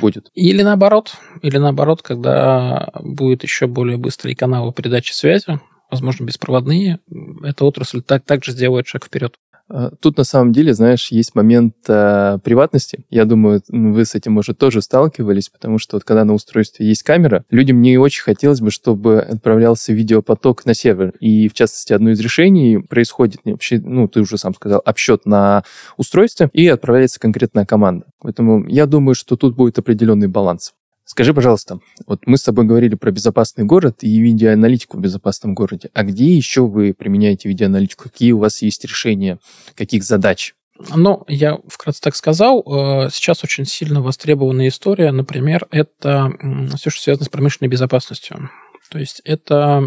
будет. 0.00 0.30
Или 0.34 0.62
наоборот, 0.62 1.16
или 1.42 1.58
наоборот, 1.58 2.02
когда 2.02 2.88
будет 3.00 3.42
еще 3.42 3.66
более 3.66 3.98
быстрые 3.98 4.36
каналы 4.36 4.72
передачи 4.72 5.12
связи, 5.12 5.60
возможно, 5.90 6.24
беспроводные, 6.24 6.98
эта 7.42 7.64
отрасль 7.64 8.02
так, 8.02 8.24
также 8.24 8.52
сделает 8.52 8.86
шаг 8.86 9.04
вперед. 9.04 9.36
А, 9.68 9.90
тут 10.00 10.16
на 10.16 10.24
самом 10.24 10.52
деле, 10.52 10.74
знаешь, 10.74 11.08
есть 11.10 11.34
момент 11.34 11.74
э, 11.88 12.38
приватности. 12.44 13.04
Я 13.10 13.24
думаю, 13.24 13.62
вы 13.68 14.04
с 14.04 14.14
этим, 14.14 14.32
может, 14.32 14.58
тоже 14.58 14.80
сталкивались, 14.80 15.48
потому 15.48 15.78
что 15.78 15.96
вот 15.96 16.04
когда 16.04 16.24
на 16.24 16.34
устройстве 16.34 16.86
есть 16.86 17.02
камера, 17.02 17.44
людям 17.50 17.82
не 17.82 17.98
очень 17.98 18.22
хотелось 18.22 18.60
бы, 18.60 18.70
чтобы 18.70 19.20
отправлялся 19.20 19.92
видеопоток 19.92 20.64
на 20.66 20.74
сервер. 20.74 21.12
И, 21.18 21.48
в 21.48 21.54
частности, 21.54 21.92
одно 21.92 22.10
из 22.10 22.20
решений 22.20 22.78
происходит 22.78 23.40
вообще, 23.44 23.80
ну, 23.80 24.06
ты 24.06 24.20
уже 24.20 24.38
сам 24.38 24.54
сказал, 24.54 24.80
обсчет 24.84 25.26
на 25.26 25.64
устройстве 25.96 26.48
и 26.52 26.68
отправляется 26.68 27.18
конкретная 27.18 27.66
команда. 27.66 28.06
Поэтому 28.20 28.66
я 28.68 28.86
думаю, 28.86 29.16
что 29.16 29.36
тут 29.36 29.56
будет 29.56 29.78
определенный 29.78 30.28
баланс. 30.28 30.74
Скажи, 31.06 31.32
пожалуйста, 31.32 31.78
вот 32.06 32.26
мы 32.26 32.36
с 32.36 32.42
тобой 32.42 32.64
говорили 32.64 32.96
про 32.96 33.12
безопасный 33.12 33.64
город 33.64 33.98
и 34.00 34.18
видеоаналитику 34.18 34.98
в 34.98 35.00
безопасном 35.00 35.54
городе. 35.54 35.88
А 35.94 36.02
где 36.02 36.34
еще 36.34 36.66
вы 36.66 36.92
применяете 36.94 37.48
видеоаналитику? 37.48 38.04
Какие 38.04 38.32
у 38.32 38.38
вас 38.38 38.60
есть 38.60 38.84
решения? 38.84 39.38
Каких 39.76 40.02
задач? 40.02 40.54
Ну, 40.94 41.24
я 41.28 41.58
вкратце 41.68 42.00
так 42.02 42.16
сказал. 42.16 42.60
Э, 42.60 43.08
сейчас 43.10 43.44
очень 43.44 43.64
сильно 43.66 44.02
востребованная 44.02 44.68
история, 44.68 45.12
например, 45.12 45.66
это 45.70 46.32
все, 46.76 46.90
что 46.90 47.00
связано 47.00 47.26
с 47.26 47.28
промышленной 47.28 47.70
безопасностью. 47.70 48.50
То 48.90 48.98
есть 48.98 49.20
это 49.24 49.82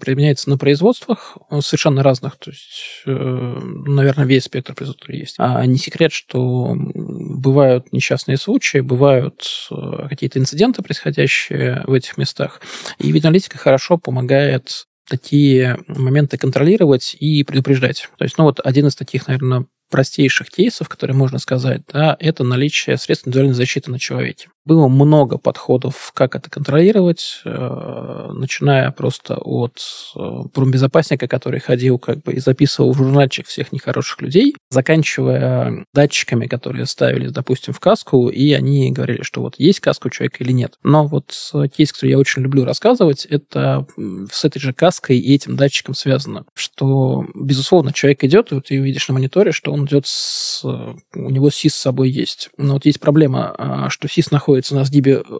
применяется 0.00 0.50
на 0.50 0.58
производствах 0.58 1.36
э, 1.50 1.60
совершенно 1.60 2.02
разных. 2.02 2.36
То 2.36 2.50
есть, 2.50 3.02
э, 3.06 3.10
наверное, 3.10 4.26
весь 4.26 4.44
спектр 4.44 4.74
производства 4.74 5.12
есть. 5.12 5.36
А 5.38 5.64
не 5.66 5.76
секрет, 5.76 6.12
что 6.12 6.74
бывают 6.74 7.92
несчастные 7.92 8.36
случаи, 8.36 8.78
бывают 8.78 9.68
э, 9.70 10.08
какие-то 10.08 10.38
инциденты, 10.38 10.82
происходящие 10.82 11.82
в 11.86 11.92
этих 11.92 12.16
местах. 12.16 12.60
И 12.98 13.10
видеоаналитика 13.10 13.58
хорошо 13.58 13.98
помогает 13.98 14.86
такие 15.08 15.78
моменты 15.88 16.38
контролировать 16.38 17.16
и 17.18 17.44
предупреждать. 17.44 18.08
То 18.16 18.24
есть, 18.24 18.38
ну 18.38 18.44
вот 18.44 18.60
один 18.64 18.86
из 18.86 18.94
таких, 18.94 19.26
наверное, 19.26 19.66
простейших 19.90 20.48
кейсов, 20.48 20.88
которые 20.88 21.16
можно 21.16 21.38
сказать, 21.38 21.82
да, 21.92 22.16
это 22.18 22.42
наличие 22.42 22.96
средств 22.96 23.26
индивидуальной 23.26 23.54
защиты 23.54 23.90
на 23.90 23.98
человеке. 23.98 24.48
Было 24.66 24.88
много 24.88 25.36
подходов, 25.36 26.12
как 26.14 26.36
это 26.36 26.48
контролировать, 26.48 27.42
э, 27.44 28.30
начиная 28.32 28.90
просто 28.92 29.36
от 29.36 29.78
э, 30.16 30.42
промбезопасника, 30.52 31.28
который 31.28 31.60
ходил 31.60 31.98
как 31.98 32.22
бы 32.22 32.32
и 32.32 32.40
записывал 32.40 32.92
в 32.92 32.96
журнальчик 32.96 33.46
всех 33.46 33.72
нехороших 33.72 34.22
людей, 34.22 34.54
заканчивая 34.70 35.84
датчиками, 35.92 36.46
которые 36.46 36.86
ставили, 36.86 37.28
допустим, 37.28 37.74
в 37.74 37.80
каску, 37.80 38.28
и 38.28 38.52
они 38.52 38.90
говорили, 38.90 39.22
что 39.22 39.42
вот 39.42 39.56
есть 39.58 39.80
каска 39.80 40.06
у 40.06 40.10
человека 40.10 40.42
или 40.42 40.52
нет. 40.52 40.78
Но 40.82 41.06
вот 41.06 41.34
кейс, 41.76 41.92
который 41.92 42.10
я 42.10 42.18
очень 42.18 42.42
люблю 42.42 42.64
рассказывать, 42.64 43.26
это 43.26 43.86
с 44.32 44.44
этой 44.44 44.60
же 44.60 44.72
каской 44.72 45.18
и 45.18 45.34
этим 45.34 45.56
датчиком 45.56 45.94
связано, 45.94 46.46
что, 46.54 47.26
безусловно, 47.34 47.92
человек 47.92 48.24
идет, 48.24 48.50
и 48.50 48.54
вот 48.54 48.66
ты 48.66 48.76
видишь 48.76 49.08
на 49.08 49.14
мониторе, 49.14 49.52
что 49.52 49.72
он 49.72 49.84
идет 49.84 50.06
с... 50.06 50.64
У 50.64 51.30
него 51.30 51.50
СИС 51.50 51.74
с 51.74 51.80
собой 51.80 52.10
есть. 52.10 52.50
Но 52.56 52.74
вот 52.74 52.86
есть 52.86 53.00
проблема, 53.00 53.54
а, 53.56 53.90
что 53.90 54.08
СИС 54.08 54.30
находится 54.30 54.53
находится 54.54 54.74
на 54.74 54.84
сгибе 54.84 55.22
э, 55.24 55.38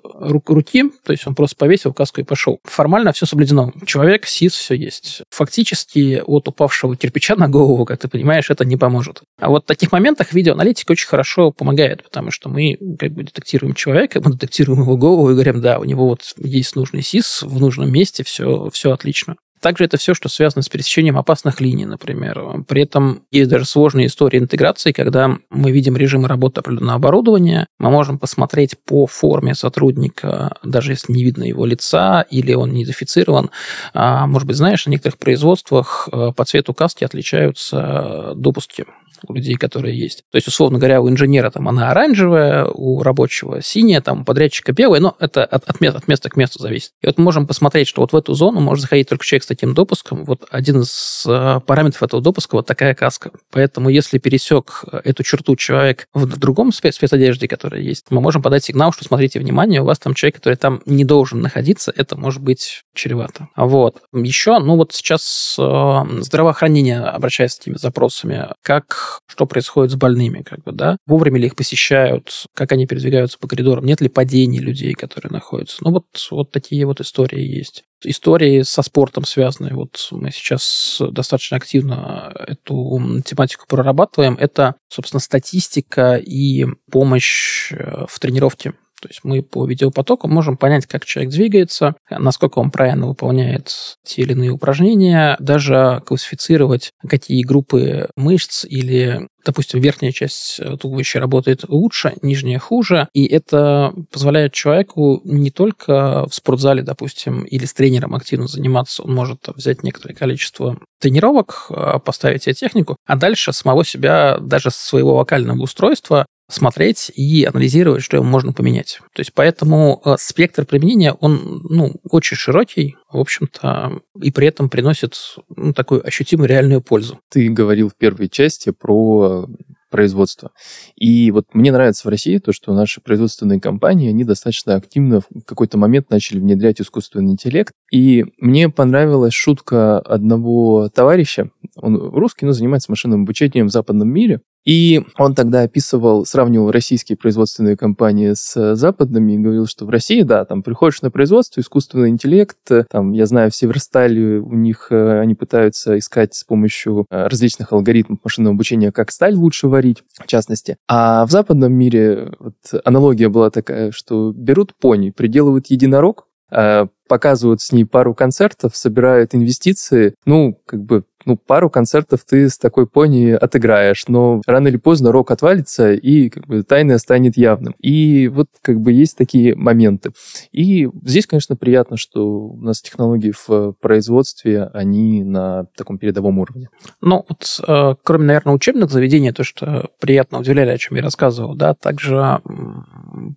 руки, 0.48 0.82
то 1.04 1.12
есть 1.12 1.26
он 1.26 1.34
просто 1.34 1.56
повесил 1.56 1.92
каску 1.92 2.20
и 2.20 2.24
пошел. 2.24 2.58
Формально 2.64 3.12
все 3.12 3.26
соблюдено. 3.26 3.72
Человек, 3.86 4.26
СИС, 4.26 4.54
все 4.54 4.74
есть. 4.74 5.22
Фактически 5.30 6.22
от 6.24 6.48
упавшего 6.48 6.96
кирпича 6.96 7.36
на 7.36 7.48
голову, 7.48 7.84
как 7.84 8.00
ты 8.00 8.08
понимаешь, 8.08 8.50
это 8.50 8.64
не 8.64 8.76
поможет. 8.76 9.22
А 9.38 9.48
вот 9.48 9.64
в 9.64 9.66
таких 9.66 9.92
моментах 9.92 10.32
видеоаналитика 10.32 10.92
очень 10.92 11.06
хорошо 11.06 11.52
помогает, 11.52 12.02
потому 12.02 12.30
что 12.30 12.48
мы 12.48 12.76
как 12.98 13.12
бы 13.12 13.22
детектируем 13.22 13.74
человека, 13.74 14.20
мы 14.24 14.32
детектируем 14.32 14.80
его 14.80 14.96
голову 14.96 15.30
и 15.30 15.34
говорим, 15.34 15.60
да, 15.60 15.78
у 15.78 15.84
него 15.84 16.08
вот 16.08 16.34
есть 16.36 16.74
нужный 16.74 17.02
СИС 17.02 17.42
в 17.42 17.60
нужном 17.60 17.92
месте, 17.92 18.24
все, 18.24 18.68
все 18.72 18.92
отлично. 18.92 19.36
Также 19.64 19.86
это 19.86 19.96
все, 19.96 20.12
что 20.12 20.28
связано 20.28 20.60
с 20.60 20.68
пересечением 20.68 21.16
опасных 21.16 21.58
линий, 21.58 21.86
например. 21.86 22.64
При 22.68 22.82
этом 22.82 23.22
есть 23.30 23.48
даже 23.48 23.64
сложные 23.64 24.08
истории 24.08 24.38
интеграции, 24.38 24.92
когда 24.92 25.38
мы 25.48 25.70
видим 25.70 25.96
режимы 25.96 26.28
работы 26.28 26.60
определенного 26.60 26.96
оборудования, 26.96 27.66
мы 27.78 27.90
можем 27.90 28.18
посмотреть 28.18 28.76
по 28.84 29.06
форме 29.06 29.54
сотрудника, 29.54 30.54
даже 30.62 30.92
если 30.92 31.14
не 31.14 31.24
видно 31.24 31.44
его 31.44 31.64
лица 31.64 32.26
или 32.28 32.52
он 32.52 32.72
не 32.72 32.82
идентифицирован. 32.82 33.50
А, 33.94 34.26
может 34.26 34.46
быть, 34.46 34.58
знаешь, 34.58 34.84
на 34.84 34.90
некоторых 34.90 35.16
производствах 35.16 36.10
э, 36.12 36.32
по 36.36 36.44
цвету 36.44 36.74
каски 36.74 37.04
отличаются 37.04 38.34
допуски 38.36 38.84
у 39.28 39.34
людей, 39.34 39.54
которые 39.54 39.98
есть. 39.98 40.24
То 40.30 40.36
есть, 40.36 40.48
условно 40.48 40.78
говоря, 40.78 41.00
у 41.00 41.08
инженера 41.08 41.50
там 41.50 41.68
она 41.68 41.90
оранжевая, 41.90 42.66
у 42.66 43.02
рабочего 43.02 43.62
синяя, 43.62 44.00
там 44.00 44.22
у 44.22 44.24
подрядчика 44.24 44.72
белая, 44.72 45.00
но 45.00 45.16
это 45.18 45.44
от, 45.44 45.64
от, 45.64 45.80
места, 45.80 45.98
от 45.98 46.08
места 46.08 46.30
к 46.30 46.36
месту 46.36 46.60
зависит. 46.60 46.92
И 47.02 47.06
вот 47.06 47.18
мы 47.18 47.24
можем 47.24 47.46
посмотреть, 47.46 47.88
что 47.88 48.00
вот 48.00 48.12
в 48.12 48.16
эту 48.16 48.34
зону 48.34 48.60
может 48.60 48.82
заходить 48.82 49.08
только 49.08 49.24
человек 49.24 49.44
с 49.44 49.46
таким 49.46 49.74
допуском. 49.74 50.24
Вот 50.24 50.44
один 50.50 50.80
из 50.80 51.24
э, 51.26 51.60
параметров 51.66 52.02
этого 52.02 52.22
допуска 52.22 52.56
вот 52.56 52.66
такая 52.66 52.94
каска. 52.94 53.30
Поэтому 53.50 53.88
если 53.88 54.18
пересек 54.18 54.84
э, 54.90 55.00
эту 55.04 55.22
черту 55.22 55.56
человек 55.56 56.08
в 56.14 56.38
другом 56.38 56.72
спец 56.72 56.96
спецодежде, 56.96 57.48
которая 57.48 57.80
есть, 57.80 58.06
мы 58.10 58.20
можем 58.20 58.42
подать 58.42 58.64
сигнал, 58.64 58.92
что 58.92 59.04
смотрите, 59.04 59.38
внимание, 59.38 59.82
у 59.82 59.84
вас 59.84 59.98
там 59.98 60.14
человек, 60.14 60.36
который 60.36 60.56
там 60.56 60.80
не 60.86 61.04
должен 61.04 61.40
находиться, 61.40 61.92
это 61.94 62.16
может 62.16 62.42
быть 62.42 62.84
чревато. 62.94 63.48
Вот. 63.56 64.02
Еще, 64.12 64.58
ну 64.58 64.76
вот 64.76 64.92
сейчас 64.92 65.56
э, 65.58 66.20
здравоохранение 66.20 67.00
обращается 67.00 67.58
с 67.58 67.60
этими 67.60 67.76
запросами, 67.76 68.48
как 68.62 69.13
что 69.26 69.46
происходит 69.46 69.92
с 69.92 69.96
больными, 69.96 70.42
как 70.42 70.62
бы, 70.62 70.72
да, 70.72 70.96
вовремя 71.06 71.38
ли 71.38 71.46
их 71.46 71.56
посещают, 71.56 72.46
как 72.54 72.72
они 72.72 72.86
передвигаются 72.86 73.38
по 73.38 73.48
коридорам, 73.48 73.84
нет 73.84 74.00
ли 74.00 74.08
падений 74.08 74.58
людей, 74.58 74.94
которые 74.94 75.30
находятся. 75.30 75.78
Ну, 75.80 75.90
вот, 75.90 76.06
вот 76.30 76.50
такие 76.50 76.86
вот 76.86 77.00
истории 77.00 77.40
есть. 77.40 77.84
Истории 78.02 78.62
со 78.62 78.82
спортом 78.82 79.24
связанные. 79.24 79.74
Вот 79.74 80.08
мы 80.10 80.30
сейчас 80.30 81.00
достаточно 81.10 81.56
активно 81.56 82.32
эту 82.46 83.22
тематику 83.24 83.64
прорабатываем. 83.66 84.36
Это, 84.38 84.74
собственно, 84.88 85.20
статистика 85.20 86.16
и 86.16 86.66
помощь 86.90 87.72
э, 87.72 88.04
в 88.06 88.20
тренировке 88.20 88.74
то 89.04 89.08
есть 89.10 89.20
мы 89.22 89.42
по 89.42 89.66
видеопотоку 89.66 90.28
можем 90.28 90.56
понять, 90.56 90.86
как 90.86 91.04
человек 91.04 91.30
двигается, 91.30 91.94
насколько 92.08 92.58
он 92.58 92.70
правильно 92.70 93.06
выполняет 93.06 93.98
те 94.02 94.22
или 94.22 94.32
иные 94.32 94.50
упражнения, 94.50 95.36
даже 95.40 96.02
классифицировать, 96.06 96.92
какие 97.06 97.42
группы 97.42 98.08
мышц 98.16 98.64
или 98.64 99.28
допустим, 99.44 99.80
верхняя 99.80 100.10
часть 100.10 100.58
туловища 100.80 101.20
работает 101.20 101.68
лучше, 101.68 102.14
нижняя 102.22 102.58
хуже, 102.58 103.08
и 103.12 103.26
это 103.26 103.92
позволяет 104.10 104.54
человеку 104.54 105.20
не 105.24 105.50
только 105.50 106.26
в 106.26 106.34
спортзале, 106.34 106.82
допустим, 106.82 107.44
или 107.44 107.66
с 107.66 107.74
тренером 107.74 108.14
активно 108.14 108.46
заниматься, 108.46 109.02
он 109.02 109.14
может 109.14 109.48
взять 109.54 109.82
некоторое 109.82 110.14
количество 110.14 110.78
тренировок, 110.98 111.66
а, 111.68 111.98
поставить 111.98 112.44
себе 112.44 112.54
технику, 112.54 112.96
а 113.06 113.16
дальше 113.16 113.52
самого 113.52 113.84
себя, 113.84 114.38
даже 114.40 114.70
своего 114.70 115.16
вокального 115.16 115.60
устройства 115.60 116.24
смотреть 116.48 117.10
и 117.14 117.44
анализировать, 117.44 118.02
что 118.02 118.22
можно 118.22 118.52
поменять. 118.52 119.00
То 119.14 119.20
есть 119.20 119.32
поэтому 119.34 120.00
э, 120.04 120.16
спектр 120.18 120.66
применения, 120.66 121.12
он 121.12 121.62
ну, 121.68 121.94
очень 122.10 122.36
широкий, 122.36 122.96
в 123.10 123.18
общем-то, 123.18 124.00
и 124.20 124.30
при 124.30 124.48
этом 124.48 124.68
приносит 124.68 125.16
ну, 125.56 125.72
такую 125.72 126.06
ощутимую 126.06 126.48
реальную 126.48 126.82
пользу. 126.82 127.18
Ты 127.30 127.48
говорил 127.48 127.88
в 127.88 127.96
первой 127.96 128.28
части 128.28 128.70
про 128.70 129.46
производства. 129.94 130.50
И 130.96 131.30
вот 131.30 131.54
мне 131.54 131.70
нравится 131.70 132.08
в 132.08 132.10
России 132.10 132.38
то, 132.38 132.52
что 132.52 132.74
наши 132.74 133.00
производственные 133.00 133.60
компании, 133.60 134.08
они 134.08 134.24
достаточно 134.24 134.74
активно 134.74 135.20
в 135.20 135.44
какой-то 135.46 135.78
момент 135.78 136.10
начали 136.10 136.40
внедрять 136.40 136.80
искусственный 136.80 137.30
интеллект. 137.30 137.72
И 137.92 138.24
мне 138.40 138.68
понравилась 138.68 139.34
шутка 139.34 140.00
одного 140.00 140.88
товарища, 140.88 141.50
он 141.76 141.96
русский, 141.96 142.44
но 142.44 142.50
занимается 142.50 142.90
машинным 142.90 143.22
обучением 143.22 143.68
в 143.68 143.70
западном 143.70 144.08
мире. 144.08 144.40
И 144.64 145.02
он 145.18 145.34
тогда 145.34 145.62
описывал, 145.62 146.24
сравнивал 146.24 146.70
российские 146.70 147.16
производственные 147.16 147.76
компании 147.76 148.32
с 148.34 148.74
западными 148.74 149.34
и 149.34 149.38
говорил, 149.38 149.66
что 149.66 149.84
в 149.84 149.90
России, 149.90 150.22
да, 150.22 150.44
там 150.44 150.62
приходишь 150.62 151.02
на 151.02 151.10
производство, 151.10 151.60
искусственный 151.60 152.08
интеллект, 152.08 152.56
там, 152.90 153.12
я 153.12 153.26
знаю, 153.26 153.50
в 153.50 153.56
Северстале 153.56 154.38
у 154.38 154.54
них 154.54 154.88
э, 154.90 155.20
они 155.20 155.34
пытаются 155.34 155.98
искать 155.98 156.34
с 156.34 156.44
помощью 156.44 157.06
э, 157.10 157.26
различных 157.26 157.72
алгоритмов 157.72 158.20
машинного 158.24 158.54
обучения, 158.54 158.90
как 158.90 159.10
сталь 159.10 159.34
лучше 159.34 159.68
варить, 159.68 160.02
в 160.18 160.26
частности. 160.26 160.76
А 160.88 161.26
в 161.26 161.30
западном 161.30 161.72
мире 161.72 162.32
вот, 162.38 162.54
аналогия 162.84 163.28
была 163.28 163.50
такая, 163.50 163.90
что 163.92 164.32
берут 164.32 164.74
пони, 164.74 165.10
приделывают 165.10 165.66
единорог, 165.66 166.26
э, 166.50 166.86
показывают 167.08 167.60
с 167.60 167.72
ней 167.72 167.84
пару 167.84 168.14
концертов, 168.14 168.76
собирают 168.76 169.34
инвестиции, 169.34 170.14
ну, 170.24 170.58
как 170.66 170.82
бы 170.82 171.04
ну, 171.24 171.36
пару 171.36 171.70
концертов 171.70 172.24
ты 172.28 172.48
с 172.48 172.58
такой 172.58 172.86
пони 172.86 173.30
отыграешь, 173.30 174.04
но 174.08 174.42
рано 174.46 174.68
или 174.68 174.76
поздно 174.76 175.12
рок 175.12 175.30
отвалится, 175.30 175.92
и 175.92 176.28
как 176.28 176.46
бы 176.46 176.62
тайное 176.62 176.98
станет 176.98 177.36
явным. 177.36 177.74
И 177.80 178.28
вот 178.28 178.48
как 178.62 178.80
бы 178.80 178.92
есть 178.92 179.16
такие 179.16 179.54
моменты. 179.54 180.12
И 180.52 180.88
здесь, 181.02 181.26
конечно, 181.26 181.56
приятно, 181.56 181.96
что 181.96 182.26
у 182.26 182.56
нас 182.60 182.80
технологии 182.80 183.32
в 183.46 183.72
производстве, 183.80 184.64
они 184.72 185.24
на 185.24 185.66
таком 185.76 185.98
передовом 185.98 186.38
уровне. 186.38 186.68
Ну, 187.00 187.24
вот 187.28 187.60
э, 187.66 187.94
кроме, 188.02 188.26
наверное, 188.26 188.54
учебных 188.54 188.90
заведений, 188.90 189.32
то, 189.32 189.44
что 189.44 189.90
приятно 190.00 190.38
удивляли, 190.38 190.70
о 190.70 190.78
чем 190.78 190.96
я 190.96 191.02
рассказывал, 191.02 191.54
да, 191.54 191.74
также 191.74 192.40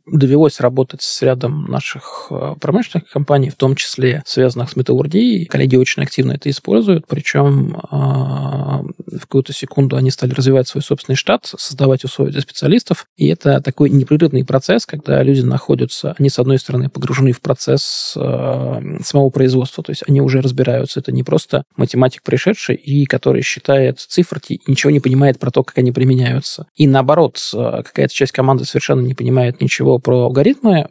довелось 0.05 0.59
работать 0.59 1.01
с 1.01 1.21
рядом 1.21 1.65
наших 1.65 2.27
э, 2.29 2.55
промышленных 2.59 3.09
компаний, 3.09 3.49
в 3.49 3.55
том 3.55 3.75
числе 3.75 4.23
связанных 4.25 4.69
с 4.69 4.75
металлургией. 4.75 5.45
Коллеги 5.45 5.75
очень 5.75 6.03
активно 6.03 6.33
это 6.33 6.49
используют, 6.49 7.05
причем 7.07 7.76
в 7.89 9.21
какую-то 9.21 9.53
секунду 9.53 9.95
они 9.95 10.11
стали 10.11 10.32
развивать 10.34 10.67
свой 10.67 10.82
собственный 10.82 11.15
штат, 11.15 11.45
создавать 11.57 12.03
условия 12.03 12.32
для 12.32 12.41
специалистов. 12.41 13.07
И 13.15 13.28
это 13.28 13.61
такой 13.61 13.89
непрерывный 13.89 14.45
процесс, 14.45 14.86
когда 14.86 15.21
люди 15.23 15.41
находятся, 15.41 16.15
они, 16.17 16.30
с 16.30 16.39
одной 16.39 16.59
стороны, 16.59 16.89
погружены 16.89 17.32
в 17.32 17.41
процесс 17.41 18.13
а, 18.15 18.82
самого 19.03 19.30
производства, 19.30 19.84
то 19.84 19.91
есть 19.91 20.03
они 20.07 20.21
уже 20.21 20.41
разбираются. 20.41 20.99
Это 20.99 21.11
не 21.11 21.23
просто 21.23 21.63
математик 21.75 22.23
пришедший 22.23 22.75
и 22.75 23.05
который 23.05 23.41
считает 23.41 23.99
циферки 23.99 24.53
и 24.53 24.71
ничего 24.71 24.91
не 24.91 24.99
понимает 24.99 25.39
про 25.39 25.51
то, 25.51 25.63
как 25.63 25.78
они 25.78 25.91
применяются. 25.91 26.67
И 26.75 26.88
наоборот, 26.88 27.39
а, 27.53 27.84
какая-то 27.84 28.13
часть 28.13 28.32
команды 28.32 28.65
совершенно 28.65 29.01
не 29.01 29.13
понимает 29.13 29.61
ничего 29.61 29.99
про 29.99 30.25
алгоритмы, 30.25 30.88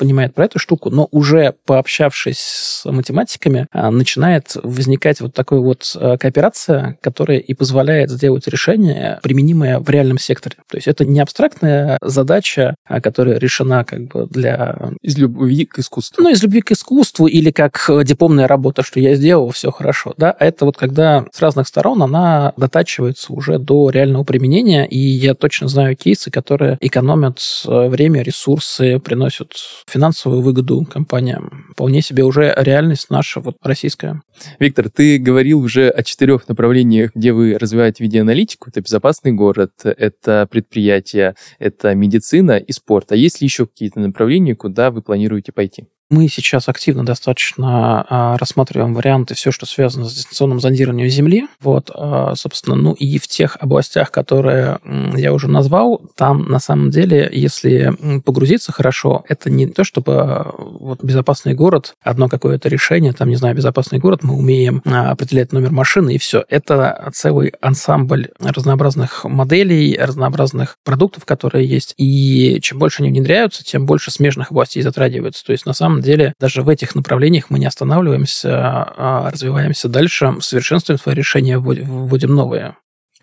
понимает 0.00 0.34
про 0.34 0.46
эту 0.46 0.58
штуку, 0.58 0.90
но 0.90 1.06
уже 1.12 1.54
пообщавшись 1.66 2.38
с 2.38 2.90
математиками, 2.90 3.66
начинает 3.72 4.56
возникать 4.62 5.20
вот 5.20 5.34
такой 5.34 5.60
вот 5.60 5.84
Э, 6.02 6.16
кооперация, 6.18 6.98
которая 7.02 7.38
и 7.38 7.52
позволяет 7.52 8.10
сделать 8.10 8.48
решение, 8.48 9.18
применимое 9.22 9.78
в 9.78 9.88
реальном 9.90 10.18
секторе. 10.18 10.56
То 10.68 10.76
есть 10.78 10.88
это 10.88 11.04
не 11.04 11.20
абстрактная 11.20 11.98
задача, 12.02 12.74
а, 12.86 13.00
которая 13.00 13.38
решена 13.38 13.84
как 13.84 14.06
бы 14.06 14.26
для... 14.26 14.76
Из 15.02 15.18
любви 15.18 15.66
к 15.66 15.78
искусству. 15.78 16.22
Ну, 16.22 16.30
из 16.30 16.42
любви 16.42 16.62
к 16.62 16.72
искусству 16.72 17.26
или 17.26 17.50
как 17.50 17.90
дипломная 18.04 18.48
работа, 18.48 18.82
что 18.82 18.98
я 18.98 19.14
сделал, 19.14 19.50
все 19.50 19.70
хорошо. 19.70 20.14
Да? 20.16 20.30
А 20.30 20.44
это 20.44 20.64
вот 20.64 20.76
когда 20.76 21.26
с 21.32 21.40
разных 21.40 21.68
сторон 21.68 22.02
она 22.02 22.54
дотачивается 22.56 23.32
уже 23.32 23.58
до 23.58 23.90
реального 23.90 24.24
применения, 24.24 24.86
и 24.86 24.98
я 24.98 25.34
точно 25.34 25.68
знаю 25.68 25.96
кейсы, 25.96 26.30
которые 26.30 26.78
экономят 26.80 27.40
э, 27.66 27.88
время, 27.88 28.22
ресурсы, 28.22 28.98
приносят 28.98 29.52
финансовую 29.90 30.42
выгоду 30.42 30.84
компаниям. 30.84 31.66
Вполне 31.72 32.02
себе 32.02 32.24
уже 32.24 32.54
реальность 32.56 33.10
наша 33.10 33.40
вот 33.40 33.56
российская. 33.62 34.22
Виктор, 34.58 34.88
ты 34.88 35.18
говорил 35.18 35.60
уже 35.60 35.88
о 35.88 36.02
четырех 36.02 36.48
направлениях, 36.48 37.12
где 37.14 37.32
вы 37.32 37.58
развиваете 37.58 38.04
видеоаналитику. 38.04 38.70
Это 38.70 38.80
безопасный 38.80 39.32
город, 39.32 39.72
это 39.84 40.46
предприятие, 40.50 41.34
это 41.58 41.94
медицина 41.94 42.56
и 42.58 42.72
спорт. 42.72 43.12
А 43.12 43.16
есть 43.16 43.40
ли 43.40 43.46
еще 43.46 43.66
какие-то 43.66 44.00
направления, 44.00 44.54
куда 44.54 44.90
вы 44.90 45.02
планируете 45.02 45.52
пойти? 45.52 45.86
Мы 46.10 46.26
сейчас 46.26 46.68
активно 46.68 47.06
достаточно 47.06 48.04
а, 48.08 48.36
рассматриваем 48.36 48.94
варианты, 48.94 49.36
все, 49.36 49.52
что 49.52 49.64
связано 49.64 50.06
с 50.06 50.12
дистанционным 50.12 50.58
зондированием 50.58 51.08
Земли. 51.08 51.46
Вот, 51.60 51.92
а, 51.94 52.34
собственно, 52.34 52.74
ну 52.74 52.94
и 52.94 53.16
в 53.18 53.28
тех 53.28 53.56
областях, 53.60 54.10
которые 54.10 54.80
я 55.14 55.32
уже 55.32 55.46
назвал, 55.46 56.02
там 56.16 56.48
на 56.48 56.58
самом 56.58 56.90
деле, 56.90 57.28
если 57.32 57.92
погрузиться 58.24 58.72
хорошо, 58.72 59.24
это 59.28 59.50
не 59.50 59.68
то, 59.68 59.84
чтобы 59.84 60.14
а, 60.20 60.52
вот 60.58 61.04
безопасный 61.04 61.54
город, 61.54 61.94
одно 62.02 62.28
какое-то 62.28 62.68
решение, 62.68 63.12
там, 63.12 63.28
не 63.28 63.36
знаю, 63.36 63.54
безопасный 63.54 64.00
город, 64.00 64.24
мы 64.24 64.34
умеем 64.34 64.82
определять 64.84 65.52
номер 65.52 65.70
машины, 65.70 66.16
и 66.16 66.18
все. 66.18 66.44
Это 66.48 67.08
целый 67.14 67.52
ансамбль 67.60 68.30
разнообразных 68.40 69.24
моделей, 69.26 69.96
разнообразных 69.96 70.74
продуктов, 70.84 71.24
которые 71.24 71.68
есть. 71.68 71.94
И 71.98 72.58
чем 72.62 72.80
больше 72.80 73.02
они 73.02 73.10
внедряются, 73.10 73.62
тем 73.62 73.86
больше 73.86 74.10
смежных 74.10 74.50
областей 74.50 74.82
затрагивается. 74.82 75.44
То 75.44 75.52
есть, 75.52 75.66
на 75.66 75.72
самом 75.72 75.99
самом 76.00 76.16
деле 76.16 76.34
даже 76.40 76.62
в 76.62 76.68
этих 76.68 76.94
направлениях 76.94 77.50
мы 77.50 77.58
не 77.58 77.66
останавливаемся, 77.66 78.50
а 78.52 79.30
развиваемся 79.30 79.88
дальше, 79.88 80.34
совершенствуем 80.40 80.98
свои 80.98 81.14
решения, 81.14 81.58
вводим 81.58 82.34
новые. 82.34 82.76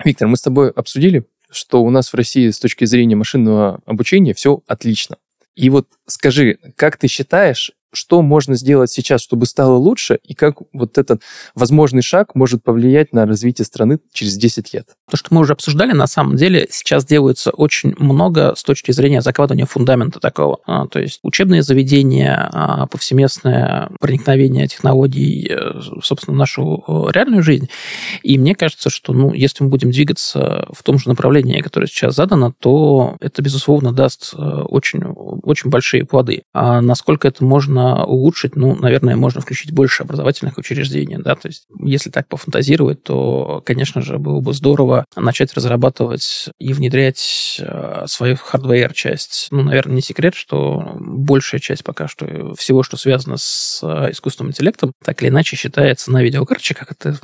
Виктор, 0.03 0.27
мы 0.27 0.37
с 0.37 0.41
тобой 0.41 0.69
обсудили, 0.69 1.25
что 1.49 1.81
у 1.81 1.89
нас 1.89 2.13
в 2.13 2.15
России 2.15 2.49
с 2.49 2.59
точки 2.59 2.85
зрения 2.85 3.15
машинного 3.15 3.79
обучения 3.85 4.33
все 4.33 4.61
отлично. 4.67 5.17
И 5.55 5.69
вот 5.69 5.87
скажи, 6.05 6.59
как 6.75 6.97
ты 6.97 7.07
считаешь, 7.07 7.71
что 7.97 8.21
можно 8.21 8.55
сделать 8.55 8.91
сейчас, 8.91 9.21
чтобы 9.21 9.45
стало 9.45 9.75
лучше, 9.75 10.19
и 10.23 10.33
как 10.33 10.57
вот 10.71 10.97
этот 10.97 11.21
возможный 11.55 12.01
шаг 12.01 12.35
может 12.35 12.63
повлиять 12.63 13.11
на 13.13 13.25
развитие 13.25 13.65
страны 13.65 13.99
через 14.13 14.37
10 14.37 14.73
лет? 14.73 14.89
То, 15.09 15.17
что 15.17 15.33
мы 15.33 15.41
уже 15.41 15.53
обсуждали, 15.53 15.93
на 15.93 16.07
самом 16.07 16.35
деле 16.35 16.67
сейчас 16.69 17.05
делается 17.05 17.51
очень 17.51 17.95
много 17.97 18.53
с 18.55 18.63
точки 18.63 18.91
зрения 18.91 19.21
закладывания 19.21 19.65
фундамента 19.65 20.19
такого. 20.19 20.59
А, 20.65 20.87
то 20.87 20.99
есть 20.99 21.19
учебные 21.23 21.63
заведения, 21.63 22.49
а, 22.53 22.87
повсеместное 22.87 23.89
проникновение 23.99 24.67
технологий, 24.67 25.47
э, 25.49 25.79
собственно, 26.03 26.35
в 26.35 26.37
нашу 26.37 26.83
э, 26.87 27.11
реальную 27.11 27.41
жизнь. 27.41 27.69
И 28.23 28.37
мне 28.37 28.53
кажется, 28.55 28.89
что 28.89 29.13
ну, 29.13 29.33
если 29.33 29.63
мы 29.63 29.69
будем 29.69 29.91
двигаться 29.91 30.67
в 30.71 30.83
том 30.83 30.99
же 30.99 31.09
направлении, 31.09 31.61
которое 31.61 31.87
сейчас 31.87 32.15
задано, 32.15 32.53
то 32.59 33.15
это, 33.19 33.41
безусловно, 33.41 33.93
даст 33.93 34.33
э, 34.33 34.37
очень, 34.37 35.03
очень 35.03 35.69
большие 35.69 36.05
плоды. 36.05 36.43
А 36.53 36.81
насколько 36.81 37.27
это 37.27 37.43
можно 37.43 37.86
улучшить, 37.95 38.55
ну, 38.55 38.75
наверное, 38.75 39.15
можно 39.15 39.41
включить 39.41 39.71
больше 39.71 40.03
образовательных 40.03 40.57
учреждений. 40.57 41.17
Да? 41.17 41.35
То 41.35 41.47
есть 41.47 41.67
если 41.79 42.09
так 42.09 42.27
пофантазировать, 42.27 43.03
то, 43.03 43.61
конечно 43.65 44.01
же, 44.01 44.17
было 44.17 44.39
бы 44.39 44.53
здорово 44.53 45.05
начать 45.15 45.53
разрабатывать 45.53 46.49
и 46.59 46.73
внедрять 46.73 47.61
э, 47.61 48.03
свою 48.07 48.35
хардвер-часть. 48.35 49.47
Ну, 49.51 49.63
наверное, 49.63 49.95
не 49.95 50.01
секрет, 50.01 50.35
что 50.35 50.93
большая 50.99 51.59
часть 51.59 51.83
пока 51.83 52.07
что 52.07 52.55
всего, 52.55 52.83
что 52.83 52.97
связано 52.97 53.37
с 53.37 53.81
э, 53.83 54.11
искусственным 54.11 54.51
интеллектом, 54.51 54.93
так 55.03 55.21
или 55.21 55.29
иначе 55.29 55.55
считается 55.55 56.11
на 56.11 56.23
видеокарточках, 56.23 56.87
как 56.87 56.97
ты 56.97 57.15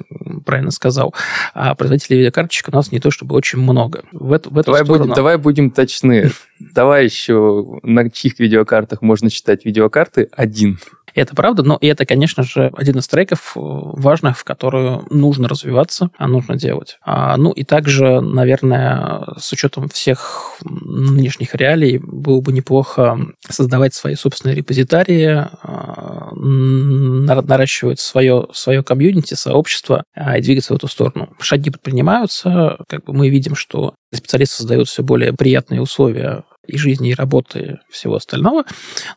правильно 0.45 0.72
сказал. 0.72 1.14
А 1.53 1.76
производителей 1.76 2.20
видеокарточек 2.20 2.70
у 2.70 2.72
нас 2.72 2.91
не 2.91 2.99
то 2.99 3.11
чтобы 3.11 3.36
очень 3.36 3.59
много. 3.59 4.03
В, 4.11 4.32
эту, 4.32 4.49
в 4.49 4.57
эту 4.57 4.68
давай, 4.68 4.84
сторону... 4.84 5.03
будем, 5.05 5.16
давай 5.16 5.38
будем 5.38 5.72
точны. 5.72 6.32
Давай 6.74 7.05
еще 7.05 7.80
на 7.84 8.09
чьих 8.09 8.39
видеокартах 8.39 9.01
можно 9.01 9.30
читать 9.30 9.66
видеокарты? 9.66 10.30
Один. 10.32 10.80
Это 11.16 11.36
правда, 11.36 11.61
но 11.61 11.78
и 11.80 11.88
это, 11.88 12.05
конечно 12.05 12.43
же, 12.43 12.72
один 12.76 12.97
из 12.97 13.07
треков 13.07 13.53
э, 13.55 13.59
важных, 13.59 14.38
в 14.39 14.43
которую 14.43 15.05
нужно 15.11 15.47
развиваться, 15.47 16.09
а 16.18 16.28
нужно 16.28 16.55
делать. 16.55 16.97
А, 17.05 17.38
ну 17.38 17.51
и 17.51 17.64
также, 17.64 18.20
наверное, 18.20 19.24
с 19.38 19.51
учетом 19.51 19.89
всех 19.89 20.57
нынешних 20.64 21.53
реалий, 21.53 21.99
было 21.99 22.41
бы 22.41 22.51
неплохо 22.51 23.20
создавать 23.47 23.93
свои 23.93 24.16
собственные 24.16 24.55
репозитарии, 24.55 25.45
а, 25.61 26.32
наращивать 26.34 27.99
свое, 27.99 28.47
свое 28.53 28.84
комьюнити, 28.84 29.36
сообщество 29.36 30.03
а, 30.16 30.38
и 30.39 30.41
двигаться 30.41 30.74
в 30.74 30.78
эту 30.78 30.88
сторону. 30.88 31.30
Шаги 31.39 31.70
предпринимаются, 31.70 32.78
как 32.88 33.05
бы 33.05 33.14
мы 33.14 33.30
видим, 33.30 33.55
что 33.55 33.93
специалисты 34.11 34.57
создают 34.57 34.88
все 34.88 35.03
более 35.03 35.34
приятные 35.34 35.82
условия 35.82 36.43
и 36.68 36.78
жизни, 36.78 37.11
и 37.11 37.16
работы, 37.16 37.59
и 37.59 37.91
всего 37.91 38.16
остального, 38.16 38.64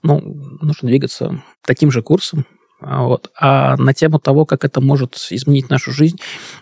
ну, 0.02 0.20
нужно 0.60 0.88
двигаться 0.88 1.42
таким 1.64 1.90
же 1.90 2.02
курсом. 2.02 2.46
А 2.80 3.04
вот. 3.04 3.30
А 3.40 3.76
на 3.76 3.94
тему 3.94 4.18
того, 4.18 4.44
как 4.44 4.64
это 4.64 4.80
может 4.82 5.16
изменить 5.30 5.70
нашу 5.70 5.92
жизнь, 5.92 6.20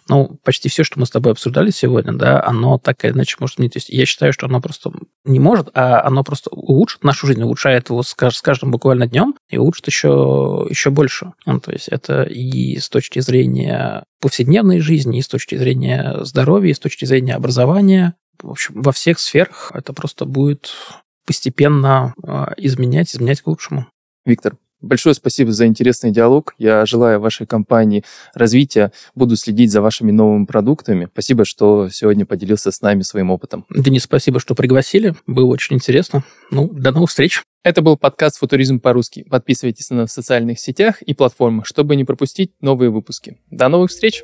ну, 0.09 0.39
почти 0.45 0.68
все, 0.68 0.85
что 0.85 1.01
мы 1.01 1.07
с 1.07 1.11
тобой 1.11 1.32
обсуждали 1.32 1.70
сегодня, 1.70 2.12
да, 2.12 2.43
оно 2.43 2.78
так 2.78 3.05
или 3.05 3.12
иначе 3.12 3.37
может 3.41 3.57
изменить. 3.57 3.72
То 3.72 3.78
есть 3.78 3.89
я 3.89 4.07
считаю, 4.07 4.32
что 4.32 4.47
оно 4.47 4.61
просто 4.61 4.93
не 5.24 5.41
может, 5.41 5.70
а 5.74 6.03
оно 6.03 6.22
просто 6.22 6.51
улучшит 6.51 7.03
нашу 7.03 7.26
жизнь, 7.26 7.43
улучшает 7.43 7.91
его 7.91 8.03
с, 8.03 8.14
каждым 8.14 8.70
буквально 8.70 9.09
днем 9.09 9.35
и 9.51 9.59
улучшит 9.59 9.89
еще, 9.89 10.66
еще 10.70 10.91
больше. 10.91 11.32
Ну, 11.47 11.59
то 11.59 11.72
есть 11.72 11.89
это 11.89 12.22
и 12.22 12.78
с 12.78 12.89
точки 12.89 13.18
зрения 13.18 14.05
повседневной 14.20 14.78
жизни, 14.78 15.18
и 15.18 15.22
с 15.22 15.28
точки 15.28 15.57
зрения 15.57 16.18
здоровья, 16.20 16.70
и 16.70 16.74
с 16.74 16.78
точки 16.78 17.07
зрения 17.07 17.35
образования, 17.35 18.14
в 18.43 18.51
общем, 18.51 18.82
во 18.82 18.93
всех 18.93 19.18
сферах 19.18 19.70
это 19.74 19.93
просто 19.93 20.24
будет 20.24 20.72
постепенно 21.26 22.14
а, 22.22 22.53
изменять, 22.57 23.14
изменять 23.14 23.41
к 23.41 23.47
лучшему. 23.47 23.87
Виктор, 24.24 24.57
Большое 24.85 25.14
спасибо 25.14 25.51
за 25.51 25.66
интересный 25.66 26.11
диалог. 26.11 26.55
Я 26.59 26.85
желаю 26.85 27.18
вашей 27.18 27.47
компании 27.47 28.05
развития. 28.35 28.93
Буду 29.14 29.35
следить 29.35 29.72
за 29.72 29.80
вашими 29.80 30.11
новыми 30.11 30.45
продуктами. 30.45 31.09
Спасибо, 31.11 31.47
что 31.47 31.89
сегодня 31.89 32.26
поделился 32.26 32.70
с 32.70 32.82
нами 32.82 33.01
своим 33.01 33.30
опытом. 33.30 33.64
Денис, 33.70 34.03
спасибо, 34.03 34.41
что 34.41 34.55
пригласили. 34.55 35.14
Было 35.26 35.47
очень 35.47 35.76
интересно. 35.76 36.22
Ну, 36.51 36.68
до 36.68 36.93
новых 36.93 37.09
встреч. 37.09 37.43
Это 37.62 37.80
был 37.80 37.97
подкаст 37.97 38.39
«Футуризм 38.39 38.78
по-русски». 38.78 39.24
Подписывайтесь 39.30 39.89
на 39.89 40.03
нас 40.03 40.11
в 40.11 40.12
социальных 40.12 40.61
сетях 40.61 41.01
и 41.01 41.14
платформах, 41.14 41.64
чтобы 41.64 41.97
не 41.97 42.05
пропустить 42.05 42.53
новые 42.61 42.91
выпуски. 42.91 43.39
До 43.51 43.68
новых 43.70 43.91
встреч! 43.91 44.22